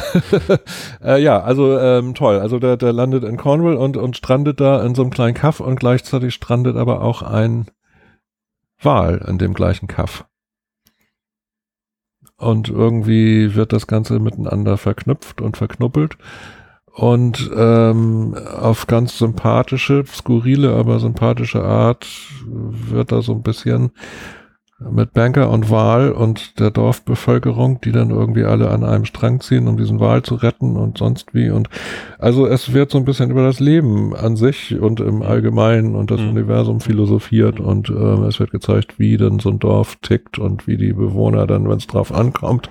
äh, 1.03 1.23
ja, 1.23 1.40
also 1.40 1.79
ähm, 1.79 2.14
toll, 2.14 2.40
also 2.40 2.59
der, 2.59 2.77
der 2.77 2.92
landet 2.92 3.25
in 3.25 3.38
Cornwall 3.38 3.77
und, 3.77 3.96
und 3.96 4.18
strandet 4.18 4.61
da 4.61 4.85
in 4.85 4.94
so 4.94 5.01
einem 5.01 5.11
kleinen 5.11 5.35
Kaff 5.35 5.61
und 5.61 5.81
gleichzeitig 5.81 6.35
strandet 6.35 6.77
aber 6.77 7.01
auch 7.01 7.23
ein 7.23 7.66
Wal 8.83 9.25
in 9.27 9.38
dem 9.38 9.55
gleichen 9.55 9.87
Kaff 9.87 10.27
und 12.40 12.70
irgendwie 12.70 13.55
wird 13.55 13.72
das 13.72 13.87
Ganze 13.87 14.18
miteinander 14.18 14.79
verknüpft 14.79 15.42
und 15.42 15.59
verknuppelt. 15.59 16.16
Und 16.92 17.50
ähm, 17.55 18.35
auf 18.35 18.87
ganz 18.87 19.18
sympathische, 19.18 20.05
skurrile, 20.07 20.74
aber 20.74 20.98
sympathische 20.98 21.62
Art 21.62 22.07
wird 22.46 23.12
da 23.12 23.22
so 23.22 23.33
ein 23.33 23.42
bisschen 23.42 23.92
mit 24.81 25.12
Banker 25.12 25.51
und 25.51 25.69
Wahl 25.69 26.11
und 26.12 26.59
der 26.59 26.71
Dorfbevölkerung, 26.71 27.81
die 27.83 27.93
dann 27.93 28.11
irgendwie 28.11 28.45
alle 28.45 28.71
an 28.71 28.83
einem 28.83 29.05
Strang 29.05 29.40
ziehen, 29.40 29.69
um 29.69 29.77
diesen 29.77 30.01
Wahl 30.01 30.23
zu 30.23 30.37
retten 30.37 30.77
und 30.77 30.97
sonst 30.97 31.35
wie. 31.35 31.51
Und 31.51 31.69
also 32.19 32.47
es 32.47 32.73
wird 32.73 32.90
so 32.90 32.99
ein 32.99 33.05
bisschen 33.05 33.31
über 33.31 33.43
das 33.43 33.61
Leben 33.61 34.16
an 34.16 34.37
sich 34.37 34.81
und 34.81 35.01
im 35.01 35.23
Allgemeinen 35.23 35.95
und 35.95 36.11
das 36.11 36.21
mhm. 36.21 36.31
Universum 36.31 36.81
philosophiert 36.81 37.61
und 37.61 37.90
äh, 37.90 38.27
es 38.27 38.40
wird 38.40 38.53
gezeigt, 38.53 38.99
wie 38.99 39.19
denn 39.19 39.38
so 39.38 39.51
ein 39.51 39.59
Dorf 39.59 39.97
tickt 39.97 40.38
und 40.38 40.66
wie 40.66 40.79
die 40.79 40.95
Bewohner 40.95 41.47
dann, 41.47 41.69
wenn 41.69 41.77
es 41.77 41.87
drauf 41.87 42.12
ankommt, 42.12 42.71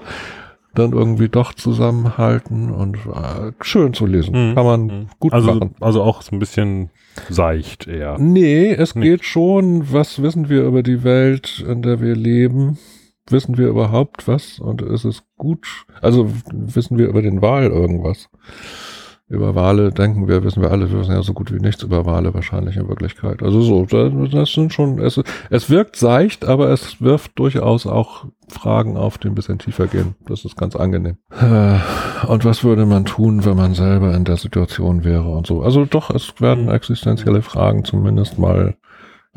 dann 0.74 0.94
irgendwie 0.94 1.30
doch 1.30 1.54
zusammenhalten 1.54 2.72
und 2.72 2.98
äh, 2.98 3.52
schön 3.62 3.94
zu 3.94 4.06
lesen. 4.06 4.52
Mhm. 4.52 4.56
Kann 4.56 4.66
man 4.66 4.82
mhm. 4.82 5.08
gut 5.20 5.34
also, 5.34 5.54
machen. 5.54 5.76
Also 5.80 6.02
auch 6.02 6.24
so 6.24 6.36
ein 6.36 6.40
bisschen 6.40 6.90
seicht 7.30 7.88
eher. 7.88 8.18
Nee, 8.20 8.72
es 8.72 8.96
Nicht. 8.96 9.04
geht 9.06 9.26
schon, 9.26 9.92
was 9.92 10.22
wissen 10.22 10.50
wir 10.50 10.64
über 10.64 10.84
die 10.84 11.04
Welt, 11.04 11.64
in 11.68 11.82
der 11.82 12.02
wir 12.02 12.16
leben? 12.16 12.78
Wissen 13.30 13.58
wir 13.58 13.68
überhaupt 13.68 14.28
was? 14.28 14.60
Und 14.60 14.82
ist 14.82 15.06
es 15.06 15.24
gut? 15.38 15.86
Also 16.02 16.30
wissen 16.52 16.98
wir 16.98 17.08
über 17.08 17.22
den 17.22 17.42
Wahl 17.42 17.66
irgendwas? 17.68 18.30
Über 19.30 19.54
Wale 19.54 19.92
denken 19.92 20.28
wir, 20.28 20.44
wissen 20.44 20.62
wir 20.62 20.72
alle, 20.72 20.92
wir 20.92 21.00
wissen 21.00 21.14
ja 21.14 21.22
so 21.22 21.34
gut 21.34 21.54
wie 21.54 21.60
nichts 21.60 21.84
über 21.84 22.06
Wale 22.06 22.34
wahrscheinlich 22.34 22.78
in 22.78 22.90
Wirklichkeit. 22.90 23.44
Also 23.44 23.62
so, 23.62 23.86
das 23.86 24.52
sind 24.52 24.74
schon, 24.74 25.00
es, 25.00 25.22
es 25.52 25.70
wirkt 25.70 25.96
seicht, 25.96 26.46
aber 26.46 26.70
es 26.72 27.00
wirft 27.00 27.38
durchaus 27.38 27.86
auch 27.86 28.26
Fragen 28.48 28.98
auf, 28.98 29.20
die 29.20 29.28
ein 29.28 29.36
bisschen 29.36 29.60
tiefer 29.60 29.86
gehen. 29.86 30.16
Das 30.28 30.46
ist 30.46 30.58
ganz 30.58 30.76
angenehm. 30.76 31.18
Äh, 31.40 31.78
und 32.26 32.44
was 32.44 32.64
würde 32.64 32.88
man 32.88 33.06
tun, 33.06 33.46
wenn 33.46 33.56
man 33.56 33.76
selber 33.76 34.16
in 34.16 34.26
der 34.26 34.38
Situation 34.38 35.04
wäre 35.04 35.30
und 35.30 35.46
so? 35.46 35.62
Also 35.62 35.86
doch, 35.86 36.10
es 36.10 36.42
werden 36.42 36.66
mhm. 36.66 36.72
existenzielle 36.72 37.44
Fragen 37.44 37.86
zumindest 37.86 38.40
mal 38.40 38.76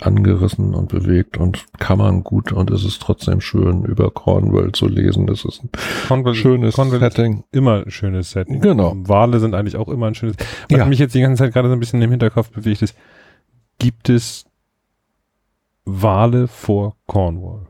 angerissen 0.07 0.75
und 0.75 0.89
bewegt 0.89 1.37
und 1.37 1.65
kann 1.79 1.99
man 1.99 2.25
gut 2.25 2.53
und 2.53 2.71
es 2.71 2.85
ist 2.85 3.01
trotzdem 3.03 3.41
schön, 3.41 3.85
über 3.85 4.11
Cornwall 4.11 4.73
zu 4.73 4.89
lesen. 4.89 5.27
Das 5.27 5.45
ist 5.45 5.63
ein 5.63 5.71
Cornwall, 6.09 6.35
schönes 6.35 6.75
Cornwall 6.75 7.01
Setting. 7.01 7.45
immer 7.53 7.85
ein 7.85 7.91
schönes 7.91 8.31
Setting. 8.31 8.61
Genau. 8.61 8.95
Wale 8.97 9.41
sind 9.41 9.55
eigentlich 9.55 9.77
auch 9.77 9.89
immer 9.89 10.07
ein 10.07 10.15
schönes. 10.15 10.37
Was 10.69 10.79
ja. 10.79 10.87
mich 10.87 10.99
jetzt 10.99 11.15
die 11.15 11.21
ganze 11.21 11.43
Zeit 11.43 11.53
gerade 11.53 11.69
so 11.69 11.75
ein 11.75 11.81
bisschen 11.81 12.03
im 12.03 12.11
Hinterkopf 12.11 12.51
bewegt 12.51 12.83
ist, 12.83 12.97
gibt 13.79 14.09
es 14.09 14.45
Wale 15.85 16.49
vor 16.49 16.97
Cornwall? 17.07 17.67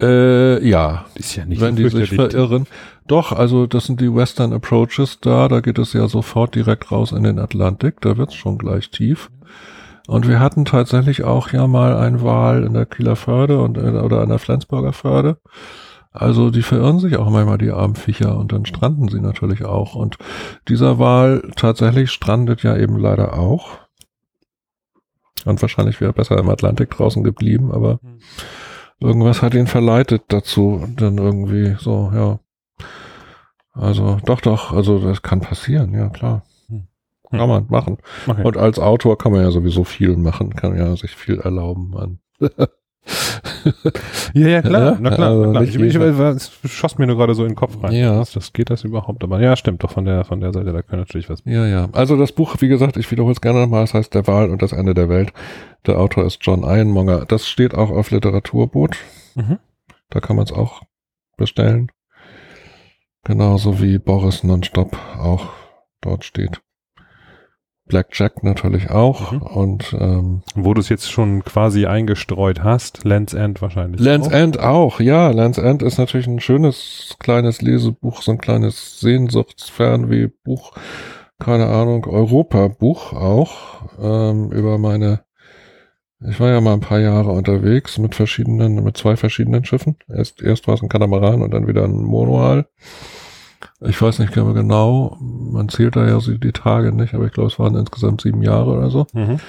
Äh, 0.00 0.66
ja. 0.66 1.06
Ist 1.14 1.36
ja 1.36 1.44
nicht 1.44 1.60
Wenn 1.60 1.76
die 1.76 1.88
sich 1.88 2.10
verirren. 2.10 2.66
Doch, 3.06 3.32
also 3.32 3.66
das 3.66 3.86
sind 3.86 4.00
die 4.00 4.14
Western 4.14 4.52
Approaches 4.52 5.18
da, 5.20 5.48
da 5.48 5.60
geht 5.60 5.78
es 5.78 5.92
ja 5.92 6.08
sofort 6.08 6.54
direkt 6.54 6.90
raus 6.92 7.12
in 7.12 7.24
den 7.24 7.38
Atlantik, 7.38 8.00
da 8.00 8.16
wird's 8.16 8.34
schon 8.34 8.58
gleich 8.58 8.90
tief. 8.90 9.30
Und 10.12 10.28
wir 10.28 10.40
hatten 10.40 10.66
tatsächlich 10.66 11.24
auch 11.24 11.52
ja 11.52 11.66
mal 11.66 11.96
ein 11.96 12.20
Wahl 12.22 12.64
in 12.64 12.74
der 12.74 12.84
Kieler 12.84 13.16
Förde 13.16 13.62
und, 13.62 13.78
äh, 13.78 13.80
oder 13.80 14.20
an 14.20 14.28
der 14.28 14.38
Flensburger 14.38 14.92
Förde. 14.92 15.38
Also 16.10 16.50
die 16.50 16.60
verirren 16.60 16.98
sich 16.98 17.16
auch 17.16 17.30
manchmal 17.30 17.56
die 17.56 17.70
armen 17.70 17.94
Viecher 17.94 18.36
und 18.36 18.52
dann 18.52 18.66
stranden 18.66 19.08
sie 19.08 19.20
natürlich 19.20 19.64
auch. 19.64 19.94
Und 19.94 20.18
dieser 20.68 20.98
Wal 20.98 21.50
tatsächlich 21.56 22.10
strandet 22.10 22.62
ja 22.62 22.76
eben 22.76 22.98
leider 22.98 23.38
auch. 23.38 23.78
Und 25.46 25.62
wahrscheinlich 25.62 25.98
wäre 26.02 26.12
besser 26.12 26.36
im 26.38 26.50
Atlantik 26.50 26.90
draußen 26.90 27.24
geblieben, 27.24 27.72
aber 27.72 27.98
hm. 28.02 28.18
irgendwas 29.00 29.40
hat 29.40 29.54
ihn 29.54 29.66
verleitet 29.66 30.24
dazu. 30.28 30.86
dann 30.96 31.16
irgendwie 31.16 31.76
so, 31.78 32.12
ja. 32.14 32.38
Also 33.72 34.18
doch, 34.26 34.42
doch, 34.42 34.74
also 34.74 34.98
das 34.98 35.22
kann 35.22 35.40
passieren, 35.40 35.94
ja 35.94 36.10
klar. 36.10 36.42
Hm. 37.32 37.38
Kann 37.38 37.48
man 37.48 37.66
machen. 37.68 37.98
Okay. 38.26 38.42
Und 38.42 38.56
als 38.56 38.78
Autor 38.78 39.18
kann 39.18 39.32
man 39.32 39.42
ja 39.42 39.50
sowieso 39.50 39.84
viel 39.84 40.16
machen, 40.16 40.54
kann 40.54 40.76
ja 40.76 40.94
sich 40.96 41.16
viel 41.16 41.38
erlauben, 41.40 41.90
Mann. 41.90 42.18
ja, 44.34 44.48
ja, 44.48 44.62
klar, 44.62 44.98
na 45.00 45.10
klar. 45.10 45.30
Also 45.30 45.44
na 45.46 45.50
klar. 45.50 45.62
Ich, 45.64 45.74
ich, 45.76 46.64
ich, 46.64 46.72
schoss 46.72 46.98
mir 46.98 47.06
nur 47.06 47.16
gerade 47.16 47.34
so 47.34 47.42
in 47.42 47.50
den 47.50 47.56
Kopf 47.56 47.82
rein. 47.82 47.92
Ja. 47.92 48.18
Das, 48.18 48.32
das 48.32 48.52
geht 48.52 48.70
das 48.70 48.84
überhaupt? 48.84 49.24
Aber 49.24 49.40
ja, 49.40 49.56
stimmt 49.56 49.82
doch 49.82 49.90
von 49.90 50.04
der, 50.04 50.24
von 50.24 50.40
der 50.40 50.52
Seite, 50.52 50.72
da 50.72 50.82
können 50.82 51.02
natürlich 51.02 51.28
was. 51.28 51.42
Ja, 51.44 51.66
ja. 51.66 51.88
Also 51.92 52.16
das 52.16 52.32
Buch, 52.32 52.56
wie 52.60 52.68
gesagt, 52.68 52.96
ich 52.96 53.10
wiederhole 53.10 53.32
es 53.32 53.40
gerne 53.40 53.60
nochmal, 53.60 53.82
das 53.82 53.94
heißt 53.94 54.14
Der 54.14 54.26
Wahl 54.26 54.50
und 54.50 54.62
das 54.62 54.72
Ende 54.72 54.94
der 54.94 55.08
Welt. 55.08 55.32
Der 55.86 55.98
Autor 55.98 56.24
ist 56.24 56.38
John 56.42 56.62
Ironmonger. 56.62 57.24
Das 57.26 57.48
steht 57.48 57.74
auch 57.74 57.90
auf 57.90 58.10
Literaturboot. 58.10 58.96
Mhm. 59.34 59.58
Da 60.10 60.20
kann 60.20 60.36
man 60.36 60.44
es 60.44 60.52
auch 60.52 60.82
bestellen. 61.36 61.90
Genauso 63.24 63.80
wie 63.80 63.98
Boris 63.98 64.44
Nonstop 64.44 64.96
auch 65.18 65.50
dort 66.00 66.24
steht. 66.24 66.60
Blackjack 67.86 68.42
natürlich 68.42 68.90
auch. 68.90 69.32
Mhm. 69.32 69.42
Und 69.42 69.96
ähm, 69.98 70.42
wo 70.54 70.74
du 70.74 70.80
es 70.80 70.88
jetzt 70.88 71.10
schon 71.10 71.44
quasi 71.44 71.86
eingestreut 71.86 72.62
hast, 72.62 73.04
Land's 73.04 73.34
End 73.34 73.60
wahrscheinlich. 73.60 74.00
Land's 74.00 74.28
auch. 74.28 74.32
End 74.32 74.60
auch, 74.60 75.00
ja. 75.00 75.30
Land's 75.30 75.58
End 75.58 75.82
ist 75.82 75.98
natürlich 75.98 76.26
ein 76.26 76.40
schönes 76.40 77.16
kleines 77.18 77.60
Lesebuch, 77.62 78.22
so 78.22 78.32
ein 78.32 78.38
kleines 78.38 79.00
Sehnsuchtsfernweh-Buch, 79.00 80.72
keine 81.38 81.66
Ahnung, 81.66 82.06
Europa-Buch 82.06 83.12
auch, 83.12 83.82
ähm, 84.00 84.52
über 84.52 84.78
meine 84.78 85.24
ich 86.28 86.38
war 86.38 86.50
ja 86.50 86.60
mal 86.60 86.74
ein 86.74 86.80
paar 86.80 87.00
Jahre 87.00 87.30
unterwegs 87.30 87.98
mit 87.98 88.14
verschiedenen, 88.14 88.84
mit 88.84 88.96
zwei 88.96 89.16
verschiedenen 89.16 89.64
Schiffen. 89.64 89.96
Erst, 90.08 90.40
erst 90.40 90.68
war 90.68 90.74
es 90.74 90.82
ein 90.82 90.88
Katamaran 90.88 91.42
und 91.42 91.52
dann 91.52 91.66
wieder 91.66 91.84
ein 91.84 92.02
Monoal. 92.02 92.66
Ich 93.80 94.00
weiß 94.00 94.20
nicht 94.20 94.32
genau, 94.32 95.18
man 95.52 95.68
zählt 95.68 95.96
da 95.96 96.06
ja 96.06 96.20
so 96.20 96.32
die 96.32 96.52
Tage 96.52 96.92
nicht, 96.92 97.14
aber 97.14 97.26
ich 97.26 97.32
glaube, 97.32 97.48
es 97.48 97.58
waren 97.58 97.76
insgesamt 97.76 98.20
sieben 98.22 98.42
Jahre 98.42 98.70
oder 98.72 98.90
so. 98.90 99.06
Mhm. 99.12 99.40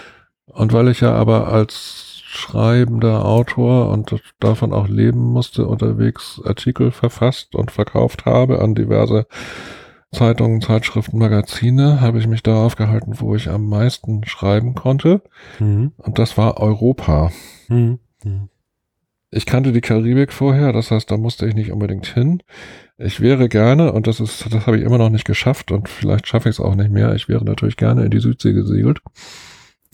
Und 0.46 0.74
weil 0.74 0.90
ich 0.90 1.02
ja 1.02 1.14
aber 1.14 1.48
als 1.48 2.22
schreibender 2.26 3.26
Autor 3.26 3.90
und 3.90 4.16
davon 4.40 4.74
auch 4.74 4.88
leben 4.88 5.20
musste, 5.20 5.68
unterwegs 5.68 6.42
Artikel 6.44 6.92
verfasst 6.92 7.56
und 7.56 7.72
verkauft 7.72 8.26
habe 8.26 8.60
an 8.60 8.76
diverse 8.76 9.28
Zeitungen, 10.12 10.62
Zeitschriften, 10.62 11.18
Magazine, 11.18 12.02
habe 12.02 12.20
ich 12.20 12.28
mich 12.28 12.44
da 12.44 12.64
aufgehalten, 12.64 13.20
wo 13.20 13.36
ich 13.36 13.50
am 13.50 13.68
meisten 13.68 14.26
schreiben 14.26 14.76
konnte. 14.76 15.22
Mhm. 15.60 15.92
Und 15.98 16.20
das 16.20 16.38
war 16.38 16.60
Europa. 16.60 17.32
Mhm. 17.68 18.00
mhm. 18.24 18.50
Ich 19.36 19.48
kannte 19.48 19.72
die 19.72 19.82
Karibik 19.82 20.32
vorher, 20.32 20.72
das 20.74 20.92
heißt, 20.92 21.10
da 21.10 21.18
musste 21.18 21.48
ich 21.48 21.56
nicht 21.56 21.72
unbedingt 21.72 22.06
hin. 22.06 22.44
Ich 22.98 23.20
wäre 23.20 23.50
gerne, 23.50 23.92
und 23.92 24.06
das 24.06 24.20
ist, 24.20 24.54
das 24.54 24.68
habe 24.68 24.78
ich 24.78 24.84
immer 24.84 25.00
noch 25.00 25.10
nicht 25.10 25.26
geschafft 25.26 25.72
und 25.72 25.90
vielleicht 25.90 26.28
schaffe 26.28 26.50
ich 26.50 26.56
es 26.56 26.60
auch 26.60 26.76
nicht 26.76 26.92
mehr, 26.92 27.16
ich 27.16 27.28
wäre 27.28 27.44
natürlich 27.44 27.76
gerne 27.76 28.06
in 28.06 28.12
die 28.12 28.20
Südsee 28.20 28.54
gesegelt. 28.54 29.02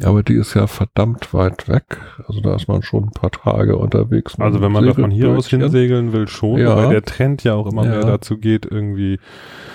Aber 0.03 0.23
die 0.23 0.35
ist 0.35 0.53
ja 0.53 0.67
verdammt 0.67 1.33
weit 1.33 1.67
weg. 1.67 1.83
Also 2.27 2.39
da 2.39 2.55
ist 2.55 2.67
man 2.67 2.81
schon 2.83 3.05
ein 3.05 3.11
paar 3.11 3.31
Tage 3.31 3.75
unterwegs. 3.75 4.39
Also 4.39 4.61
wenn 4.61 4.71
man 4.71 4.85
da 4.85 4.93
von 4.93 5.11
hier 5.11 5.29
aus 5.29 5.47
hinsegeln 5.47 6.13
will, 6.13 6.27
schon, 6.27 6.59
ja. 6.59 6.75
weil 6.75 6.89
der 6.89 7.03
Trend 7.03 7.43
ja 7.43 7.55
auch 7.55 7.67
immer 7.69 7.83
ja. 7.83 7.91
mehr 7.91 8.05
dazu 8.05 8.37
geht, 8.37 8.65
irgendwie 8.65 9.19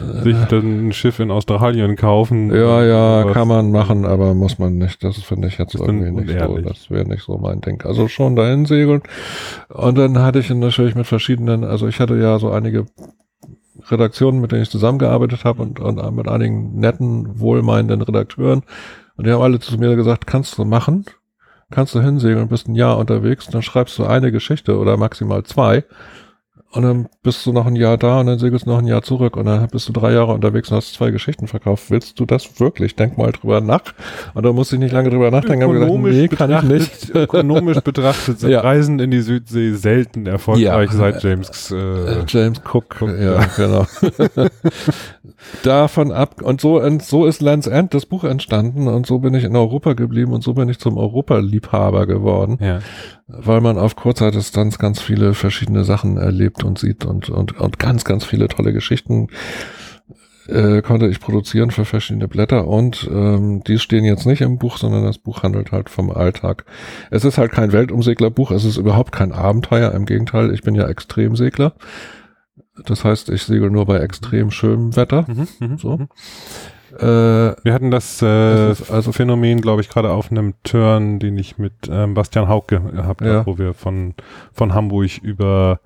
äh. 0.01 0.23
sich 0.23 0.37
dann 0.47 0.89
ein 0.89 0.93
Schiff 0.93 1.21
in 1.21 1.31
Australien 1.31 1.97
kaufen. 1.97 2.55
Ja, 2.55 2.83
ja, 2.85 3.33
kann 3.33 3.49
man 3.49 3.71
machen, 3.71 4.07
aber 4.07 4.35
muss 4.35 4.59
man 4.59 4.79
nicht. 4.79 5.05
Das 5.05 5.17
finde 5.19 5.49
ich 5.49 5.59
jetzt 5.59 5.75
irgendwie 5.75 6.11
nicht 6.11 6.31
unehrlich. 6.31 6.65
so. 6.65 6.71
Das 6.71 6.91
wäre 6.91 7.07
nicht 7.07 7.23
so 7.23 7.37
mein 7.37 7.61
Ding. 7.61 7.83
Also 7.83 8.09
schon 8.09 8.35
dahin 8.35 8.65
segeln. 8.65 9.03
Und 9.69 9.99
dann 9.99 10.19
hatte 10.21 10.39
ich 10.39 10.49
natürlich 10.49 10.95
mit 10.95 11.07
verschiedenen, 11.07 11.65
also 11.65 11.87
ich 11.87 12.01
hatte 12.01 12.17
ja 12.17 12.39
so 12.39 12.51
einige 12.51 12.87
Redaktionen, 13.91 14.41
mit 14.41 14.53
denen 14.53 14.63
ich 14.63 14.71
zusammengearbeitet 14.71 15.45
habe 15.45 15.63
und, 15.63 15.81
und 15.81 16.17
mit 16.17 16.29
einigen 16.29 16.79
netten, 16.79 17.41
wohlmeinenden 17.41 18.03
Redakteuren, 18.03 18.63
und 19.17 19.27
die 19.27 19.33
haben 19.33 19.43
alle 19.43 19.61
zu 19.61 19.77
mir 19.79 19.97
gesagt, 19.97 20.27
kannst 20.27 20.59
du 20.59 20.65
machen, 20.65 21.05
kannst 21.71 21.95
du 21.95 22.01
hinsegeln, 22.01 22.49
bist 22.49 22.69
ein 22.69 22.75
Jahr 22.75 22.99
unterwegs, 22.99 23.47
dann 23.47 23.63
schreibst 23.63 23.99
du 23.99 24.05
eine 24.05 24.33
Geschichte 24.33 24.79
oder 24.79 24.97
maximal 24.97 25.45
zwei 25.45 25.85
und 26.75 26.83
dann 26.83 27.09
bist 27.23 27.47
du 27.47 27.53
noch 27.53 27.67
ein 27.67 27.77
Jahr 27.77 27.97
da 27.97 28.19
und 28.19 28.27
dann 28.27 28.39
segelst 28.41 28.67
du 28.67 28.71
noch 28.71 28.79
ein 28.79 28.87
Jahr 28.87 29.03
zurück 29.03 29.37
und 29.37 29.47
dann 29.47 29.69
bist 29.69 29.89
du 29.89 29.93
drei 29.93 30.13
Jahre 30.13 30.33
unterwegs 30.33 30.71
und 30.71 30.77
hast 30.77 30.93
zwei 30.95 31.13
Geschichten 31.13 31.47
verkauft. 31.47 31.89
Willst 31.91 32.19
du 32.19 32.27
das 32.27 32.59
wirklich? 32.59 32.97
Denk 32.97 33.17
mal 33.17 33.31
drüber 33.31 33.61
nach. 33.61 33.95
Und 34.35 34.45
da 34.45 34.53
musste 34.53 34.75
ich 34.75 34.81
nicht 34.81 34.93
lange 34.93 35.11
drüber 35.11 35.31
nachdenken. 35.31 35.71
Ökonomisch 35.71 36.29
gesagt, 36.29 36.31
nee, 36.31 36.37
kann 36.37 36.51
ich 36.51 36.63
nicht. 36.63 37.11
Ökonomisch 37.15 37.81
betrachtet 37.81 38.41
sind 38.41 38.51
ja. 38.51 38.61
Reisen 38.61 38.99
in 38.99 39.13
die 39.13 39.21
Südsee 39.21 39.75
selten 39.75 40.27
erfolgreich 40.27 40.91
ja. 40.91 40.97
seit 40.97 41.23
James 41.23 41.71
äh, 41.71 42.25
James 42.27 42.61
Cook. 42.61 42.97
Cook 43.01 43.11
ja, 43.11 43.35
ja, 43.35 43.47
genau. 43.57 43.87
Davon 45.63 46.11
ab 46.11 46.43
und 46.43 46.61
so 46.61 46.83
so 46.99 47.27
ist 47.27 47.41
Lands 47.41 47.69
End 47.69 47.95
das 47.95 48.07
Buch 48.07 48.25
entstanden 48.25 48.89
und 48.89 49.07
so 49.07 49.21
bin 49.21 49.35
ich 49.35 49.45
in 49.45 49.55
Europa 49.55 49.93
geblieben 49.93 50.33
und 50.33 50.43
so 50.43 50.55
bin 50.55 50.69
ich 50.69 50.81
zum 50.81 50.97
Europaliebhaber 50.97 52.07
geworden. 52.07 52.59
Ja 52.61 52.81
weil 53.27 53.61
man 53.61 53.79
auf 53.79 53.97
kurzer 53.97 54.31
Distanz 54.31 54.79
ganz 54.79 55.01
viele 55.01 55.35
verschiedene 55.35 55.85
Sachen 55.85 56.17
erlebt 56.17 56.65
und 56.65 56.79
sieht 56.79 57.05
und, 57.05 57.31
und, 57.31 57.59
und 57.59 57.79
ganz, 57.79 58.05
ganz 58.05 58.25
viele 58.25 58.49
tolle 58.49 58.73
Geschichten 58.73 59.29
äh, 60.49 60.83
konnte 60.83 61.09
ich 61.09 61.21
produzieren 61.21 61.71
für 61.71 61.85
verschiedene 61.85 62.29
Blätter 62.29 62.69
und 62.69 63.09
ähm, 63.11 63.63
die 63.65 63.79
stehen 63.79 64.05
jetzt 64.05 64.27
nicht 64.27 64.43
im 64.43 64.59
Buch, 64.59 64.77
sondern 64.77 65.05
das 65.05 65.19
Buch 65.19 65.43
handelt 65.43 65.73
halt 65.73 65.89
vom 65.89 66.11
Alltag. 66.11 66.67
Es 67.11 67.25
ist 67.25 67.39
halt 67.39 67.53
kein 67.53 67.73
Weltumseglerbuch, 67.73 68.51
es 68.51 68.65
ist 68.65 68.77
überhaupt 68.77 69.13
kein 69.13 69.33
Abenteuer, 69.33 69.93
im 69.93 70.05
Gegenteil, 70.05 70.53
ich 70.53 70.63
bin 70.63 70.75
ja 70.75 70.87
Extremsegler. 70.87 71.75
Das 72.87 73.05
heißt, 73.05 73.31
ich 73.31 73.45
segel 73.45 73.71
nur 73.71 73.87
bei 73.87 73.99
extrem 73.99 74.51
schönem 74.51 74.97
Wetter. 74.97 75.25
Mhm, 75.29 75.49
mhm 75.61 75.79
so. 75.79 76.09
Äh, 76.99 77.65
Wir 77.65 77.73
hatten 77.73 77.91
das, 77.91 78.23
äh, 78.23 78.27
also 78.27 79.13
Phänomen, 79.13 79.61
glaube 79.61 79.81
ich, 79.81 79.89
gerade 79.89 80.11
auf 80.11 80.31
einem 80.31 80.55
Turn, 80.63 81.19
den 81.19 81.37
ich 81.39 81.59
mit 81.59 81.73
ähm, 81.91 82.15
Bastian 82.15 82.49
Hauke 82.49 82.81
gehabt 82.81 83.21
habe, 83.23 83.27
ja. 83.27 83.47
wo 83.47 83.59
wir 83.59 83.75
von, 83.75 84.15
von 84.53 84.75
Hamburg 84.75 85.19
über 85.23 85.81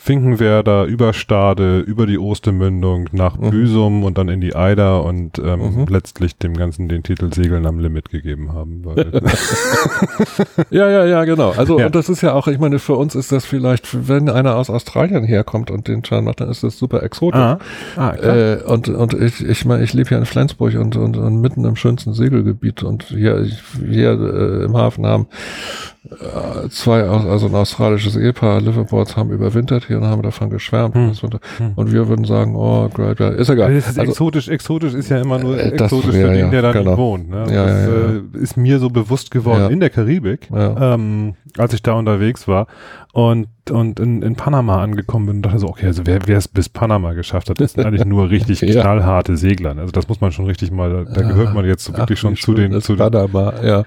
Finkenwerder, 0.00 0.84
über 0.84 1.12
Stade, 1.12 1.80
über 1.80 2.06
die 2.06 2.18
Ostermündung 2.18 3.08
nach 3.10 3.36
mhm. 3.36 3.50
Büsum 3.50 4.04
und 4.04 4.16
dann 4.16 4.28
in 4.28 4.40
die 4.40 4.54
Eider 4.54 5.04
und 5.04 5.40
ähm, 5.40 5.74
mhm. 5.74 5.86
letztlich 5.88 6.36
dem 6.36 6.56
Ganzen 6.56 6.88
den 6.88 7.02
Titel 7.02 7.34
Segeln 7.34 7.66
am 7.66 7.80
Limit 7.80 8.08
gegeben 8.08 8.52
haben. 8.52 8.84
ja, 10.70 10.88
ja, 10.88 11.04
ja, 11.04 11.24
genau. 11.24 11.50
Also 11.50 11.80
ja. 11.80 11.86
und 11.86 11.96
das 11.96 12.08
ist 12.08 12.22
ja 12.22 12.32
auch, 12.32 12.46
ich 12.46 12.60
meine, 12.60 12.78
für 12.78 12.94
uns 12.94 13.16
ist 13.16 13.32
das 13.32 13.44
vielleicht, 13.44 14.08
wenn 14.08 14.30
einer 14.30 14.54
aus 14.54 14.70
Australien 14.70 15.24
herkommt 15.24 15.68
und 15.68 15.88
den 15.88 16.04
Turn 16.04 16.24
macht, 16.24 16.40
dann 16.40 16.48
ist 16.48 16.62
das 16.62 16.78
super 16.78 17.02
exotisch. 17.02 17.40
Ah. 17.40 17.58
Ah, 17.96 18.14
äh, 18.14 18.62
und 18.62 18.88
und 18.88 19.14
ich, 19.14 19.44
ich 19.44 19.64
meine, 19.64 19.82
ich 19.82 19.94
lebe 19.94 20.10
hier 20.10 20.18
in 20.18 20.26
Flensburg 20.26 20.76
und, 20.76 20.96
und, 20.96 21.16
und 21.16 21.40
mitten 21.40 21.64
im 21.64 21.74
schönsten 21.74 22.14
Segelgebiet 22.14 22.84
und 22.84 23.02
hier, 23.02 23.44
hier 23.84 24.12
äh, 24.12 24.64
im 24.64 24.76
Hafen 24.76 25.04
haben 25.04 25.26
äh, 26.04 26.68
zwei, 26.70 27.02
also 27.02 27.46
ein 27.46 27.54
australisches 27.54 28.16
Ehepaar, 28.16 28.60
Liverboards, 28.60 29.16
haben 29.16 29.30
überwintert 29.30 29.86
hier 29.86 29.98
und 29.98 30.04
haben 30.04 30.22
davon 30.22 30.48
geschwärmt. 30.48 30.94
Hm. 30.94 31.12
hm. 31.12 31.72
Und 31.76 31.92
wir 31.92 32.08
würden 32.08 32.24
sagen, 32.24 32.56
oh, 32.56 32.88
great, 32.88 33.20
ja, 33.20 33.28
ist 33.28 33.50
egal. 33.50 33.74
Das 33.74 33.88
ist 33.88 33.98
also, 33.98 34.12
exotisch, 34.12 34.48
exotisch 34.48 34.94
ist 34.94 35.08
ja 35.10 35.20
immer 35.20 35.38
nur 35.38 35.58
äh, 35.58 35.70
exotisch 35.70 36.14
für 36.14 36.32
den, 36.32 36.50
der 36.50 36.62
da 36.62 36.72
genau. 36.72 36.90
nicht 36.90 36.98
wohnt. 36.98 37.30
Ne? 37.30 37.46
Ja, 37.52 37.66
das 37.66 37.86
ja, 37.86 38.38
äh, 38.38 38.42
ist 38.42 38.56
mir 38.56 38.78
so 38.78 38.90
bewusst 38.90 39.30
geworden 39.30 39.70
in 39.70 39.80
der 39.80 39.90
Karibik, 39.90 40.48
ähm, 40.52 41.34
als 41.56 41.74
ich 41.74 41.82
da 41.82 41.92
unterwegs 41.92 42.48
war 42.48 42.68
und 43.12 43.48
und 43.70 44.00
in, 44.00 44.22
in 44.22 44.34
Panama 44.34 44.82
angekommen 44.82 45.26
bin 45.26 45.36
und 45.36 45.42
dachte 45.42 45.58
so, 45.58 45.68
okay, 45.68 45.86
also 45.86 46.02
wer, 46.04 46.28
es 46.28 46.48
bis 46.48 46.68
Panama 46.68 47.12
geschafft 47.12 47.50
hat, 47.50 47.60
das 47.60 47.72
sind 47.72 47.84
eigentlich 47.84 48.04
nur 48.04 48.30
richtig 48.30 48.60
ja. 48.60 48.82
knallharte 48.82 49.36
Segler. 49.36 49.76
Also 49.76 49.92
das 49.92 50.08
muss 50.08 50.20
man 50.20 50.32
schon 50.32 50.46
richtig 50.46 50.70
mal, 50.70 51.06
da 51.06 51.20
ja. 51.20 51.28
gehört 51.28 51.54
man 51.54 51.64
jetzt 51.64 51.84
so 51.84 51.96
wirklich 51.96 52.18
Ach, 52.18 52.22
schon 52.22 52.36
zu 52.36 52.54
den, 52.54 52.80
zu 52.80 52.96
Panama, 52.96 53.54
ja. 53.62 53.84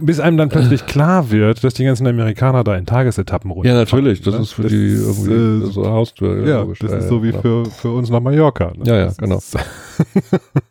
Bis 0.00 0.20
einem 0.20 0.36
dann 0.36 0.48
plötzlich 0.48 0.86
klar 0.86 1.30
wird, 1.30 1.62
dass 1.64 1.74
die 1.74 1.84
ganzen 1.84 2.06
Amerikaner 2.06 2.64
da 2.64 2.76
in 2.76 2.86
Tagesetappen 2.86 3.50
runter. 3.50 3.68
Ja, 3.68 3.74
natürlich, 3.74 4.22
das 4.22 4.34
ne? 4.34 4.40
ist 4.40 4.52
für 4.52 4.62
das 4.62 4.72
die 4.72 4.88
irgendwie 4.88 5.66
ist, 5.68 5.74
so 5.74 5.86
Haustür. 5.86 6.46
Ja, 6.46 6.64
das 6.64 6.92
ist 6.92 7.08
so 7.08 7.22
wie 7.22 7.32
für, 7.32 7.66
für 7.66 7.90
uns 7.90 8.10
nach 8.10 8.20
Mallorca. 8.20 8.72
Ne? 8.76 8.84
Ja, 8.84 8.96
ja, 8.96 9.12
genau. 9.18 9.40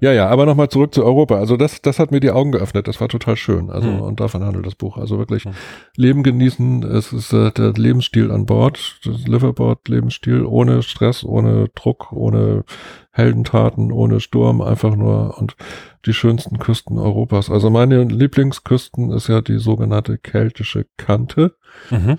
Ja, 0.00 0.12
ja, 0.12 0.28
aber 0.28 0.46
nochmal 0.46 0.68
zurück 0.68 0.92
zu 0.92 1.04
Europa. 1.04 1.36
Also 1.36 1.56
das, 1.56 1.80
das 1.80 1.98
hat 1.98 2.10
mir 2.10 2.20
die 2.20 2.30
Augen 2.30 2.52
geöffnet. 2.52 2.88
Das 2.88 3.00
war 3.00 3.08
total 3.08 3.36
schön. 3.36 3.70
Also 3.70 3.88
mhm. 3.88 4.00
und 4.00 4.20
davon 4.20 4.44
handelt 4.44 4.66
das 4.66 4.74
Buch. 4.74 4.98
Also 4.98 5.18
wirklich 5.18 5.44
mhm. 5.44 5.52
Leben 5.96 6.22
genießen. 6.22 6.82
Es 6.82 7.12
ist 7.12 7.32
äh, 7.32 7.50
der 7.52 7.72
Lebensstil 7.72 8.30
an 8.30 8.46
Bord, 8.46 8.98
das 9.04 9.26
Liverboard-Lebensstil 9.26 10.44
ohne 10.44 10.82
Stress, 10.82 11.24
ohne 11.24 11.68
Druck, 11.74 12.12
ohne 12.12 12.64
Heldentaten, 13.12 13.92
ohne 13.92 14.20
Sturm, 14.20 14.60
einfach 14.60 14.96
nur 14.96 15.38
und 15.38 15.56
die 16.04 16.14
schönsten 16.14 16.58
Küsten 16.58 16.98
Europas. 16.98 17.48
Also 17.48 17.70
meine 17.70 18.02
Lieblingsküsten 18.04 19.12
ist 19.12 19.28
ja 19.28 19.40
die 19.40 19.58
sogenannte 19.58 20.18
keltische 20.18 20.86
Kante. 20.96 21.54
Mhm. 21.90 22.18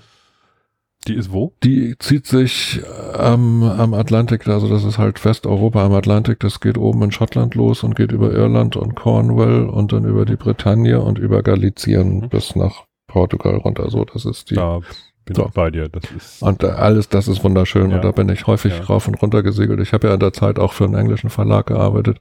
Die 1.06 1.14
ist 1.14 1.32
wo? 1.32 1.52
Die 1.62 1.96
zieht 1.98 2.26
sich 2.26 2.80
am, 3.14 3.62
am 3.62 3.94
Atlantik, 3.94 4.46
also 4.48 4.68
das 4.68 4.84
ist 4.84 4.98
halt 4.98 5.24
Westeuropa 5.24 5.84
am 5.84 5.92
Atlantik, 5.92 6.40
das 6.40 6.60
geht 6.60 6.78
oben 6.78 7.02
in 7.02 7.12
Schottland 7.12 7.54
los 7.54 7.84
und 7.84 7.94
geht 7.94 8.10
über 8.12 8.32
Irland 8.32 8.76
und 8.76 8.96
Cornwall 8.96 9.68
und 9.68 9.92
dann 9.92 10.04
über 10.04 10.24
die 10.24 10.36
Bretagne 10.36 11.00
und 11.00 11.18
über 11.18 11.42
Galizien 11.42 12.20
mhm. 12.20 12.28
bis 12.28 12.56
nach 12.56 12.84
Portugal 13.06 13.56
runter. 13.56 13.88
So, 13.90 14.04
das 14.04 14.24
ist 14.24 14.50
die. 14.50 14.56
Da 14.56 14.80
bin 15.24 15.36
so. 15.36 15.46
ich 15.46 15.52
bei 15.52 15.70
dir. 15.70 15.88
Das 15.88 16.10
ist 16.10 16.42
und 16.42 16.64
alles, 16.64 17.08
das 17.08 17.28
ist 17.28 17.44
wunderschön 17.44 17.90
ja. 17.90 17.96
und 17.96 18.04
da 18.04 18.10
bin 18.10 18.28
ich 18.28 18.46
häufig 18.46 18.76
ja. 18.76 18.84
rauf 18.84 19.06
und 19.06 19.20
runter 19.22 19.42
gesegelt. 19.42 19.80
Ich 19.80 19.92
habe 19.92 20.08
ja 20.08 20.14
in 20.14 20.20
der 20.20 20.32
Zeit 20.32 20.58
auch 20.58 20.72
für 20.72 20.84
einen 20.84 20.94
englischen 20.94 21.30
Verlag 21.30 21.66
gearbeitet 21.66 22.20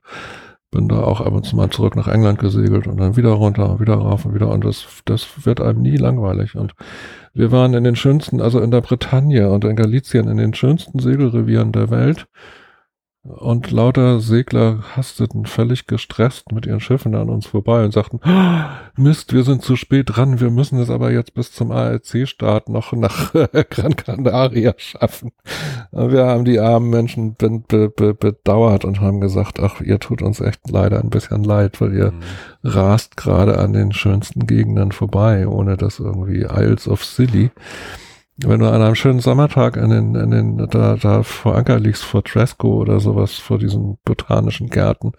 bin 0.75 0.89
da 0.89 1.01
auch 1.01 1.21
ab 1.21 1.33
und 1.33 1.45
zu 1.45 1.55
mal 1.55 1.69
zurück 1.71 1.95
nach 1.95 2.07
England 2.07 2.37
gesegelt 2.37 2.85
und 2.85 2.99
dann 2.99 3.15
wieder 3.15 3.31
runter, 3.31 3.79
wieder 3.79 3.95
rauf 3.95 4.25
und 4.25 4.35
wieder 4.35 4.49
und 4.49 4.63
das, 4.63 4.85
das 5.05 5.45
wird 5.45 5.61
einem 5.61 5.81
nie 5.81 5.97
langweilig 5.97 6.55
und 6.55 6.75
wir 7.33 7.51
waren 7.51 7.73
in 7.73 7.83
den 7.83 7.95
schönsten, 7.95 8.41
also 8.41 8.59
in 8.59 8.71
der 8.71 8.81
Bretagne 8.81 9.49
und 9.49 9.65
in 9.65 9.75
Galizien, 9.75 10.27
in 10.27 10.37
den 10.37 10.53
schönsten 10.53 10.99
Segelrevieren 10.99 11.71
der 11.71 11.89
Welt. 11.89 12.27
Und 13.25 13.71
lauter 13.71 14.19
Segler 14.19 14.83
hasteten 14.95 15.47
völlig 15.47 15.87
gestresst 15.87 16.51
mit 16.51 16.67
ihren 16.67 16.79
Schiffen 16.79 17.15
an 17.15 17.27
uns 17.29 17.47
vorbei 17.47 17.83
und 17.83 17.91
sagten, 17.91 18.19
oh, 18.23 19.01
Mist, 19.01 19.33
wir 19.33 19.43
sind 19.43 19.63
zu 19.63 19.75
spät 19.75 20.11
dran, 20.15 20.39
wir 20.39 20.51
müssen 20.51 20.79
es 20.79 20.91
aber 20.91 21.11
jetzt 21.11 21.33
bis 21.33 21.51
zum 21.51 21.71
ARC-Start 21.71 22.69
noch 22.69 22.93
nach 22.93 23.33
Gran 23.71 23.95
Canaria 23.95 24.75
schaffen. 24.77 25.31
Und 25.89 26.11
wir 26.11 26.27
haben 26.27 26.45
die 26.45 26.59
armen 26.59 26.91
Menschen 26.91 27.33
be 27.33 27.63
be 27.67 27.89
be 27.89 28.13
bedauert 28.13 28.85
und 28.85 29.01
haben 29.01 29.21
gesagt, 29.21 29.59
ach, 29.59 29.81
ihr 29.81 29.99
tut 29.99 30.21
uns 30.21 30.39
echt 30.39 30.69
leider 30.69 30.99
ein 30.99 31.09
bisschen 31.09 31.43
leid, 31.43 31.81
weil 31.81 31.95
ihr 31.95 32.11
mhm. 32.11 32.21
rast 32.63 33.17
gerade 33.17 33.57
an 33.57 33.73
den 33.73 33.91
schönsten 33.91 34.45
Gegenden 34.45 34.91
vorbei, 34.91 35.47
ohne 35.47 35.77
dass 35.77 35.97
irgendwie 35.97 36.41
Isles 36.41 36.87
of 36.87 37.03
Scilly 37.03 37.49
wenn 38.37 38.59
du 38.59 38.69
an 38.69 38.81
einem 38.81 38.95
schönen 38.95 39.19
Sommertag 39.19 39.77
in 39.77 39.89
den, 39.89 40.15
in 40.15 40.31
den, 40.31 40.67
da, 40.69 40.95
da 40.95 41.23
vor 41.23 41.55
Anker 41.55 41.79
liegst, 41.79 42.03
vor 42.03 42.23
Tresco 42.23 42.81
oder 42.81 42.99
sowas, 42.99 43.35
vor 43.35 43.57
diesen 43.57 43.97
botanischen 44.03 44.69
Gärten, 44.69 45.13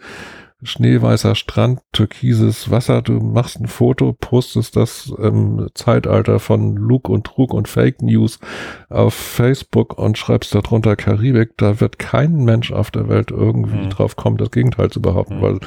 schneeweißer 0.62 1.34
Strand, 1.34 1.80
türkises 1.92 2.70
Wasser, 2.70 3.02
du 3.02 3.12
machst 3.12 3.60
ein 3.60 3.68
Foto, 3.68 4.14
postest 4.18 4.76
das 4.76 5.12
im 5.18 5.68
Zeitalter 5.74 6.38
von 6.38 6.76
Lug 6.76 7.08
und 7.08 7.24
Trug 7.24 7.52
und 7.52 7.68
Fake 7.68 8.02
News 8.02 8.38
auf 8.88 9.14
Facebook 9.14 9.98
und 9.98 10.18
schreibst 10.18 10.54
darunter 10.54 10.96
Karibik, 10.96 11.56
da 11.56 11.80
wird 11.80 11.98
kein 11.98 12.44
Mensch 12.44 12.72
auf 12.72 12.90
der 12.90 13.08
Welt 13.08 13.30
irgendwie 13.30 13.84
mhm. 13.84 13.90
drauf 13.90 14.16
kommen, 14.16 14.38
das 14.38 14.50
Gegenteil 14.50 14.90
zu 14.90 15.00
behaupten, 15.00 15.38
mhm. 15.38 15.42
weil 15.42 15.60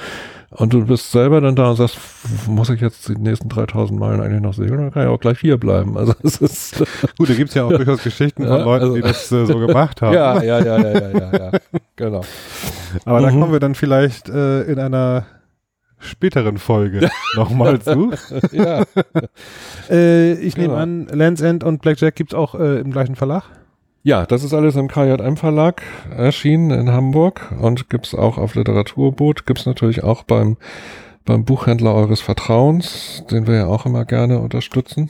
und 0.52 0.74
du 0.74 0.84
bist 0.86 1.12
selber 1.12 1.42
dann 1.42 1.56
da 1.56 1.70
und 1.70 1.76
sagst, 1.76 2.00
muss 2.48 2.70
ich 2.70 2.82
jetzt 2.82 3.08
die 3.08 3.16
nächsten 3.16 3.50
3000 3.50 4.00
Meilen 4.00 4.20
eigentlich 4.20 4.42
noch 4.42 4.54
segeln? 4.54 4.80
Dann 4.80 4.92
kann 4.92 5.04
ich 5.04 5.10
auch 5.10 5.20
gleich 5.20 5.40
hier 5.40 5.58
bleiben. 5.58 5.96
Also 5.96 6.14
es 6.24 6.38
ist 6.38 6.84
gut, 7.18 7.30
da 7.30 7.34
gibt's 7.36 7.54
ja 7.54 7.66
auch 7.66 7.70
durchaus 7.70 8.02
Geschichten 8.02 8.48
von 8.48 8.62
Leuten, 8.62 8.86
also, 8.86 8.96
die 8.96 9.02
das 9.02 9.32
äh, 9.32 9.46
so 9.46 9.60
gemacht 9.60 10.02
haben. 10.02 10.14
Ja, 10.20 10.42
ja, 10.42 10.60
ja, 10.60 10.78
ja, 10.80 10.92
ja, 10.92 11.10
ja, 11.12 11.38
ja. 11.38 11.52
genau. 11.96 12.22
Aber 13.06 13.20
mhm. 13.20 13.24
da 13.24 13.30
kommen 13.30 13.52
wir 13.52 13.60
dann 13.60 13.76
vielleicht 13.76 14.28
äh, 14.28 14.64
in 14.64 14.80
einer 14.80 15.28
späteren 16.00 16.58
Folge 16.58 17.10
nochmal 17.36 17.80
zu. 17.80 18.12
ja. 18.52 18.84
äh, 19.90 20.34
ich 20.34 20.56
genau. 20.56 20.68
nehme 20.68 20.82
an, 20.82 21.08
Lands 21.12 21.42
End 21.42 21.64
und 21.64 21.82
Blackjack 21.82 22.16
gibt's 22.16 22.34
auch 22.34 22.56
äh, 22.56 22.80
im 22.80 22.92
gleichen 22.92 23.16
Verlag? 23.16 23.44
Ja, 24.02 24.26
das 24.26 24.46
ist 24.46 24.54
alles 24.54 24.78
im 24.78 24.88
KJM 24.88 25.36
Verlag 25.36 25.82
erschienen 26.10 26.72
in 26.72 26.90
Hamburg 26.90 27.54
und 27.60 27.90
gibt's 27.90 28.16
auch 28.16 28.38
auf 28.38 28.56
Literaturboot, 28.56 29.46
gibt's 29.46 29.66
natürlich 29.66 30.04
auch 30.04 30.24
beim, 30.24 30.56
beim 31.26 31.44
Buchhändler 31.44 31.94
eures 31.94 32.22
Vertrauens, 32.22 33.26
den 33.30 33.46
wir 33.46 33.56
ja 33.56 33.68
auch 33.68 33.86
immer 33.86 34.06
gerne 34.06 34.40
unterstützen. 34.40 35.10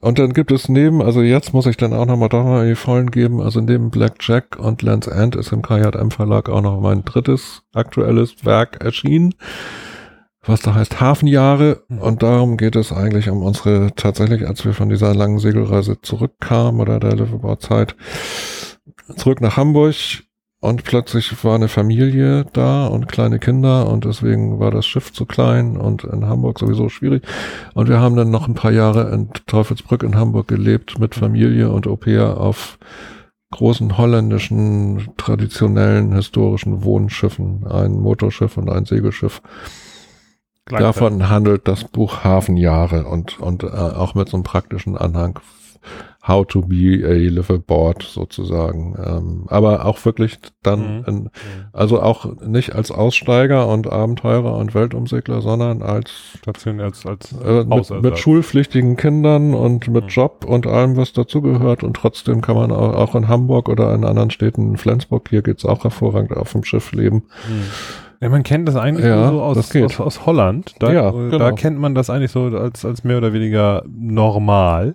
Und 0.00 0.18
dann 0.18 0.34
gibt 0.34 0.52
es 0.52 0.68
neben, 0.68 1.00
also 1.00 1.22
jetzt 1.22 1.54
muss 1.54 1.64
ich 1.64 1.78
dann 1.78 1.94
auch 1.94 2.04
nochmal 2.04 2.28
doch 2.28 2.44
mal 2.44 2.68
die 2.68 2.74
Vollen 2.74 3.10
geben, 3.10 3.40
also 3.40 3.62
neben 3.62 3.90
Black 3.90 4.16
Jack 4.20 4.58
und 4.58 4.82
Lance 4.82 5.10
End 5.10 5.34
ist 5.34 5.50
im 5.50 5.62
KJM 5.62 6.10
Verlag 6.10 6.50
auch 6.50 6.60
noch 6.60 6.78
mein 6.78 7.06
drittes 7.06 7.62
aktuelles 7.72 8.44
Werk 8.44 8.84
erschienen 8.84 9.34
was 10.46 10.60
da 10.60 10.74
heißt 10.74 11.00
Hafenjahre. 11.00 11.82
Mhm. 11.88 11.98
Und 11.98 12.22
darum 12.22 12.56
geht 12.56 12.76
es 12.76 12.92
eigentlich 12.92 13.28
um 13.28 13.42
unsere, 13.42 13.92
tatsächlich, 13.94 14.46
als 14.46 14.64
wir 14.64 14.74
von 14.74 14.88
dieser 14.88 15.14
langen 15.14 15.38
Segelreise 15.38 16.00
zurückkamen 16.00 16.80
oder 16.80 17.00
der 17.00 17.16
Liverpool 17.16 17.58
Zeit, 17.58 17.96
zurück 19.16 19.40
nach 19.40 19.56
Hamburg 19.56 19.94
und 20.64 20.84
plötzlich 20.84 21.44
war 21.44 21.56
eine 21.56 21.68
Familie 21.68 22.46
da 22.54 22.86
und 22.86 23.06
kleine 23.06 23.38
Kinder 23.38 23.86
und 23.86 24.06
deswegen 24.06 24.60
war 24.60 24.70
das 24.70 24.86
Schiff 24.86 25.12
zu 25.12 25.26
klein 25.26 25.76
und 25.76 26.04
in 26.04 26.24
Hamburg 26.24 26.58
sowieso 26.58 26.88
schwierig. 26.88 27.22
Und 27.74 27.90
wir 27.90 28.00
haben 28.00 28.16
dann 28.16 28.30
noch 28.30 28.48
ein 28.48 28.54
paar 28.54 28.72
Jahre 28.72 29.12
in 29.12 29.28
Teufelsbrück 29.46 30.02
in 30.02 30.16
Hamburg 30.16 30.48
gelebt 30.48 30.98
mit 30.98 31.14
Familie 31.14 31.70
und 31.70 31.86
Au 31.86 31.98
auf 32.34 32.78
großen 33.50 33.98
holländischen, 33.98 35.10
traditionellen, 35.18 36.14
historischen 36.14 36.82
Wohnschiffen. 36.82 37.66
Ein 37.66 38.00
Motorschiff 38.00 38.56
und 38.56 38.70
ein 38.70 38.86
Segelschiff. 38.86 39.42
Davon 40.66 41.28
handelt 41.28 41.68
das 41.68 41.84
Buch 41.84 42.24
Hafenjahre 42.24 43.04
und, 43.04 43.38
und 43.38 43.64
äh, 43.64 43.66
auch 43.66 44.14
mit 44.14 44.28
so 44.28 44.36
einem 44.36 44.44
praktischen 44.44 44.96
Anhang 44.96 45.38
How 46.26 46.46
to 46.46 46.62
be 46.62 47.02
a 47.04 47.12
liveaboard 47.12 48.02
sozusagen. 48.02 48.96
Ähm, 48.96 49.44
aber 49.48 49.84
auch 49.84 50.02
wirklich 50.06 50.38
dann, 50.62 51.00
mhm. 51.00 51.04
in, 51.06 51.30
also 51.74 52.00
auch 52.00 52.40
nicht 52.40 52.74
als 52.74 52.90
Aussteiger 52.90 53.68
und 53.68 53.92
Abenteurer 53.92 54.56
und 54.56 54.74
Weltumsegler, 54.74 55.42
sondern 55.42 55.82
als, 55.82 56.38
als, 56.46 57.04
als 57.04 57.32
äh, 57.44 57.64
mit, 57.64 58.02
mit, 58.02 58.18
schulpflichtigen 58.18 58.96
Kindern 58.96 59.52
und 59.52 59.86
mit 59.88 60.04
mhm. 60.04 60.08
Job 60.08 60.46
und 60.48 60.66
allem, 60.66 60.96
was 60.96 61.12
dazugehört. 61.12 61.84
Und 61.84 61.94
trotzdem 61.94 62.40
kann 62.40 62.56
man 62.56 62.72
auch, 62.72 62.94
auch, 62.94 63.14
in 63.14 63.28
Hamburg 63.28 63.68
oder 63.68 63.94
in 63.94 64.04
anderen 64.04 64.30
Städten, 64.30 64.70
in 64.70 64.76
Flensburg, 64.78 65.28
hier 65.28 65.42
geht's 65.42 65.66
auch 65.66 65.84
hervorragend 65.84 66.34
auf 66.34 66.52
dem 66.52 66.64
Schiff 66.64 66.92
leben. 66.92 67.24
Mhm. 67.46 67.64
Ja, 68.20 68.28
man 68.28 68.42
kennt 68.42 68.68
das 68.68 68.76
eigentlich 68.76 69.06
ja, 69.06 69.28
so 69.28 69.42
aus, 69.42 69.74
aus, 69.74 70.00
aus, 70.00 70.26
Holland. 70.26 70.74
Da, 70.78 70.92
ja, 70.92 71.10
genau. 71.10 71.38
da 71.38 71.52
kennt 71.52 71.78
man 71.78 71.94
das 71.94 72.10
eigentlich 72.10 72.30
so 72.30 72.44
als, 72.44 72.84
als 72.84 73.04
mehr 73.04 73.18
oder 73.18 73.32
weniger 73.32 73.82
normal. 73.86 74.94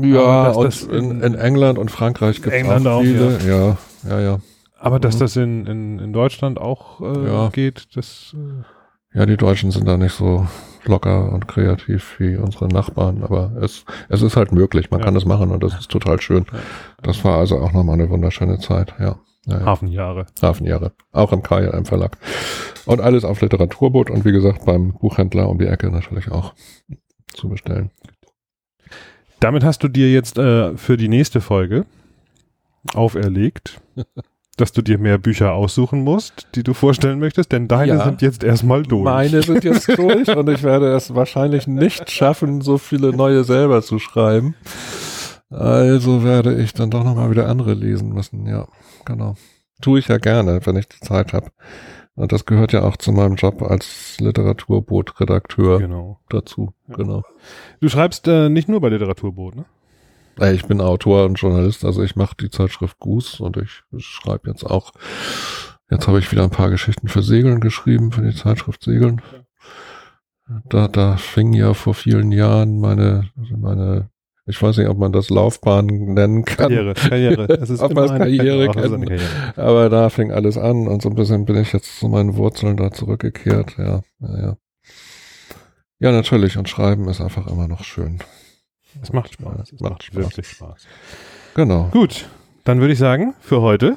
Ja, 0.00 0.50
und 0.50 0.64
das 0.64 0.84
in, 0.84 1.20
in, 1.20 1.34
England 1.34 1.78
und 1.78 1.90
Frankreich 1.90 2.40
gibt 2.40 2.54
es 2.54 2.86
auch 2.86 3.02
viele. 3.02 3.36
Auch, 3.36 3.46
ja. 3.46 3.48
ja, 3.48 3.76
ja, 4.08 4.20
ja. 4.20 4.38
Aber 4.78 5.00
dass 5.00 5.16
mhm. 5.16 5.20
das 5.20 5.36
in, 5.36 5.66
in, 5.66 5.98
in 5.98 6.12
Deutschland 6.12 6.60
auch 6.60 7.00
äh, 7.00 7.26
ja. 7.26 7.48
geht, 7.50 7.96
das. 7.96 8.34
Äh 8.34 8.64
ja, 9.14 9.26
die 9.26 9.36
Deutschen 9.36 9.70
sind 9.70 9.86
da 9.86 9.98
nicht 9.98 10.14
so 10.14 10.46
locker 10.84 11.32
und 11.32 11.46
kreativ 11.46 12.18
wie 12.18 12.36
unsere 12.36 12.68
Nachbarn, 12.68 13.22
aber 13.22 13.52
es, 13.60 13.84
es 14.08 14.22
ist 14.22 14.36
halt 14.36 14.52
möglich, 14.52 14.90
man 14.90 15.00
ja. 15.00 15.04
kann 15.04 15.14
das 15.14 15.26
machen 15.26 15.50
und 15.50 15.62
das 15.62 15.74
ist 15.78 15.90
total 15.90 16.20
schön. 16.20 16.46
Das 17.02 17.22
war 17.24 17.38
also 17.38 17.58
auch 17.58 17.72
nochmal 17.72 17.94
eine 17.94 18.08
wunderschöne 18.08 18.58
Zeit, 18.58 18.94
ja. 18.98 19.16
Ja, 19.46 19.58
ja. 19.58 19.64
Hafenjahre. 19.64 20.26
Hafenjahre. 20.40 20.92
Auch 21.12 21.32
im 21.32 21.42
KLM 21.42 21.84
Verlag. 21.84 22.16
Und 22.86 23.00
alles 23.00 23.24
auf 23.24 23.40
Literaturboot 23.40 24.10
und 24.10 24.24
wie 24.24 24.32
gesagt 24.32 24.64
beim 24.64 24.92
Buchhändler 24.92 25.48
um 25.48 25.58
die 25.58 25.66
Ecke 25.66 25.90
natürlich 25.90 26.30
auch 26.30 26.54
zu 27.34 27.48
bestellen. 27.48 27.90
Damit 29.40 29.64
hast 29.64 29.82
du 29.82 29.88
dir 29.88 30.12
jetzt 30.12 30.38
äh, 30.38 30.76
für 30.76 30.96
die 30.96 31.08
nächste 31.08 31.40
Folge 31.40 31.84
auferlegt, 32.94 33.80
dass 34.56 34.72
du 34.72 34.82
dir 34.82 34.98
mehr 34.98 35.18
Bücher 35.18 35.52
aussuchen 35.52 36.04
musst, 36.04 36.48
die 36.54 36.62
du 36.62 36.74
vorstellen 36.74 37.18
möchtest, 37.18 37.50
denn 37.50 37.66
deine 37.66 37.94
ja, 37.94 38.04
sind 38.04 38.22
jetzt 38.22 38.44
erstmal 38.44 38.82
durch. 38.82 39.04
Meine 39.04 39.42
sind 39.42 39.64
jetzt 39.64 39.88
durch 39.88 40.28
und 40.28 40.48
ich 40.48 40.62
werde 40.62 40.94
es 40.94 41.14
wahrscheinlich 41.14 41.66
nicht 41.66 42.10
schaffen, 42.10 42.60
so 42.60 42.78
viele 42.78 43.10
neue 43.12 43.42
selber 43.44 43.82
zu 43.82 43.98
schreiben. 43.98 44.54
Also 45.50 46.22
werde 46.22 46.54
ich 46.62 46.72
dann 46.72 46.90
doch 46.90 47.04
nochmal 47.04 47.30
wieder 47.30 47.48
andere 47.48 47.74
lesen 47.74 48.12
müssen, 48.12 48.46
ja, 48.46 48.68
genau. 49.04 49.36
Tue 49.80 49.98
ich 49.98 50.08
ja 50.08 50.18
gerne, 50.18 50.64
wenn 50.64 50.76
ich 50.76 50.88
die 50.88 51.00
Zeit 51.00 51.32
habe. 51.32 51.50
Und 52.14 52.32
das 52.32 52.44
gehört 52.44 52.72
ja 52.72 52.82
auch 52.82 52.96
zu 52.96 53.10
meinem 53.10 53.36
Job 53.36 53.62
als 53.62 54.18
Literaturboot-Redakteur 54.20 55.78
genau. 55.78 56.20
dazu. 56.28 56.74
Ja. 56.88 56.96
Genau. 56.96 57.22
Du 57.80 57.88
schreibst 57.88 58.28
äh, 58.28 58.48
nicht 58.48 58.68
nur 58.68 58.80
bei 58.80 58.90
Literaturboot, 58.90 59.56
ne? 59.56 59.64
Ich 60.40 60.66
bin 60.66 60.80
Autor 60.80 61.26
und 61.26 61.34
Journalist, 61.34 61.84
also 61.84 62.02
ich 62.02 62.16
mache 62.16 62.34
die 62.40 62.48
Zeitschrift 62.48 62.98
Goose 62.98 63.42
und 63.42 63.58
ich 63.58 63.82
schreibe 63.98 64.48
jetzt 64.48 64.64
auch, 64.64 64.92
jetzt 65.90 66.08
habe 66.08 66.18
ich 66.20 66.32
wieder 66.32 66.42
ein 66.42 66.50
paar 66.50 66.70
Geschichten 66.70 67.08
für 67.08 67.22
Segeln 67.22 67.60
geschrieben, 67.60 68.12
für 68.12 68.22
die 68.22 68.34
Zeitschrift 68.34 68.82
Segeln. 68.82 69.20
Da, 70.68 70.88
da 70.88 71.16
fing 71.16 71.52
ja 71.52 71.74
vor 71.74 71.94
vielen 71.94 72.32
Jahren 72.32 72.80
meine, 72.80 73.28
meine 73.56 74.08
ich 74.46 74.60
weiß 74.60 74.78
nicht, 74.78 74.88
ob 74.88 74.98
man 74.98 75.12
das 75.12 75.30
Laufbahn 75.30 75.86
nennen 75.86 76.44
kann. 76.44 76.68
Karriere, 76.68 76.94
Karriere. 76.94 77.44
Es 77.60 77.70
ist 77.70 77.80
ob 77.82 77.94
man 77.94 78.04
es 78.04 78.10
Karriere 78.10 78.68
kennt. 78.70 79.22
Aber 79.56 79.88
da 79.88 80.08
fing 80.08 80.32
alles 80.32 80.58
an 80.58 80.88
und 80.88 81.02
so 81.02 81.08
ein 81.08 81.14
bisschen 81.14 81.44
bin 81.44 81.56
ich 81.56 81.72
jetzt 81.72 81.98
zu 81.98 82.08
meinen 82.08 82.36
Wurzeln 82.36 82.76
da 82.76 82.90
zurückgekehrt. 82.90 83.76
Ja, 83.78 84.02
ja, 84.20 84.38
ja. 84.40 84.56
Ja, 86.00 86.10
natürlich. 86.10 86.56
Und 86.58 86.68
Schreiben 86.68 87.08
ist 87.08 87.20
einfach 87.20 87.46
immer 87.46 87.68
noch 87.68 87.84
schön. 87.84 88.18
Es 89.00 89.12
macht 89.12 89.34
Spaß. 89.34 89.72
Es 89.72 89.80
macht, 89.80 90.02
Spaß. 90.02 90.16
wirklich 90.16 90.48
Spaß. 90.48 90.86
Genau. 91.54 91.88
Gut. 91.92 92.28
Dann 92.64 92.80
würde 92.80 92.92
ich 92.92 92.98
sagen, 92.98 93.34
für 93.40 93.60
heute. 93.60 93.96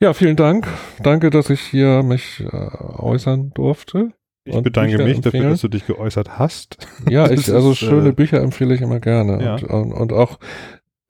Ja, 0.00 0.14
vielen 0.14 0.34
Dank. 0.34 0.66
Danke, 1.00 1.30
dass 1.30 1.48
ich 1.50 1.60
hier 1.60 2.02
mich 2.02 2.40
äh, 2.40 2.70
äußern 2.98 3.52
durfte. 3.54 4.12
Ich 4.44 4.60
bedanke 4.60 4.92
Bücher 4.92 5.04
mich 5.04 5.16
empfehlen. 5.16 5.32
dafür, 5.32 5.50
dass 5.50 5.60
du 5.60 5.68
dich 5.68 5.86
geäußert 5.86 6.38
hast. 6.38 6.76
Ja, 7.08 7.24
ich, 7.30 7.52
also 7.52 7.72
ist, 7.72 7.78
schöne 7.78 8.08
äh, 8.08 8.12
Bücher 8.12 8.40
empfehle 8.40 8.74
ich 8.74 8.80
immer 8.80 8.98
gerne. 8.98 9.42
Ja. 9.42 9.54
Und, 9.54 9.64
und, 9.64 9.92
und, 9.92 10.12
auch 10.12 10.38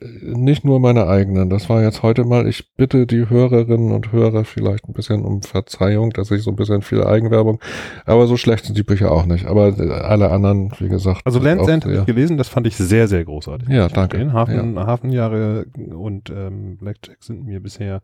äh, 0.01 0.07
nicht 0.22 0.64
nur 0.66 0.80
meine 0.80 1.07
eigenen. 1.07 1.49
Das 1.49 1.70
war 1.70 1.83
jetzt 1.83 2.03
heute 2.03 2.24
mal, 2.24 2.47
ich 2.47 2.74
bitte 2.76 3.07
die 3.07 3.30
Hörerinnen 3.30 3.91
und 3.91 4.12
Hörer 4.12 4.45
vielleicht 4.45 4.87
ein 4.87 4.93
bisschen 4.93 5.24
um 5.24 5.41
Verzeihung, 5.41 6.11
dass 6.11 6.30
ich 6.30 6.43
so 6.43 6.51
ein 6.51 6.57
bisschen 6.57 6.83
viel 6.83 7.05
Eigenwerbung, 7.05 7.59
aber 8.05 8.26
so 8.26 8.37
schlecht 8.37 8.66
sind 8.66 8.76
die 8.76 8.83
Bücher 8.83 9.11
auch 9.11 9.24
nicht. 9.24 9.47
Aber 9.47 9.78
äh, 9.78 9.91
alle 9.91 10.30
anderen, 10.30 10.70
wie 10.78 10.89
gesagt. 10.89 11.22
Also 11.24 11.39
Land's 11.39 11.68
End 11.68 11.87
habe 11.87 11.95
ich 11.95 12.05
gelesen, 12.05 12.37
das 12.37 12.49
fand 12.49 12.66
ich 12.66 12.76
sehr, 12.76 13.09
sehr 13.09 13.24
großartig. 13.24 13.66
Ja, 13.68 13.89
danke. 13.89 14.30
Hafen, 14.33 14.74
ja. 14.74 14.87
Hafenjahre 14.87 15.66
und 15.95 16.28
ähm, 16.28 16.76
Blackjack 16.76 17.22
sind 17.22 17.47
mir 17.47 17.61
bisher 17.61 18.03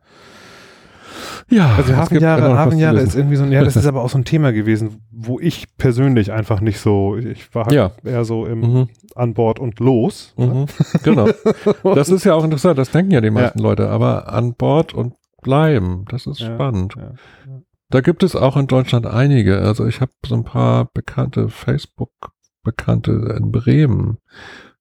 ja, 1.51 1.75
also 1.77 1.97
Hafenjahre, 1.97 2.57
Hafenjahre 2.57 3.01
ist 3.01 3.15
irgendwie 3.15 3.37
so 3.37 3.45
ein, 3.45 3.53
ja, 3.53 3.65
das 3.65 3.77
ist 3.77 3.87
aber 3.87 4.03
auch 4.03 4.11
so 4.11 4.19
ein 4.19 4.25
Thema 4.25 4.53
gewesen, 4.53 5.03
wo 5.11 5.41
ich 5.41 5.77
persönlich 5.77 6.33
einfach 6.33 6.61
nicht 6.61 6.81
so, 6.81 7.17
ich 7.17 7.55
war 7.55 7.65
halt 7.65 7.75
ja. 7.75 7.93
eher 8.05 8.25
so 8.25 8.47
im 8.47 8.61
mhm. 8.61 8.89
an 9.15 9.35
Bord 9.35 9.59
und 9.59 9.81
los. 9.81 10.35
Mhm. 10.37 10.67
Genau. 11.03 11.29
Das 11.83 12.09
ist 12.09 12.25
ja 12.25 12.35
auch 12.35 12.45
interessant, 12.45 12.79
das 12.79 12.91
denken 12.91 13.13
ja 13.13 13.21
die 13.21 13.31
meisten 13.31 13.59
ja. 13.59 13.65
Leute, 13.65 13.89
aber 13.89 14.33
an 14.33 14.55
Bord 14.55 14.95
und 14.95 15.15
bleiben, 15.43 16.05
das 16.11 16.27
ist 16.27 16.41
ja. 16.41 16.55
spannend. 16.55 16.95
Da 17.91 18.01
gibt 18.01 18.23
es 18.23 18.37
auch 18.37 18.57
in 18.57 18.67
Deutschland 18.67 19.07
einige. 19.07 19.61
Also 19.61 19.87
ich 19.87 20.01
habe 20.01 20.13
so 20.27 20.35
ein 20.35 20.45
paar 20.45 20.91
bekannte 20.93 21.49
Facebook-Bekannte 21.49 23.35
in 23.39 23.51
Bremen. 23.51 24.19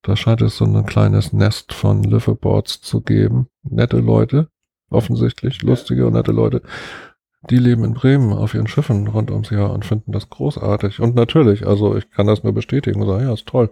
Da 0.02 0.16
scheint 0.16 0.42
es 0.42 0.58
so 0.58 0.66
ein 0.66 0.86
kleines 0.86 1.34
Nest 1.34 1.74
von 1.74 2.04
Liveaboards 2.04 2.82
zu 2.82 3.02
geben. 3.02 3.48
Nette 3.64 3.98
Leute 3.98 4.50
offensichtlich, 4.90 5.62
lustige 5.62 6.08
und 6.08 6.14
nette 6.14 6.32
Leute. 6.32 6.62
Die 7.50 7.58
leben 7.58 7.84
in 7.84 7.94
Bremen 7.94 8.34
auf 8.34 8.54
ihren 8.54 8.68
Schiffen 8.68 9.08
rund 9.08 9.32
ums 9.32 9.50
Jahr 9.50 9.72
und 9.72 9.86
finden 9.86 10.12
das 10.12 10.30
großartig. 10.30 11.00
Und 11.00 11.16
natürlich, 11.16 11.66
also 11.66 11.96
ich 11.96 12.10
kann 12.12 12.28
das 12.28 12.44
nur 12.44 12.54
bestätigen 12.54 13.02
und 13.02 13.08
sagen, 13.08 13.26
ja, 13.26 13.34
ist 13.34 13.48
toll. 13.48 13.70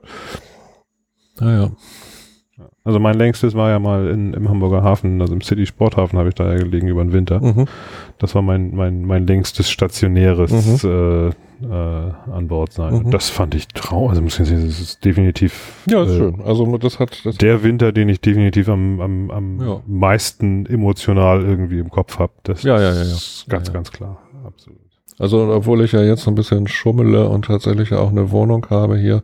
Naja. 1.39 1.71
Also 2.85 2.99
mein 2.99 3.17
längstes 3.17 3.53
war 3.53 3.69
ja 3.69 3.79
mal 3.79 4.07
in, 4.07 4.33
im 4.33 4.47
Hamburger 4.47 4.81
Hafen, 4.81 5.21
also 5.21 5.33
im 5.33 5.41
City 5.41 5.65
Sporthafen 5.65 6.17
habe 6.17 6.29
ich 6.29 6.35
da 6.35 6.55
gelegen 6.55 6.87
über 6.87 7.03
den 7.03 7.11
Winter. 7.11 7.41
Mhm. 7.41 7.65
Das 8.17 8.33
war 8.33 8.41
mein, 8.41 8.73
mein, 8.73 9.03
mein 9.03 9.27
längstes 9.27 9.69
stationäres 9.69 10.83
mhm. 10.83 10.89
äh, 10.89 11.27
äh, 11.27 12.11
an 12.31 12.47
Bord 12.47 12.71
sein. 12.71 13.03
Mhm. 13.03 13.11
Das 13.11 13.29
fand 13.29 13.55
ich 13.55 13.67
traurig. 13.69 14.11
Also 14.11 14.21
muss 14.21 14.39
ich 14.39 14.47
sagen, 14.47 14.65
das 14.65 14.79
ist 14.79 15.03
definitiv. 15.03 15.83
Ja, 15.87 16.03
ist 16.03 16.11
äh, 16.11 16.17
schön. 16.17 16.41
Also 16.45 16.77
das 16.77 16.99
hat 16.99 17.25
das 17.25 17.37
der 17.37 17.63
Winter, 17.63 17.91
den 17.91 18.07
ich 18.07 18.21
definitiv 18.21 18.69
am, 18.69 19.01
am, 19.01 19.31
am 19.31 19.59
ja. 19.59 19.81
meisten 19.85 20.65
emotional 20.65 21.43
irgendwie 21.43 21.79
im 21.79 21.89
Kopf 21.89 22.19
habe. 22.19 22.33
Das 22.43 22.63
ja, 22.63 22.79
ja, 22.79 22.93
ja, 22.93 22.95
ja. 22.95 23.01
ist 23.01 23.45
ganz, 23.49 23.67
ja, 23.67 23.73
ganz 23.73 23.91
klar. 23.91 24.17
Absolut. 24.45 24.79
Also 25.17 25.51
obwohl 25.51 25.83
ich 25.83 25.93
ja 25.93 26.03
jetzt 26.03 26.23
so 26.23 26.31
ein 26.31 26.35
bisschen 26.35 26.67
schummele 26.67 27.27
und 27.29 27.45
tatsächlich 27.45 27.93
auch 27.93 28.09
eine 28.09 28.31
Wohnung 28.31 28.67
habe 28.69 28.97
hier, 28.97 29.23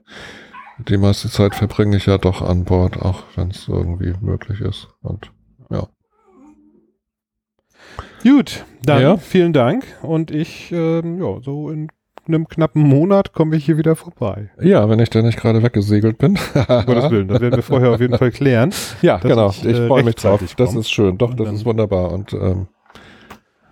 die 0.87 0.97
meiste 0.97 1.29
Zeit 1.29 1.55
verbringe 1.55 1.97
ich 1.97 2.05
ja 2.05 2.17
doch 2.17 2.41
an 2.41 2.63
Bord, 2.63 3.01
auch 3.01 3.23
wenn 3.35 3.49
es 3.51 3.67
irgendwie 3.67 4.13
möglich 4.21 4.61
ist. 4.61 4.87
Und 5.01 5.31
ja. 5.69 5.87
Gut, 8.23 8.65
dann 8.83 9.01
ja. 9.01 9.17
vielen 9.17 9.53
Dank 9.53 9.85
und 10.03 10.31
ich, 10.31 10.71
ähm, 10.71 11.19
ja, 11.21 11.41
so 11.41 11.69
in 11.69 11.89
einem 12.27 12.47
knappen 12.47 12.83
Monat 12.83 13.33
komme 13.33 13.55
ich 13.55 13.65
hier 13.65 13.77
wieder 13.77 13.95
vorbei. 13.95 14.51
Ja, 14.61 14.87
wenn 14.89 14.99
ich 14.99 15.09
denn 15.09 15.25
nicht 15.25 15.39
gerade 15.39 15.63
weggesegelt 15.63 16.17
bin. 16.17 16.37
um 16.53 16.85
Gottes 16.85 17.09
Willen, 17.09 17.27
das 17.27 17.41
werden 17.41 17.55
wir 17.55 17.63
vorher 17.63 17.91
auf 17.91 17.99
jeden 17.99 18.17
Fall 18.17 18.31
klären. 18.31 18.71
Ja, 19.01 19.17
genau. 19.17 19.49
Ich, 19.49 19.65
ich 19.65 19.77
äh, 19.77 19.87
freue 19.87 20.03
mich 20.03 20.15
drauf. 20.15 20.41
Das 20.55 20.75
ist 20.75 20.91
schön. 20.91 21.17
Doch, 21.17 21.33
das 21.33 21.51
ist 21.51 21.65
wunderbar. 21.65 22.11
Und 22.11 22.33
ähm, 22.33 22.67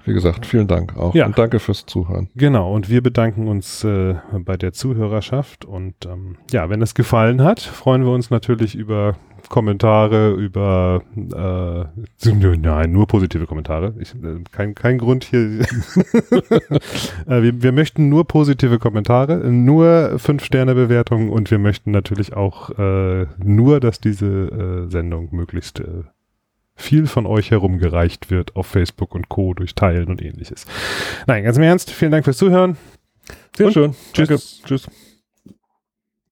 wie 0.06 0.14
gesagt, 0.14 0.46
vielen 0.46 0.68
Dank 0.68 0.98
auch. 0.98 1.14
Ja. 1.14 1.26
Und 1.26 1.38
danke 1.38 1.60
fürs 1.60 1.86
Zuhören. 1.86 2.30
Genau, 2.36 2.74
und 2.74 2.90
wir 2.90 3.04
bedanken 3.04 3.48
uns 3.48 3.84
äh, 3.84 4.16
bei 4.40 4.58
der 4.58 4.74
Zuhörerschaft. 4.74 5.66
Und 5.66 5.94
ähm, 6.06 6.38
ja, 6.52 6.70
wenn 6.70 6.82
es 6.82 6.96
gefallen 6.96 7.42
hat, 7.44 7.60
freuen 7.60 8.04
wir 8.04 8.12
uns 8.12 8.30
natürlich 8.30 8.76
über 8.76 9.16
Kommentare, 9.48 10.32
über 10.32 11.02
äh, 11.16 12.30
nein, 12.58 12.92
nur 12.92 13.08
positive 13.08 13.46
Kommentare. 13.46 13.94
Ich, 14.00 14.14
äh, 14.16 14.44
kein, 14.52 14.76
kein 14.76 14.98
Grund 14.98 15.24
hier. 15.24 15.40
äh, 17.28 17.42
wir, 17.42 17.62
wir 17.62 17.72
möchten 17.72 18.10
nur 18.10 18.26
positive 18.26 18.80
Kommentare, 18.80 19.38
nur 19.52 20.18
Fünf-Sterne-Bewertungen 20.18 21.30
und 21.30 21.50
wir 21.52 21.60
möchten 21.60 21.92
natürlich 21.92 22.34
auch 22.34 22.72
äh, 22.78 23.28
nur, 23.38 23.80
dass 23.80 24.00
diese 24.00 24.26
äh, 24.26 24.92
Sendung 24.92 25.30
möglichst 25.32 25.80
äh, 25.80 26.04
viel 26.80 27.08
von 27.08 27.26
euch 27.26 27.52
herumgereicht 27.52 28.32
wird 28.32 28.56
auf 28.56 28.68
Facebook 28.68 29.14
und 29.16 29.30
Co. 29.30 29.54
durch 29.54 29.76
Teilen 29.76 30.08
und 30.08 30.22
ähnliches. 30.22 30.66
Nein, 31.28 31.44
ganz 31.44 31.58
im 31.58 31.64
Ernst, 31.64 31.92
vielen 31.92 32.12
Dank 32.12 32.24
fürs 32.26 32.38
Zuhören. 32.38 32.78
Sehr 33.56 33.68
und 33.68 33.74
schön. 33.74 33.96
Tschüss. 34.14 34.28
Danke. 34.28 34.44
Tschüss. 34.68 34.88